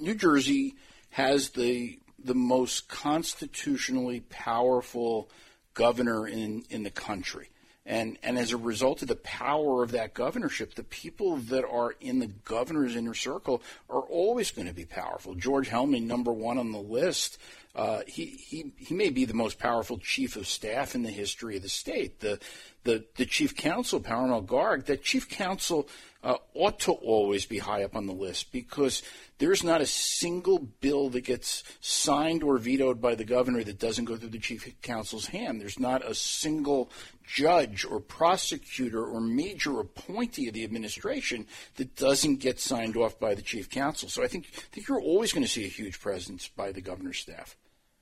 New 0.01 0.15
Jersey 0.15 0.75
has 1.11 1.51
the 1.51 1.99
the 2.23 2.35
most 2.35 2.89
constitutionally 2.89 4.21
powerful 4.21 5.31
governor 5.75 6.27
in 6.27 6.65
in 6.71 6.83
the 6.83 6.91
country. 6.91 7.51
And, 7.89 8.19
and 8.25 8.37
as 8.37 8.51
a 8.51 8.57
result 8.57 9.03
of 9.03 9.09
the 9.09 9.15
power 9.15 9.85
of 9.85 9.93
that 9.93 10.13
governorship, 10.13 10.75
the 10.75 10.83
people 10.83 11.37
that 11.37 11.65
are 11.65 11.95
in 12.01 12.19
the 12.19 12.27
governor's 12.27 12.97
inner 12.97 13.15
circle 13.15 13.63
are 13.89 14.01
always 14.01 14.51
going 14.51 14.67
to 14.67 14.75
be 14.75 14.85
powerful. 14.85 15.37
George 15.37 15.69
Helmy, 15.69 16.01
number 16.01 16.33
one 16.33 16.59
on 16.59 16.73
the 16.73 16.81
list, 16.81 17.39
uh, 17.77 18.01
he, 18.07 18.25
he, 18.25 18.73
he 18.79 18.95
may 18.95 19.11
be 19.11 19.27
the 19.27 19.35
most 19.35 19.59
powerful 19.59 19.99
chief 19.99 20.35
of 20.37 20.47
staff 20.47 20.95
in 20.95 21.03
the 21.03 21.11
history 21.11 21.57
of 21.57 21.63
the 21.63 21.69
state. 21.69 22.21
The, 22.21 22.41
the, 22.85 23.05
the 23.17 23.27
chief 23.27 23.55
counsel, 23.55 24.01
Parimal 24.01 24.47
Garg, 24.47 24.87
that 24.87 25.03
chief 25.03 25.29
counsel 25.29 25.87
uh, 26.25 26.39
ought 26.55 26.79
to 26.81 26.93
always 26.93 27.45
be 27.45 27.59
high 27.59 27.85
up 27.85 27.95
on 27.95 28.07
the 28.07 28.15
list 28.15 28.51
because 28.51 29.03
there's 29.37 29.63
not 29.63 29.83
a 29.83 29.87
single 29.87 30.59
bill 30.59 31.11
that 31.11 31.27
gets 31.27 31.65
signed 31.83 32.43
or 32.43 32.57
vetoed 32.57 32.99
by 32.99 33.15
the 33.15 33.27
governor 33.27 33.63
that 33.63 33.79
doesn't 33.79 34.07
go 34.07 34.17
through 34.17 34.31
the 34.31 34.39
chief 34.39 34.75
counsel's 34.81 35.27
hand. 35.27 35.61
There's 35.61 35.79
not 35.79 36.03
a 36.03 36.15
single 36.15 36.91
judge 37.27 37.85
or 37.85 38.01
prosecutor 38.01 39.05
or 39.05 39.21
major 39.21 39.79
appointee 39.81 40.49
of 40.49 40.55
the 40.55 40.65
administration 40.65 41.47
that 41.75 41.95
doesn't 41.95 42.37
get 42.37 42.59
signed 42.59 42.97
off 42.97 43.21
by 43.21 43.35
the 43.35 43.43
chief 43.43 43.69
counsel. 43.69 44.09
So 44.09 44.25
I 44.25 44.29
think, 44.29 44.47
I 44.57 44.61
think 44.73 44.89
you're 44.89 44.99
always 44.99 45.35
going 45.35 45.45
to 45.45 45.53
see 45.53 45.67
a 45.67 45.69
huge 45.69 46.01
presence 46.01 46.49
by 46.49 46.73
the 46.73 46.81
governor's 46.81 47.19
staff. 47.19 47.55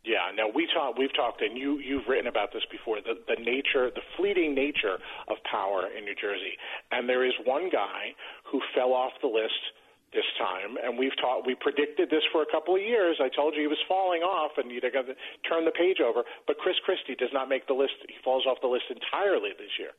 Yeah, 0.05 0.29
now 0.37 0.53
we 0.55 0.69
talk, 0.69 0.99
we've 0.99 1.15
talked, 1.17 1.41
and 1.41 1.57
you 1.57 1.79
you've 1.79 2.07
written 2.07 2.27
about 2.27 2.53
this 2.53 2.65
before. 2.71 3.01
The 3.01 3.17
the 3.27 3.41
nature, 3.41 3.89
the 3.89 4.05
fleeting 4.17 4.55
nature 4.55 5.01
of 5.29 5.37
power 5.51 5.89
in 5.89 6.05
New 6.05 6.15
Jersey, 6.15 6.61
and 6.93 7.09
there 7.09 7.25
is 7.25 7.33
one 7.45 7.71
guy 7.71 8.13
who 8.45 8.61
fell 8.75 8.93
off 8.93 9.13
the 9.23 9.29
list 9.29 9.73
this 10.13 10.29
time, 10.39 10.77
and 10.77 10.99
we've 10.99 11.17
taught 11.17 11.47
we 11.47 11.57
predicted 11.57 12.11
this 12.11 12.23
for 12.31 12.43
a 12.43 12.47
couple 12.53 12.77
of 12.77 12.83
years. 12.83 13.17
I 13.19 13.29
told 13.35 13.55
you 13.55 13.63
he 13.63 13.67
was 13.67 13.81
falling 13.89 14.21
off, 14.21 14.53
and 14.59 14.71
you'd 14.71 14.85
got 14.93 15.09
to 15.09 15.17
turn 15.49 15.65
the 15.65 15.73
page 15.73 15.99
over. 16.05 16.23
But 16.47 16.59
Chris 16.59 16.77
Christie 16.85 17.17
does 17.17 17.33
not 17.33 17.49
make 17.49 17.67
the 17.67 17.75
list; 17.75 17.95
he 18.07 18.15
falls 18.23 18.45
off 18.45 18.59
the 18.61 18.69
list 18.69 18.85
entirely 18.91 19.51
this 19.57 19.73
year. 19.79 19.97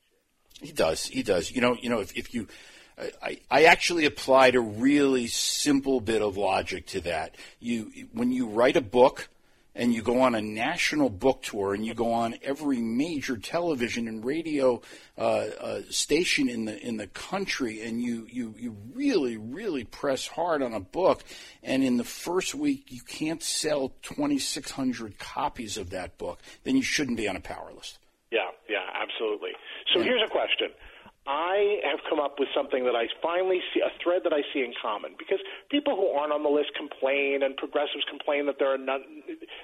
He 0.62 0.72
does. 0.72 1.06
He 1.06 1.24
does. 1.24 1.52
You 1.52 1.62
know. 1.62 1.76
You 1.82 1.90
know. 1.90 2.00
If, 2.00 2.16
if 2.16 2.34
you 2.34 2.48
I, 3.22 3.40
I 3.52 3.64
actually 3.66 4.06
applied 4.06 4.56
a 4.56 4.62
really 4.62 5.28
simple 5.28 6.00
bit 6.00 6.22
of 6.22 6.38
logic 6.38 6.88
to 6.88 7.02
that. 7.02 7.36
You, 7.60 7.92
when 8.14 8.32
you 8.32 8.48
write 8.48 8.78
a 8.78 8.82
book, 8.82 9.30
and 9.76 9.94
you 9.94 10.02
go 10.02 10.22
on 10.22 10.34
a 10.34 10.42
national 10.42 11.10
book 11.10 11.44
tour 11.44 11.74
and 11.74 11.86
you 11.86 11.94
go 11.94 12.14
on 12.14 12.36
every 12.42 12.80
major 12.80 13.38
television 13.38 14.08
and 14.08 14.24
radio 14.24 14.82
uh, 15.18 15.22
uh, 15.22 15.82
station 15.90 16.48
in 16.48 16.66
the 16.66 16.80
in 16.86 16.98
the 16.98 17.08
country 17.08 17.82
and 17.82 18.02
you, 18.02 18.28
you 18.32 18.56
you 18.58 18.76
really 18.94 19.38
really 19.38 19.84
press 19.84 20.28
hard 20.28 20.62
on 20.62 20.74
a 20.74 20.80
book 20.80 21.24
and 21.62 21.84
in 21.84 21.98
the 21.98 22.04
first 22.04 22.56
week 22.56 22.86
you 22.88 23.02
can't 23.02 23.44
sell 23.44 23.92
2600 24.02 25.20
copies 25.20 25.78
of 25.78 25.90
that 25.90 26.18
book 26.18 26.40
then 26.64 26.76
you 26.76 26.84
shouldn't 26.84 27.18
be 27.18 27.28
on 27.28 27.36
a 27.36 27.42
power 27.42 27.72
list. 27.76 28.00
Yeah 28.32 28.50
yeah 28.70 28.86
absolutely. 28.94 29.52
So 29.94 30.00
yeah. 30.00 30.06
here's 30.06 30.24
a 30.24 30.32
question 30.32 30.70
I 31.28 31.82
have 31.90 32.00
come 32.08 32.20
up 32.20 32.38
with 32.38 32.50
something 32.54 32.86
that 32.86 32.96
I 32.96 33.10
finally 33.22 33.60
see 33.74 33.82
a 33.82 33.90
thread 34.02 34.22
that 34.26 34.34
I 34.34 34.46
see 34.54 34.62
in 34.62 34.74
common 34.80 35.16
because 35.18 35.40
people 35.72 35.96
who 35.96 36.08
aren't 36.14 36.32
on 36.32 36.44
the 36.44 36.50
list 36.50 36.70
complain 36.78 37.42
and 37.42 37.58
progressives 37.58 38.06
complain 38.08 38.46
that 38.46 38.58
there 38.60 38.72
are 38.74 38.78
none. 38.78 39.02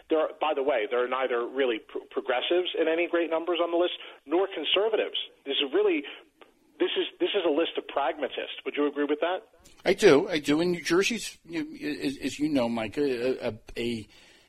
There 0.10 0.20
are, 0.20 0.30
by 0.42 0.54
the 0.56 0.64
way, 0.64 0.88
there 0.90 1.04
are 1.06 1.08
neither 1.08 1.46
really 1.46 1.78
pro- 1.78 2.02
progressives 2.10 2.74
in 2.80 2.88
any 2.88 3.08
great 3.08 3.30
numbers 3.30 3.60
on 3.62 3.70
the 3.70 3.78
list 3.78 3.94
nor 4.26 4.48
conservatives. 4.50 5.18
This 5.46 5.58
is 5.62 5.70
really 5.74 6.02
this 6.80 6.90
is 6.98 7.06
this 7.20 7.30
is 7.38 7.46
a 7.46 7.54
list 7.54 7.78
of 7.78 7.88
pragmatists. 7.88 8.58
Would 8.66 8.76
you 8.76 8.88
agree 8.88 9.06
with 9.06 9.20
that? 9.22 9.46
I 9.86 9.94
do. 9.94 10.28
I 10.28 10.40
do. 10.40 10.62
In 10.62 10.72
New 10.72 10.82
Jersey's, 10.82 11.38
as, 11.54 12.18
as 12.18 12.40
you 12.40 12.50
know, 12.50 12.70
Mike, 12.70 12.98
a, 12.98 13.54
a, 13.78 14.08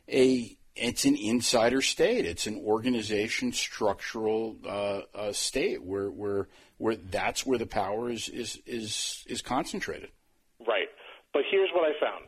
a 0.08 0.56
it's 0.74 1.04
an 1.04 1.16
insider 1.16 1.82
state. 1.82 2.24
It's 2.24 2.46
an 2.46 2.60
organization 2.64 3.52
structural 3.52 4.56
uh, 4.66 5.00
uh, 5.14 5.32
state 5.32 5.82
where 5.82 6.10
where 6.10 6.48
where 6.78 6.96
that's 6.96 7.44
where 7.46 7.58
the 7.58 7.66
power 7.66 8.10
is 8.10 8.28
is 8.28 8.60
is 8.66 9.24
is 9.28 9.42
concentrated. 9.42 10.10
Right. 10.66 10.88
But 11.32 11.42
here's 11.50 11.70
what 11.74 11.84
I 11.84 11.92
found: 12.00 12.24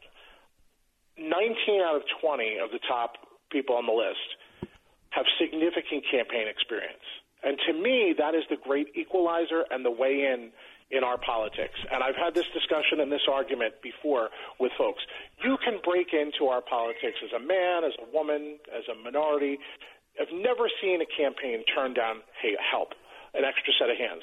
19 1.18 1.80
out 1.80 1.96
of 1.96 2.02
20 2.20 2.58
of 2.62 2.70
the 2.70 2.80
top 2.86 3.14
people 3.50 3.76
on 3.76 3.86
the 3.86 3.92
list 3.92 4.70
have 5.10 5.24
significant 5.38 6.04
campaign 6.10 6.48
experience. 6.48 7.04
And 7.44 7.58
to 7.66 7.72
me, 7.72 8.14
that 8.18 8.34
is 8.34 8.42
the 8.50 8.56
great 8.56 8.88
equalizer 8.96 9.64
and 9.70 9.84
the 9.84 9.90
way 9.90 10.32
in 10.32 10.50
in 10.90 11.02
our 11.02 11.18
politics. 11.18 11.78
And 11.90 12.02
I've 12.02 12.16
had 12.16 12.34
this 12.34 12.46
discussion 12.52 13.00
and 13.00 13.10
this 13.10 13.26
argument 13.30 13.74
before 13.82 14.30
with 14.60 14.72
folks. 14.76 15.02
You 15.42 15.56
can 15.64 15.80
break 15.82 16.12
into 16.12 16.46
our 16.46 16.60
politics 16.60 17.18
as 17.24 17.32
a 17.32 17.40
man, 17.40 17.84
as 17.84 17.92
a 17.98 18.06
woman, 18.12 18.58
as 18.70 18.84
a 18.88 18.94
minority. 18.94 19.58
I've 20.20 20.32
never 20.32 20.68
seen 20.80 21.00
a 21.00 21.06
campaign 21.06 21.64
turn 21.74 21.94
down, 21.94 22.22
hey, 22.40 22.54
help, 22.60 22.94
an 23.34 23.44
extra 23.44 23.72
set 23.78 23.90
of 23.90 23.96
hands. 23.96 24.22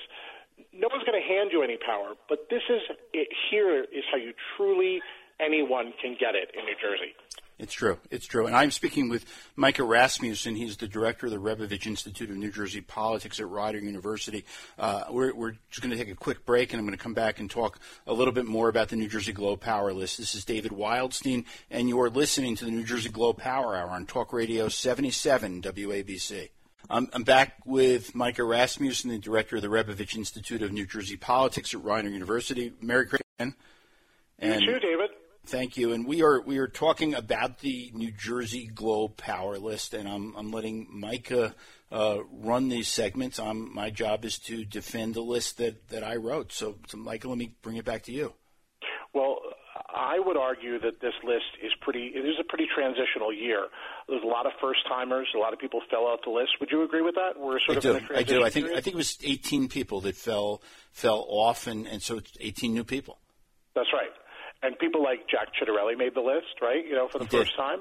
No 0.72 0.88
one's 0.92 1.04
going 1.04 1.20
to 1.20 1.28
hand 1.28 1.50
you 1.52 1.64
any 1.64 1.78
power, 1.78 2.14
but 2.30 2.48
this 2.50 2.62
is 2.70 2.82
it, 3.14 3.30
here 3.50 3.84
is 3.84 4.06
how 4.12 4.18
you 4.18 4.34
truly 4.56 5.02
anyone 5.40 5.94
can 6.02 6.16
get 6.20 6.36
it 6.36 6.52
in 6.54 6.64
New 6.66 6.78
Jersey. 6.80 7.18
It's 7.62 7.74
true. 7.74 8.00
It's 8.10 8.26
true. 8.26 8.48
And 8.48 8.56
I'm 8.56 8.72
speaking 8.72 9.08
with 9.08 9.24
Micah 9.56 9.84
Rasmussen. 9.84 10.56
He's 10.56 10.78
the 10.78 10.88
director 10.88 11.28
of 11.28 11.32
the 11.32 11.38
Rebovich 11.38 11.86
Institute 11.86 12.32
of 12.32 12.36
New 12.36 12.52
Jersey 12.52 12.82
Politics 12.82 13.40
at 13.40 13.48
Rider 13.48 13.78
University. 13.78 14.46
Uh, 14.80 15.04
we're, 15.12 15.32
we're, 15.36 15.52
just 15.70 15.80
going 15.80 15.92
to 15.92 15.96
take 15.96 16.12
a 16.12 16.18
quick 16.18 16.44
break, 16.44 16.74
and 16.74 16.80
I'm 16.80 16.88
going 16.88 16.98
to 16.98 17.04
come 17.04 17.14
back 17.14 17.40
and 17.40 17.52
talk 17.52 17.80
a 18.08 18.14
little 18.14 18.34
bit 18.34 18.48
more 18.48 18.68
about 18.68 18.90
the 18.90 18.96
New 18.96 19.08
Jersey 19.08 19.32
Globe 19.32 19.62
Power 19.62 19.94
List. 19.94 20.18
This 20.18 20.34
is 20.34 20.44
David 20.44 20.72
Wildstein, 20.72 21.46
and 21.70 21.88
you 21.88 22.02
are 22.02 22.10
listening 22.10 22.56
to 22.56 22.66
the 22.66 22.72
New 22.72 22.84
Jersey 22.84 23.10
Globe 23.10 23.38
Power 23.38 23.76
Hour 23.76 23.92
on 23.92 24.08
Talk 24.08 24.34
Radio 24.34 24.68
77 24.68 25.62
WABC. 25.62 26.50
I'm, 26.90 27.10
I'm 27.14 27.24
back 27.24 27.58
with 27.64 28.16
Micah 28.16 28.44
Rasmussen, 28.44 29.12
the 29.12 29.20
director 29.20 29.58
of 29.58 29.62
the 29.62 29.68
Rebovich 29.68 30.16
Institute 30.16 30.64
of 30.64 30.72
New 30.72 30.88
Jersey 30.88 31.16
Politics 31.16 31.76
at 31.76 31.84
Rider 31.84 32.10
University. 32.10 32.74
Merry 32.82 33.06
Christmas. 33.06 33.54
And 34.40 34.62
you 34.62 34.74
too, 34.74 34.80
David. 34.80 35.12
Thank 35.46 35.76
you. 35.76 35.92
And 35.94 36.06
we 36.06 36.22
are 36.22 36.42
we 36.42 36.60
are 36.60 36.68
talking 36.68 37.14
about 37.14 37.60
the 37.60 37.92
New 37.94 38.12
Jersey 38.12 38.68
Globe 38.68 39.18
Power 39.18 39.58
List, 39.58 39.94
and 39.94 40.08
I'm 40.08 40.36
I'm 40.36 40.52
letting 40.52 40.88
Micah 40.90 41.56
uh, 41.92 42.20
run 42.32 42.70
these 42.70 42.88
segments. 42.88 43.40
I'm, 43.40 43.74
my 43.74 43.90
job 43.90 44.24
is 44.24 44.40
to 44.40 44.64
defend 44.64 45.14
the 45.14 45.22
list 45.22 45.58
that, 45.58 45.90
that 45.90 46.04
I 46.04 46.16
wrote. 46.16 46.54
So, 46.54 46.78
so, 46.88 46.98
Micah, 46.98 47.28
let 47.28 47.38
me 47.38 47.54
bring 47.62 47.76
it 47.76 47.84
back 47.84 48.04
to 48.04 48.14
you. 48.14 48.34
Well, 49.14 49.40
I 49.94 50.18
would 50.18 50.38
argue 50.38 50.80
that 50.80 51.02
this 51.02 51.14
list 51.24 51.60
is 51.62 51.72
pretty. 51.82 52.14
It 52.16 52.26
is 52.26 52.36
a 52.40 52.46
pretty 52.46 52.68
transitional 52.74 53.34
year. 53.34 53.68
There's 54.08 54.24
a 54.24 54.28
lot 54.28 54.46
of 54.46 54.54
first 54.62 54.80
timers. 54.88 55.28
A 55.36 55.38
lot 55.38 55.52
of 55.52 55.60
people 55.60 55.82
fell 55.90 56.08
out 56.08 56.20
the 56.24 56.32
list. 56.32 56.52
Would 56.62 56.70
you 56.72 56.84
agree 56.84 57.02
with 57.02 57.16
that? 57.16 57.34
We're 57.38 57.60
sort 57.60 57.72
I 57.72 57.76
of 57.78 57.82
do. 57.82 57.90
in 57.90 57.96
a 57.98 58.20
I 58.20 58.24
do. 58.24 58.44
I 58.46 58.50
think 58.50 58.68
period? 58.68 58.78
I 58.78 58.82
think 58.82 58.94
it 58.94 58.98
was 58.98 59.18
18 59.22 59.68
people 59.68 60.02
that 60.02 60.16
fell 60.16 60.62
fell 60.94 61.26
off, 61.28 61.68
and, 61.68 61.88
and 61.88 62.02
so 62.02 62.18
it's 62.18 62.32
18 62.40 62.74
new 62.74 62.86
people. 62.86 63.20
That's 63.76 63.92
right 63.92 64.12
and 64.64 64.78
people 64.80 65.04
like 65.04 65.28
Jack 65.30 65.50
Ciattarelli 65.56 65.98
made 65.98 66.16
the 66.16 66.22
list, 66.22 66.62
right? 66.62 66.86
You 66.86 66.96
know, 66.96 67.08
for 67.08 67.20
the 67.20 67.26
he 67.26 67.38
first 67.38 67.52
did. 67.52 67.58
time 67.58 67.80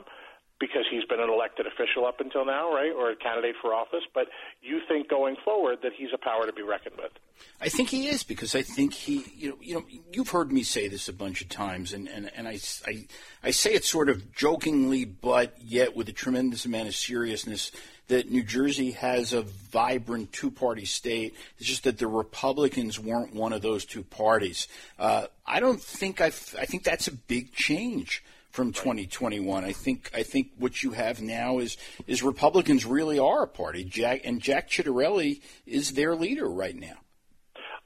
because 0.60 0.84
he's 0.90 1.04
been 1.04 1.20
an 1.20 1.30
elected 1.30 1.66
official 1.66 2.04
up 2.06 2.20
until 2.20 2.44
now, 2.44 2.70
right, 2.72 2.92
or 2.94 3.10
a 3.10 3.16
candidate 3.16 3.56
for 3.60 3.74
office. 3.74 4.04
But 4.14 4.26
you 4.60 4.80
think 4.86 5.08
going 5.08 5.36
forward 5.42 5.78
that 5.82 5.92
he's 5.96 6.10
a 6.14 6.18
power 6.18 6.46
to 6.46 6.52
be 6.52 6.62
reckoned 6.62 6.96
with? 6.98 7.12
I 7.60 7.70
think 7.70 7.88
he 7.88 8.08
is 8.08 8.22
because 8.22 8.54
I 8.54 8.60
think 8.60 8.92
he, 8.92 9.24
you 9.34 9.48
know, 9.48 9.56
you 9.62 9.74
know, 9.74 9.84
you've 10.12 10.28
heard 10.28 10.52
me 10.52 10.62
say 10.62 10.88
this 10.88 11.08
a 11.08 11.14
bunch 11.14 11.40
of 11.40 11.48
times, 11.48 11.94
and 11.94 12.06
and, 12.06 12.30
and 12.36 12.46
I, 12.46 12.58
I 12.86 13.06
I 13.42 13.50
say 13.50 13.72
it 13.72 13.84
sort 13.84 14.10
of 14.10 14.32
jokingly, 14.32 15.06
but 15.06 15.56
yet 15.58 15.96
with 15.96 16.08
a 16.10 16.12
tremendous 16.12 16.66
amount 16.66 16.88
of 16.88 16.94
seriousness 16.94 17.72
that 18.10 18.30
New 18.30 18.42
Jersey 18.42 18.90
has 18.92 19.32
a 19.32 19.42
vibrant 19.42 20.32
two 20.32 20.50
party 20.50 20.84
state. 20.84 21.34
It's 21.58 21.68
just 21.68 21.84
that 21.84 21.98
the 21.98 22.06
Republicans 22.06 22.98
weren't 22.98 23.34
one 23.34 23.52
of 23.52 23.62
those 23.62 23.84
two 23.84 24.02
parties. 24.02 24.68
Uh, 24.98 25.26
I 25.46 25.60
don't 25.60 25.80
think 25.80 26.20
i 26.20 26.26
I 26.26 26.66
think 26.66 26.84
that's 26.84 27.08
a 27.08 27.12
big 27.12 27.52
change 27.52 28.22
from 28.50 28.72
2021. 28.72 29.64
I 29.64 29.72
think 29.72 30.10
I 30.14 30.24
think 30.24 30.50
what 30.58 30.82
you 30.82 30.90
have 30.90 31.22
now 31.22 31.58
is 31.58 31.76
is 32.06 32.22
Republicans 32.22 32.84
really 32.84 33.18
are 33.18 33.44
a 33.44 33.48
party. 33.48 33.84
Jack 33.84 34.22
and 34.24 34.40
Jack 34.40 34.68
Ciattarelli 34.68 35.40
is 35.66 35.92
their 35.92 36.14
leader 36.14 36.48
right 36.48 36.76
now. 36.76 36.98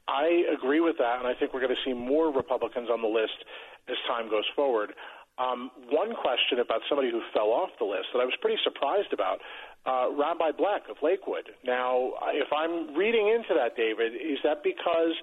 I 0.07 0.43
agree 0.53 0.81
with 0.81 0.97
that, 0.97 1.19
and 1.19 1.27
I 1.27 1.33
think 1.33 1.53
we're 1.53 1.61
going 1.61 1.75
to 1.75 1.81
see 1.83 1.93
more 1.93 2.31
Republicans 2.31 2.89
on 2.91 3.01
the 3.01 3.07
list 3.07 3.45
as 3.87 3.95
time 4.07 4.29
goes 4.29 4.45
forward. 4.55 4.93
Um, 5.37 5.69
one 5.89 6.15
question 6.15 6.59
about 6.59 6.81
somebody 6.87 7.11
who 7.11 7.21
fell 7.33 7.51
off 7.51 7.69
the 7.77 7.85
list 7.85 8.07
that 8.13 8.19
I 8.19 8.25
was 8.25 8.33
pretty 8.39 8.57
surprised 8.63 9.11
about 9.11 9.41
uh, 9.85 10.07
Rabbi 10.11 10.51
Blek 10.51 10.89
of 10.89 10.97
Lakewood. 11.01 11.49
Now, 11.63 12.13
if 12.33 12.47
I'm 12.51 12.95
reading 12.95 13.27
into 13.27 13.53
that, 13.53 13.75
David, 13.75 14.13
is 14.13 14.39
that 14.43 14.63
because 14.63 15.13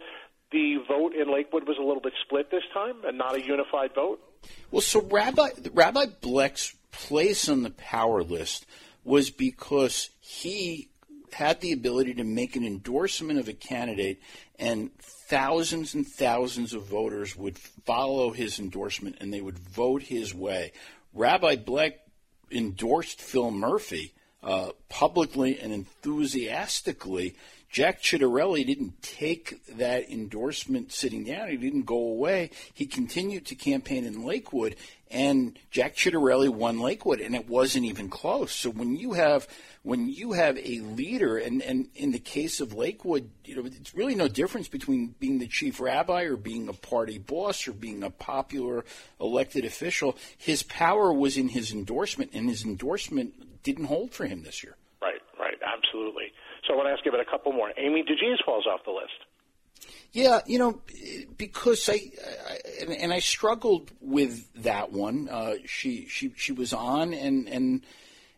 the 0.53 0.77
vote 0.87 1.15
in 1.15 1.33
Lakewood 1.33 1.67
was 1.67 1.79
a 1.79 1.83
little 1.83 2.03
bit 2.03 2.13
split 2.25 2.51
this 2.51 2.63
time 2.73 3.05
and 3.05 3.19
not 3.19 3.35
a 3.35 3.45
unified 3.45 3.95
vote? 3.95 4.21
Well, 4.71 4.83
so 4.83 5.03
Rabbi 5.03 5.49
Rabbi 5.73 6.07
Blek's 6.21 6.75
place 6.91 7.49
on 7.49 7.63
the 7.63 7.71
power 7.71 8.23
list 8.23 8.67
was 9.05 9.31
because 9.31 10.11
he 10.21 10.91
had 11.33 11.61
the 11.61 11.73
ability 11.73 12.15
to 12.15 12.25
make 12.25 12.57
an 12.57 12.65
endorsement 12.65 13.39
of 13.39 13.49
a 13.49 13.53
candidate, 13.53 14.21
and 14.59 14.91
thousands 14.99 15.95
and 15.95 16.07
thousands 16.07 16.75
of 16.75 16.85
voters 16.85 17.35
would 17.37 17.59
follow 17.59 18.33
his 18.33 18.59
endorsement 18.59 19.17
and 19.21 19.33
they 19.33 19.41
would 19.41 19.59
vote 19.59 20.03
his 20.03 20.35
way. 20.35 20.73
Rabbi 21.15 21.57
Blek 21.57 21.95
endorsed 22.51 23.21
Phil 23.21 23.51
Murphy 23.51 24.13
uh, 24.43 24.71
publicly 24.89 25.59
and 25.61 25.73
enthusiastically. 25.73 27.37
Jack 27.73 28.03
Ciattarelli 28.03 28.67
didn't 28.67 29.03
take 29.03 29.65
that 29.79 30.11
endorsement 30.11 30.93
sitting 30.93 31.25
down. 31.25 31.49
He 31.49 31.57
didn't 31.57 31.87
go 31.87 31.97
away. 31.97 32.51
He 32.75 32.85
continued 32.85 33.47
to 33.47 33.55
campaign 33.55 34.05
in 34.05 34.27
Lakewood, 34.27 34.77
and 35.11 35.59
Jack 35.71 35.97
Ciattarelli 35.97 36.51
won 36.51 36.81
Lakewood, 36.81 37.21
and 37.21 37.35
it 37.35 37.49
wasn't 37.49 37.87
even 37.87 38.11
close. 38.11 38.53
So 38.53 38.69
when 38.69 38.97
you 38.97 39.15
have 39.15 39.49
when 39.85 40.09
you 40.09 40.33
have 40.33 40.59
a 40.59 40.81
leader, 40.81 41.39
and, 41.39 41.63
and 41.63 41.89
in 41.95 42.13
the 42.13 42.19
case 42.19 42.61
of 42.61 42.75
Lakewood, 42.75 43.31
you 43.45 43.57
know, 43.57 43.65
it's 43.65 43.95
really 43.95 44.15
no 44.15 44.29
difference 44.29 44.69
between 44.69 45.15
being 45.19 45.39
the 45.39 45.49
chief 45.49 45.81
rabbi 45.81 46.23
or 46.25 46.37
being 46.37 46.69
a 46.69 46.73
party 46.75 47.19
boss 47.19 47.67
or 47.67 47.73
being 47.73 48.03
a 48.03 48.11
popular 48.11 48.85
elected 49.19 49.65
official. 49.65 50.17
His 50.37 50.63
power 50.63 51.13
was 51.13 51.39
in 51.39 51.49
his 51.49 51.73
endorsement, 51.73 52.33
and 52.35 52.51
his 52.51 52.65
endorsement 52.65 53.35
didn't 53.63 53.87
hold 53.87 54.13
for 54.13 54.27
him 54.27 54.43
this 54.43 54.63
year. 54.63 54.77
Right, 55.01 55.21
right, 55.39 55.59
absolutely. 55.63 56.33
So 56.67 56.75
I 56.75 56.77
want 56.77 56.89
to 56.89 56.93
ask 56.93 57.05
you 57.05 57.11
about 57.11 57.27
a 57.27 57.31
couple 57.31 57.53
more. 57.53 57.73
Amy 57.77 58.03
DeGise 58.03 58.45
falls 58.45 58.67
off 58.67 58.85
the 58.85 58.93
list. 58.93 59.13
Yeah, 60.13 60.41
you 60.47 60.59
know, 60.59 60.81
because 61.37 61.89
I, 61.89 61.95
I 62.49 62.93
and 62.93 63.13
I 63.13 63.19
struggled 63.19 63.91
with 64.01 64.47
that 64.63 64.93
one. 64.93 65.29
Uh, 65.29 65.55
she 65.65 66.07
she 66.07 66.33
she 66.37 66.53
was 66.53 66.73
on, 66.73 67.15
and 67.15 67.49
and 67.49 67.83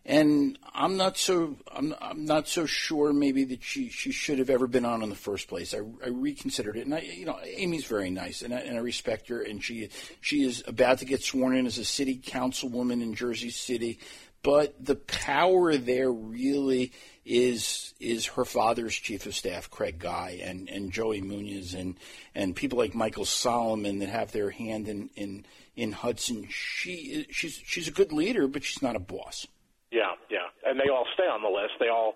and 0.05 0.59
I'm 0.73 0.97
not 0.97 1.17
so 1.17 1.57
I'm, 1.69 1.93
I'm 1.99 2.25
not 2.25 2.47
so 2.47 2.65
sure 2.65 3.11
maybe 3.11 3.43
that 3.45 3.63
she, 3.63 3.89
she 3.89 4.11
should 4.11 4.39
have 4.39 4.49
ever 4.49 4.67
been 4.67 4.85
on 4.85 5.01
in 5.01 5.09
the 5.09 5.15
first 5.15 5.47
place. 5.47 5.73
I, 5.73 5.79
I 6.03 6.09
reconsidered 6.09 6.77
it, 6.77 6.85
and 6.85 6.95
I 6.95 6.99
you 6.99 7.25
know 7.25 7.39
Amy's 7.43 7.85
very 7.85 8.09
nice, 8.09 8.41
and 8.41 8.53
I, 8.53 8.59
and 8.59 8.77
I 8.77 8.81
respect 8.81 9.27
her, 9.29 9.41
and 9.41 9.63
she 9.63 9.89
she 10.21 10.43
is 10.43 10.63
about 10.67 10.99
to 10.99 11.05
get 11.05 11.23
sworn 11.23 11.57
in 11.57 11.65
as 11.65 11.77
a 11.77 11.85
city 11.85 12.17
councilwoman 12.17 13.01
in 13.01 13.15
Jersey 13.15 13.49
City 13.49 13.99
but 14.45 14.75
the 14.79 14.95
power 14.95 15.75
there 15.75 16.11
really 16.11 16.91
is 17.25 17.95
is 17.99 18.27
her 18.27 18.45
father's 18.45 18.95
chief 18.95 19.25
of 19.25 19.33
staff, 19.33 19.71
Craig 19.71 19.97
Guy, 19.97 20.39
and, 20.43 20.69
and 20.69 20.91
Joey 20.91 21.19
Munoz, 21.19 21.73
and 21.73 21.97
and 22.35 22.55
people 22.55 22.77
like 22.77 22.93
Michael 22.93 23.25
Solomon 23.25 23.97
that 23.99 24.09
have 24.09 24.31
their 24.31 24.51
hand 24.51 24.87
in 24.87 25.09
in, 25.15 25.45
in 25.75 25.91
Hudson. 25.93 26.45
She 26.51 27.25
she's 27.31 27.59
she's 27.65 27.87
a 27.87 27.91
good 27.91 28.13
leader, 28.13 28.47
but 28.47 28.63
she's 28.63 28.83
not 28.83 28.95
a 28.95 28.99
boss. 28.99 29.47
Yeah, 29.91 30.13
yeah, 30.29 30.45
and 30.63 30.79
they 30.79 30.89
all 30.89 31.07
stay 31.15 31.23
on 31.23 31.41
the 31.41 31.49
list. 31.49 31.73
They 31.79 31.89
all 31.89 32.13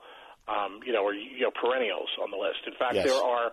um, 0.49 0.79
you 0.85 0.91
know, 0.91 1.03
or 1.03 1.13
you 1.13 1.41
know, 1.41 1.51
perennials 1.51 2.09
on 2.21 2.31
the 2.31 2.37
list. 2.37 2.65
In 2.65 2.73
fact, 2.73 2.95
yes. 2.95 3.05
there 3.05 3.21
are 3.21 3.51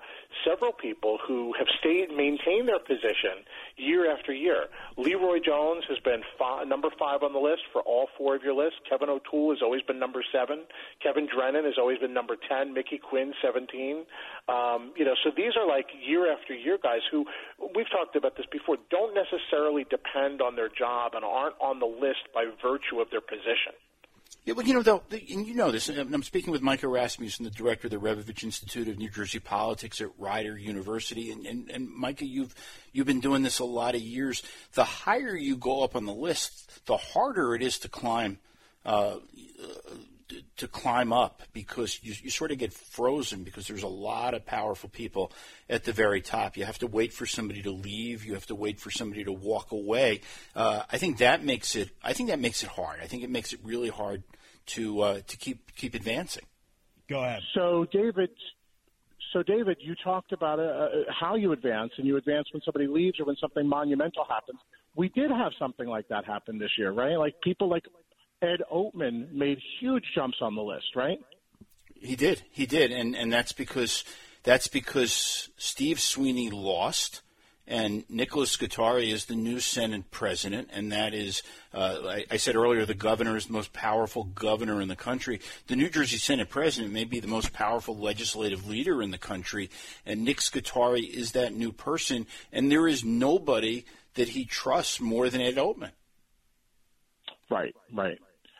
several 0.48 0.72
people 0.72 1.18
who 1.26 1.52
have 1.58 1.68
stayed, 1.78 2.08
maintained 2.08 2.68
their 2.68 2.78
position 2.78 3.44
year 3.76 4.10
after 4.10 4.32
year. 4.32 4.66
Leroy 4.96 5.38
Jones 5.44 5.84
has 5.88 5.98
been 6.00 6.22
five, 6.38 6.66
number 6.66 6.88
five 6.98 7.22
on 7.22 7.32
the 7.32 7.38
list 7.38 7.62
for 7.72 7.82
all 7.82 8.08
four 8.16 8.34
of 8.34 8.42
your 8.42 8.54
lists. 8.54 8.80
Kevin 8.88 9.10
O'Toole 9.10 9.50
has 9.50 9.60
always 9.62 9.82
been 9.82 9.98
number 9.98 10.24
seven. 10.32 10.64
Kevin 11.02 11.28
Drennan 11.28 11.64
has 11.64 11.74
always 11.78 11.98
been 11.98 12.14
number 12.14 12.36
ten. 12.48 12.72
Mickey 12.72 12.98
Quinn, 12.98 13.34
seventeen. 13.44 14.06
Um, 14.48 14.92
you 14.96 15.04
know, 15.04 15.14
so 15.22 15.30
these 15.36 15.52
are 15.56 15.68
like 15.68 15.86
year 16.00 16.32
after 16.32 16.54
year 16.54 16.78
guys 16.82 17.04
who 17.10 17.26
we've 17.74 17.90
talked 17.90 18.16
about 18.16 18.36
this 18.36 18.46
before. 18.50 18.76
Don't 18.90 19.12
necessarily 19.14 19.84
depend 19.84 20.40
on 20.40 20.56
their 20.56 20.70
job 20.70 21.12
and 21.14 21.24
aren't 21.24 21.56
on 21.60 21.78
the 21.78 21.86
list 21.86 22.32
by 22.32 22.46
virtue 22.62 23.00
of 23.00 23.10
their 23.10 23.20
position. 23.20 23.76
Yeah, 24.46 24.54
well, 24.54 24.64
you 24.64 24.74
know, 24.74 24.82
though, 24.82 25.02
and 25.10 25.44
you 25.44 25.54
know 25.54 25.72
this, 25.72 25.88
and 25.88 26.14
I'm 26.14 26.22
speaking 26.22 26.52
with 26.52 26.62
Micah 26.62 26.86
Rasmussen, 26.86 27.44
the 27.44 27.50
director 27.50 27.88
of 27.88 27.90
the 27.90 27.96
Rebovich 27.96 28.44
Institute 28.44 28.86
of 28.86 28.96
New 28.96 29.10
Jersey 29.10 29.40
Politics 29.40 30.00
at 30.00 30.10
Rider 30.18 30.56
University, 30.56 31.32
and, 31.32 31.44
and, 31.44 31.68
and 31.68 31.90
Micah, 31.90 32.26
you've 32.26 32.54
you've 32.92 33.08
been 33.08 33.18
doing 33.18 33.42
this 33.42 33.58
a 33.58 33.64
lot 33.64 33.96
of 33.96 34.00
years. 34.00 34.44
The 34.74 34.84
higher 34.84 35.34
you 35.34 35.56
go 35.56 35.82
up 35.82 35.96
on 35.96 36.04
the 36.04 36.14
list, 36.14 36.86
the 36.86 36.96
harder 36.96 37.56
it 37.56 37.62
is 37.62 37.80
to 37.80 37.88
climb. 37.88 38.38
Uh, 38.84 39.16
to 40.56 40.66
climb 40.66 41.12
up 41.12 41.42
because 41.52 42.00
you, 42.02 42.12
you 42.20 42.30
sort 42.30 42.50
of 42.50 42.58
get 42.58 42.72
frozen 42.72 43.44
because 43.44 43.68
there's 43.68 43.84
a 43.84 43.88
lot 43.88 44.34
of 44.34 44.44
powerful 44.44 44.88
people 44.88 45.32
at 45.70 45.84
the 45.84 45.92
very 45.92 46.20
top. 46.20 46.56
You 46.56 46.64
have 46.64 46.78
to 46.80 46.86
wait 46.88 47.12
for 47.12 47.26
somebody 47.26 47.62
to 47.62 47.70
leave. 47.70 48.24
You 48.24 48.34
have 48.34 48.46
to 48.46 48.54
wait 48.54 48.80
for 48.80 48.90
somebody 48.90 49.22
to 49.24 49.32
walk 49.32 49.70
away. 49.70 50.20
Uh, 50.54 50.82
I 50.90 50.98
think 50.98 51.18
that 51.18 51.44
makes 51.44 51.76
it. 51.76 51.90
I 52.02 52.12
think 52.12 52.28
that 52.30 52.40
makes 52.40 52.62
it 52.62 52.68
hard. 52.68 53.00
I 53.00 53.06
think 53.06 53.22
it 53.22 53.30
makes 53.30 53.52
it 53.52 53.60
really 53.62 53.88
hard 53.88 54.24
to 54.66 55.00
uh, 55.00 55.20
to 55.26 55.36
keep 55.36 55.74
keep 55.76 55.94
advancing. 55.94 56.44
Go 57.08 57.22
ahead. 57.22 57.42
So, 57.54 57.86
David. 57.92 58.30
So, 59.32 59.42
David, 59.42 59.76
you 59.80 59.94
talked 60.02 60.32
about 60.32 60.60
uh, 60.60 60.88
how 61.20 61.34
you 61.34 61.52
advance, 61.52 61.92
and 61.98 62.06
you 62.06 62.16
advance 62.16 62.48
when 62.52 62.62
somebody 62.62 62.86
leaves 62.86 63.20
or 63.20 63.26
when 63.26 63.36
something 63.36 63.66
monumental 63.66 64.24
happens. 64.28 64.58
We 64.94 65.08
did 65.10 65.30
have 65.30 65.52
something 65.58 65.86
like 65.86 66.08
that 66.08 66.24
happen 66.24 66.58
this 66.58 66.70
year, 66.78 66.90
right? 66.90 67.16
Like 67.16 67.34
people 67.42 67.68
like 67.68 67.84
Ed 68.40 68.62
Oatman 68.72 69.32
made 69.32 69.58
huge 69.80 70.04
jumps 70.14 70.38
on 70.40 70.54
the 70.54 70.62
list, 70.62 70.94
right? 70.94 71.18
He 71.94 72.16
did. 72.16 72.42
He 72.50 72.66
did, 72.66 72.92
and 72.92 73.14
and 73.14 73.32
that's 73.32 73.52
because 73.52 74.04
that's 74.42 74.68
because 74.68 75.48
Steve 75.56 76.00
Sweeney 76.00 76.50
lost, 76.50 77.22
and 77.66 78.04
Nicholas 78.08 78.50
Scutari 78.50 79.10
is 79.10 79.24
the 79.24 79.34
new 79.34 79.58
Senate 79.60 80.10
president, 80.10 80.70
and 80.72 80.92
that 80.92 81.14
is, 81.14 81.42
uh, 81.74 81.98
I, 82.04 82.24
I, 82.30 82.36
said 82.36 82.54
earlier, 82.54 82.86
the 82.86 82.94
governor 82.94 83.36
is 83.36 83.46
the 83.46 83.52
most 83.52 83.72
powerful 83.72 84.24
governor 84.24 84.80
in 84.80 84.88
the 84.88 84.96
country. 84.96 85.40
The 85.66 85.76
New 85.76 85.88
Jersey 85.88 86.18
Senate 86.18 86.48
president 86.48 86.92
may 86.92 87.04
be 87.04 87.18
the 87.18 87.26
most 87.26 87.52
powerful 87.52 87.96
legislative 87.96 88.68
leader 88.68 89.02
in 89.02 89.10
the 89.10 89.18
country, 89.18 89.70
and 90.04 90.24
Nick 90.24 90.40
Scutari 90.40 91.02
is 91.02 91.32
that 91.32 91.54
new 91.54 91.72
person, 91.72 92.26
and 92.52 92.70
there 92.70 92.86
is 92.86 93.04
nobody 93.04 93.84
that 94.14 94.28
he 94.30 94.44
trusts 94.44 95.00
more 95.00 95.28
than 95.28 95.40
Ed 95.40 95.56
Oatman. 95.56 95.90
Right, 97.50 97.74
right. 97.92 98.18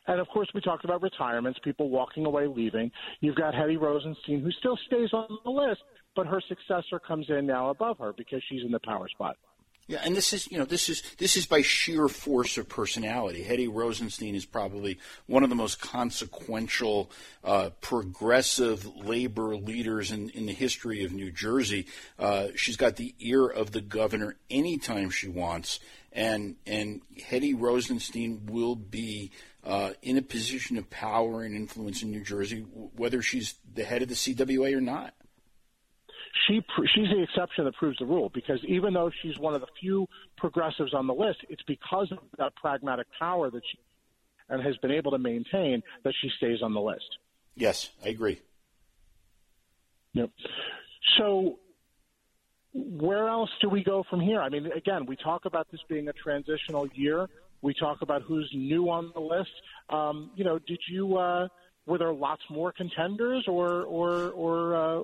And 0.09 0.21
of 0.21 0.29
course, 0.29 0.49
we 0.55 0.61
talked 0.61 0.85
about 0.85 1.03
retirements, 1.03 1.59
people 1.65 1.91
walking 1.91 2.27
away, 2.27 2.47
leaving. 2.47 2.91
You've 3.21 3.35
got 3.35 3.55
Hetty 3.55 3.77
Rosenstein, 3.77 4.41
who 4.41 4.53
still 4.53 4.79
stays 4.87 5.13
on 5.13 5.27
the 5.45 5.51
list, 5.51 5.81
but 6.17 6.27
her 6.27 6.41
successor 6.41 6.99
comes 6.99 7.29
in 7.29 7.47
now 7.47 7.71
above 7.71 7.99
her 7.99 8.13
because 8.13 8.43
she's 8.49 8.65
in 8.65 8.73
the 8.73 8.81
power 8.81 9.07
spot. 9.09 9.37
Yeah, 9.89 10.01
and 10.03 10.17
this 10.17 10.33
is 10.33 10.51
you 10.51 10.59
know 10.59 10.65
this 10.65 10.89
is 10.89 11.05
this 11.19 11.37
is 11.37 11.47
by 11.47 11.63
sheer 11.63 12.09
force 12.09 12.59
of 12.59 12.69
personality. 12.69 13.45
Hetty 13.45 13.69
Rosenstein 13.69 14.35
is 14.35 14.45
probably 14.45 14.99
one 15.27 15.45
of 15.45 15.49
the 15.49 15.55
most 15.55 15.81
consequential 15.81 17.09
uh, 17.45 17.71
progressive 17.81 18.85
labor 18.97 19.55
leaders 19.55 20.11
in, 20.11 20.31
in 20.31 20.47
the 20.47 20.53
history 20.53 21.05
of 21.05 21.13
New 21.13 21.31
Jersey. 21.31 21.87
Uh, 22.19 22.49
she's 22.57 22.77
got 22.77 22.97
the 22.97 23.15
ear 23.21 23.47
of 23.47 23.71
the 23.71 23.81
governor 23.81 24.35
anytime 24.51 25.09
she 25.09 25.29
wants, 25.29 25.79
and 26.11 26.57
and 26.67 27.03
Hetty 27.25 27.55
Rosenstein 27.55 28.47
will 28.47 28.75
be 28.75 29.31
uh, 29.63 29.93
in 30.03 30.19
a 30.19 30.23
position 30.23 30.79
of 30.79 30.91
power 30.91 31.45
and 31.45 31.55
influence 31.55 32.03
in 32.03 32.11
New 32.11 32.25
Jersey, 32.25 32.63
whether 32.97 33.23
she's 33.23 33.55
the 33.73 33.85
head 33.85 34.03
of 34.03 34.09
the 34.09 34.17
CWA 34.17 34.77
or 34.77 34.81
not. 34.81 35.15
She 36.47 36.61
she's 36.95 37.09
the 37.09 37.23
exception 37.23 37.65
that 37.65 37.75
proves 37.75 37.99
the 37.99 38.07
rule 38.07 38.31
because 38.33 38.61
even 38.67 38.93
though 38.95 39.11
she's 39.23 39.39
one 39.39 39.55
of 39.55 39.61
the 39.61 39.67
few 39.81 40.07
progressives 40.37 40.93
on 40.93 41.07
the 41.07 41.15
list, 41.15 41.39
it's 41.49 41.63
because 41.67 42.11
of 42.13 42.19
that 42.39 42.55
pragmatic 42.57 43.07
power 43.19 43.51
that 43.51 43.63
she 43.71 43.79
and 44.49 44.63
has 44.63 44.77
been 44.79 44.91
able 44.91 45.11
to 45.11 45.19
maintain 45.19 45.83
that 46.05 46.15
she 46.21 46.31
stays 46.37 46.63
on 46.63 46.73
the 46.73 46.81
list. 46.81 47.19
Yes, 47.57 47.91
I 48.05 48.09
agree. 48.09 48.41
Yep. 50.13 50.31
So 51.19 51.59
where 52.73 53.29
else 53.29 53.51
do 53.61 53.69
we 53.69 53.83
go 53.83 54.05
from 54.09 54.21
here? 54.21 54.41
I 54.41 54.49
mean, 54.49 54.67
again, 54.67 55.07
we 55.07 55.17
talk 55.17 55.47
about 55.47 55.71
this 55.71 55.81
being 55.89 56.09
a 56.09 56.13
transitional 56.13 56.87
year. 56.95 57.29
We 57.63 57.75
talk 57.75 58.03
about 58.03 58.23
who's 58.23 58.51
new 58.55 58.91
on 58.91 59.11
the 59.15 59.21
list. 59.21 59.51
Um, 59.91 60.31
you 60.37 60.45
know, 60.45 60.59
did 60.59 60.79
you 60.91 61.17
uh, 61.17 61.49
were 61.87 61.99
there 61.99 62.13
lots 62.13 62.43
more 62.51 62.73
contenders, 62.73 63.45
or 63.49 63.83
or 63.83 64.31
or? 64.31 64.77
Uh, 64.77 65.03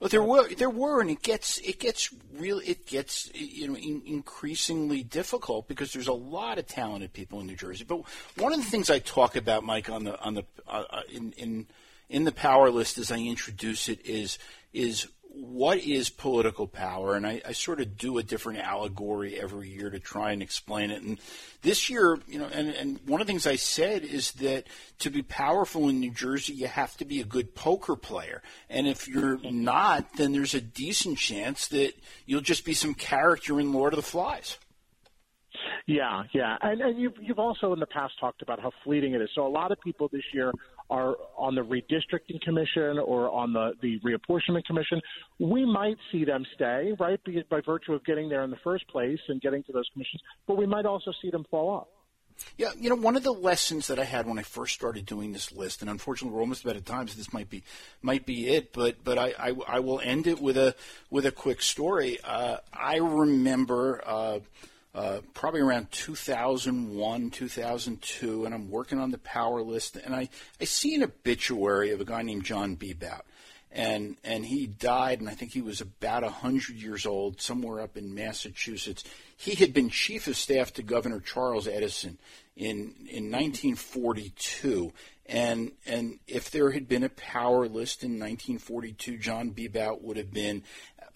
well, 0.00 0.10
there 0.10 0.22
were 0.22 0.52
there 0.54 0.70
were, 0.70 1.00
and 1.00 1.08
it 1.08 1.22
gets 1.22 1.58
it 1.58 1.78
gets 1.78 2.12
real 2.32 2.58
it 2.58 2.86
gets 2.86 3.30
you 3.34 3.68
know 3.68 3.76
in, 3.76 4.02
increasingly 4.04 5.02
difficult 5.02 5.68
because 5.68 5.92
there's 5.92 6.08
a 6.08 6.12
lot 6.12 6.58
of 6.58 6.66
talented 6.66 7.12
people 7.12 7.40
in 7.40 7.46
New 7.46 7.56
Jersey. 7.56 7.84
But 7.84 8.02
one 8.36 8.52
of 8.52 8.58
the 8.58 8.70
things 8.70 8.90
I 8.90 8.98
talk 8.98 9.36
about, 9.36 9.64
Mike, 9.64 9.88
on 9.88 10.04
the 10.04 10.20
on 10.20 10.34
the 10.34 10.44
uh, 10.66 10.84
uh 10.90 11.02
in 11.12 11.32
in 11.36 11.66
in 12.08 12.24
the 12.24 12.32
power 12.32 12.70
list 12.70 12.98
as 12.98 13.12
I 13.12 13.18
introduce 13.18 13.88
it 13.88 14.04
is 14.04 14.38
is 14.72 15.06
what 15.36 15.78
is 15.78 16.10
political 16.10 16.66
power? 16.66 17.14
And 17.16 17.26
I, 17.26 17.42
I, 17.46 17.52
sort 17.52 17.80
of 17.80 17.98
do 17.98 18.18
a 18.18 18.22
different 18.22 18.60
allegory 18.60 19.38
every 19.38 19.68
year 19.68 19.90
to 19.90 19.98
try 19.98 20.30
and 20.30 20.40
explain 20.40 20.90
it. 20.90 21.02
And 21.02 21.18
this 21.62 21.90
year, 21.90 22.18
you 22.28 22.38
know, 22.38 22.48
and, 22.52 22.70
and 22.70 23.00
one 23.06 23.20
of 23.20 23.26
the 23.26 23.32
things 23.32 23.46
I 23.46 23.56
said 23.56 24.04
is 24.04 24.32
that 24.32 24.66
to 25.00 25.10
be 25.10 25.22
powerful 25.22 25.88
in 25.88 25.98
New 25.98 26.12
Jersey, 26.12 26.54
you 26.54 26.68
have 26.68 26.96
to 26.98 27.04
be 27.04 27.20
a 27.20 27.24
good 27.24 27.54
poker 27.54 27.96
player. 27.96 28.42
And 28.70 28.86
if 28.86 29.08
you're 29.08 29.38
not, 29.42 30.16
then 30.16 30.32
there's 30.32 30.54
a 30.54 30.60
decent 30.60 31.18
chance 31.18 31.68
that 31.68 31.94
you'll 32.26 32.40
just 32.40 32.64
be 32.64 32.74
some 32.74 32.94
character 32.94 33.58
in 33.58 33.72
Lord 33.72 33.92
of 33.92 33.96
the 33.96 34.02
Flies. 34.02 34.58
Yeah, 35.86 36.24
yeah, 36.32 36.56
and 36.62 36.80
and 36.80 36.98
you've 36.98 37.14
you've 37.20 37.38
also 37.38 37.72
in 37.72 37.78
the 37.78 37.86
past 37.86 38.14
talked 38.18 38.42
about 38.42 38.58
how 38.58 38.72
fleeting 38.82 39.14
it 39.14 39.20
is. 39.20 39.28
So 39.34 39.46
a 39.46 39.48
lot 39.48 39.70
of 39.70 39.78
people 39.80 40.08
this 40.08 40.24
year 40.32 40.50
are 40.90 41.16
on 41.36 41.54
the 41.54 41.62
redistricting 41.62 42.40
commission 42.42 42.98
or 42.98 43.30
on 43.30 43.52
the, 43.52 43.72
the 43.80 43.98
reapportionment 44.00 44.64
commission, 44.64 45.00
we 45.38 45.64
might 45.64 45.96
see 46.12 46.24
them 46.24 46.44
stay, 46.54 46.92
right, 46.98 47.18
by 47.48 47.60
virtue 47.64 47.94
of 47.94 48.04
getting 48.04 48.28
there 48.28 48.42
in 48.44 48.50
the 48.50 48.58
first 48.62 48.86
place 48.88 49.18
and 49.28 49.40
getting 49.40 49.62
to 49.64 49.72
those 49.72 49.88
commissions, 49.92 50.22
but 50.46 50.56
we 50.56 50.66
might 50.66 50.86
also 50.86 51.12
see 51.22 51.30
them 51.30 51.44
fall 51.50 51.70
off. 51.70 51.86
Yeah, 52.56 52.70
you 52.78 52.90
know, 52.90 52.96
one 52.96 53.16
of 53.16 53.22
the 53.22 53.32
lessons 53.32 53.86
that 53.86 53.98
I 53.98 54.04
had 54.04 54.26
when 54.26 54.38
I 54.38 54.42
first 54.42 54.74
started 54.74 55.06
doing 55.06 55.32
this 55.32 55.52
list, 55.52 55.82
and 55.82 55.90
unfortunately 55.90 56.34
we're 56.34 56.40
almost 56.40 56.66
out 56.66 56.74
of 56.74 56.84
time, 56.84 57.06
so 57.06 57.16
this 57.16 57.32
might 57.32 57.48
be 57.48 57.62
might 58.02 58.26
be 58.26 58.48
it. 58.48 58.72
But 58.72 59.04
but 59.04 59.18
I, 59.18 59.34
I, 59.38 59.54
I 59.68 59.78
will 59.80 60.00
end 60.00 60.26
it 60.26 60.40
with 60.40 60.56
a 60.56 60.74
with 61.10 61.26
a 61.26 61.30
quick 61.30 61.62
story. 61.62 62.18
Uh, 62.24 62.56
I 62.72 62.96
remember. 62.96 64.02
Uh, 64.04 64.40
uh, 64.94 65.18
probably 65.32 65.60
around 65.60 65.90
2001, 65.90 67.30
2002, 67.30 68.44
and 68.44 68.54
I'm 68.54 68.70
working 68.70 69.00
on 69.00 69.10
the 69.10 69.18
power 69.18 69.60
list, 69.60 69.96
and 69.96 70.14
I, 70.14 70.28
I 70.60 70.64
see 70.64 70.94
an 70.94 71.02
obituary 71.02 71.90
of 71.90 72.00
a 72.00 72.04
guy 72.04 72.22
named 72.22 72.44
John 72.44 72.76
Bebout. 72.76 73.22
And, 73.72 74.16
and 74.22 74.46
he 74.46 74.68
died, 74.68 75.18
and 75.18 75.28
I 75.28 75.32
think 75.32 75.52
he 75.52 75.60
was 75.60 75.80
about 75.80 76.22
100 76.22 76.76
years 76.76 77.06
old, 77.06 77.40
somewhere 77.40 77.80
up 77.80 77.96
in 77.96 78.14
Massachusetts. 78.14 79.02
He 79.36 79.56
had 79.56 79.74
been 79.74 79.90
chief 79.90 80.28
of 80.28 80.36
staff 80.36 80.72
to 80.74 80.84
Governor 80.84 81.18
Charles 81.18 81.66
Edison 81.66 82.18
in, 82.56 82.94
in 83.10 83.32
1942. 83.32 84.92
And, 85.26 85.72
and 85.86 86.20
if 86.28 86.52
there 86.52 86.70
had 86.70 86.86
been 86.86 87.02
a 87.02 87.08
power 87.08 87.66
list 87.66 88.04
in 88.04 88.12
1942, 88.12 89.16
John 89.18 89.50
Bebout 89.50 90.02
would 90.02 90.18
have 90.18 90.32
been 90.32 90.62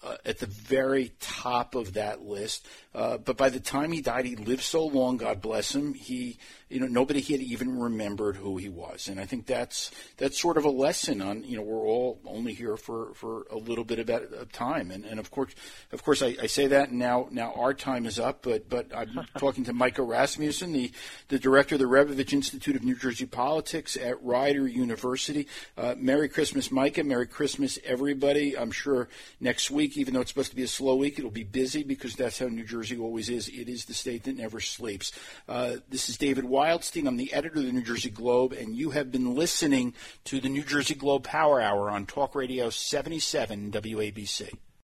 uh, 0.03 0.15
at 0.25 0.39
the 0.39 0.45
very 0.45 1.11
top 1.19 1.75
of 1.75 1.93
that 1.93 2.21
list. 2.21 2.65
Uh, 2.93 3.17
but 3.17 3.37
by 3.37 3.49
the 3.49 3.59
time 3.59 3.91
he 3.91 4.01
died, 4.01 4.25
he 4.25 4.35
lived 4.35 4.63
so 4.63 4.85
long, 4.85 5.17
God 5.17 5.41
bless 5.41 5.75
him. 5.75 5.93
He, 5.93 6.37
you 6.69 6.79
know, 6.79 6.87
nobody 6.87 7.21
had 7.21 7.41
even 7.41 7.79
remembered 7.79 8.35
who 8.35 8.57
he 8.57 8.69
was, 8.69 9.07
and 9.07 9.19
I 9.19 9.25
think 9.25 9.45
that's 9.45 9.91
that's 10.17 10.39
sort 10.39 10.57
of 10.57 10.65
a 10.65 10.69
lesson 10.69 11.21
on, 11.21 11.43
you 11.43 11.57
know, 11.57 11.63
we're 11.63 11.85
all 11.85 12.19
only 12.25 12.53
here 12.53 12.77
for, 12.77 13.13
for 13.15 13.47
a 13.51 13.57
little 13.57 13.83
bit 13.83 13.99
of, 13.99 14.09
of 14.09 14.51
time, 14.51 14.91
and, 14.91 15.03
and 15.03 15.19
of 15.19 15.31
course, 15.31 15.53
of 15.91 16.03
course, 16.03 16.21
I, 16.21 16.35
I 16.41 16.47
say 16.47 16.67
that, 16.67 16.89
and 16.89 16.99
now 16.99 17.27
now 17.31 17.53
our 17.55 17.73
time 17.73 18.05
is 18.05 18.19
up. 18.19 18.43
But 18.43 18.69
but 18.69 18.95
I'm 18.95 19.27
talking 19.37 19.65
to 19.65 19.73
Micah 19.73 20.03
Rasmussen, 20.03 20.71
the 20.71 20.91
the 21.27 21.39
director 21.39 21.75
of 21.75 21.79
the 21.79 21.85
Rebovich 21.85 22.33
Institute 22.33 22.75
of 22.75 22.83
New 22.83 22.95
Jersey 22.95 23.25
Politics 23.25 23.97
at 23.97 24.23
Rider 24.23 24.67
University. 24.67 25.47
Uh, 25.77 25.95
Merry 25.97 26.29
Christmas, 26.29 26.71
Micah. 26.71 27.03
Merry 27.03 27.27
Christmas, 27.27 27.79
everybody. 27.83 28.57
I'm 28.57 28.71
sure 28.71 29.09
next 29.39 29.71
week 29.71 29.79
week, 29.79 29.97
even 29.97 30.13
though 30.13 30.19
it's 30.19 30.29
supposed 30.29 30.49
to 30.49 30.55
be 30.55 30.63
a 30.63 30.67
slow 30.67 30.95
week, 30.95 31.17
it'll 31.17 31.31
be 31.31 31.43
busy 31.43 31.83
because 31.83 32.15
that's 32.15 32.37
how 32.37 32.47
New 32.47 32.65
Jersey 32.65 32.97
always 32.97 33.29
is. 33.29 33.47
It 33.47 33.69
is 33.69 33.85
the 33.85 33.93
state 33.93 34.23
that 34.23 34.35
never 34.35 34.59
sleeps. 34.59 35.11
Uh, 35.47 35.77
this 35.89 36.09
is 36.09 36.17
David 36.17 36.43
Wildstein. 36.59 37.07
I'm 37.07 37.15
the 37.15 37.31
editor 37.31 37.59
of 37.59 37.65
the 37.65 37.71
New 37.71 37.81
Jersey 37.81 38.09
Globe, 38.09 38.51
and 38.51 38.75
you 38.75 38.89
have 38.89 39.13
been 39.13 39.33
listening 39.33 39.93
to 40.25 40.41
the 40.41 40.49
New 40.49 40.61
Jersey 40.61 40.93
Globe 40.93 41.23
Power 41.23 41.61
Hour 41.61 41.89
on 41.89 42.05
Talk 42.05 42.35
Radio 42.35 42.69
77 42.69 43.71
WABC. 43.71 44.51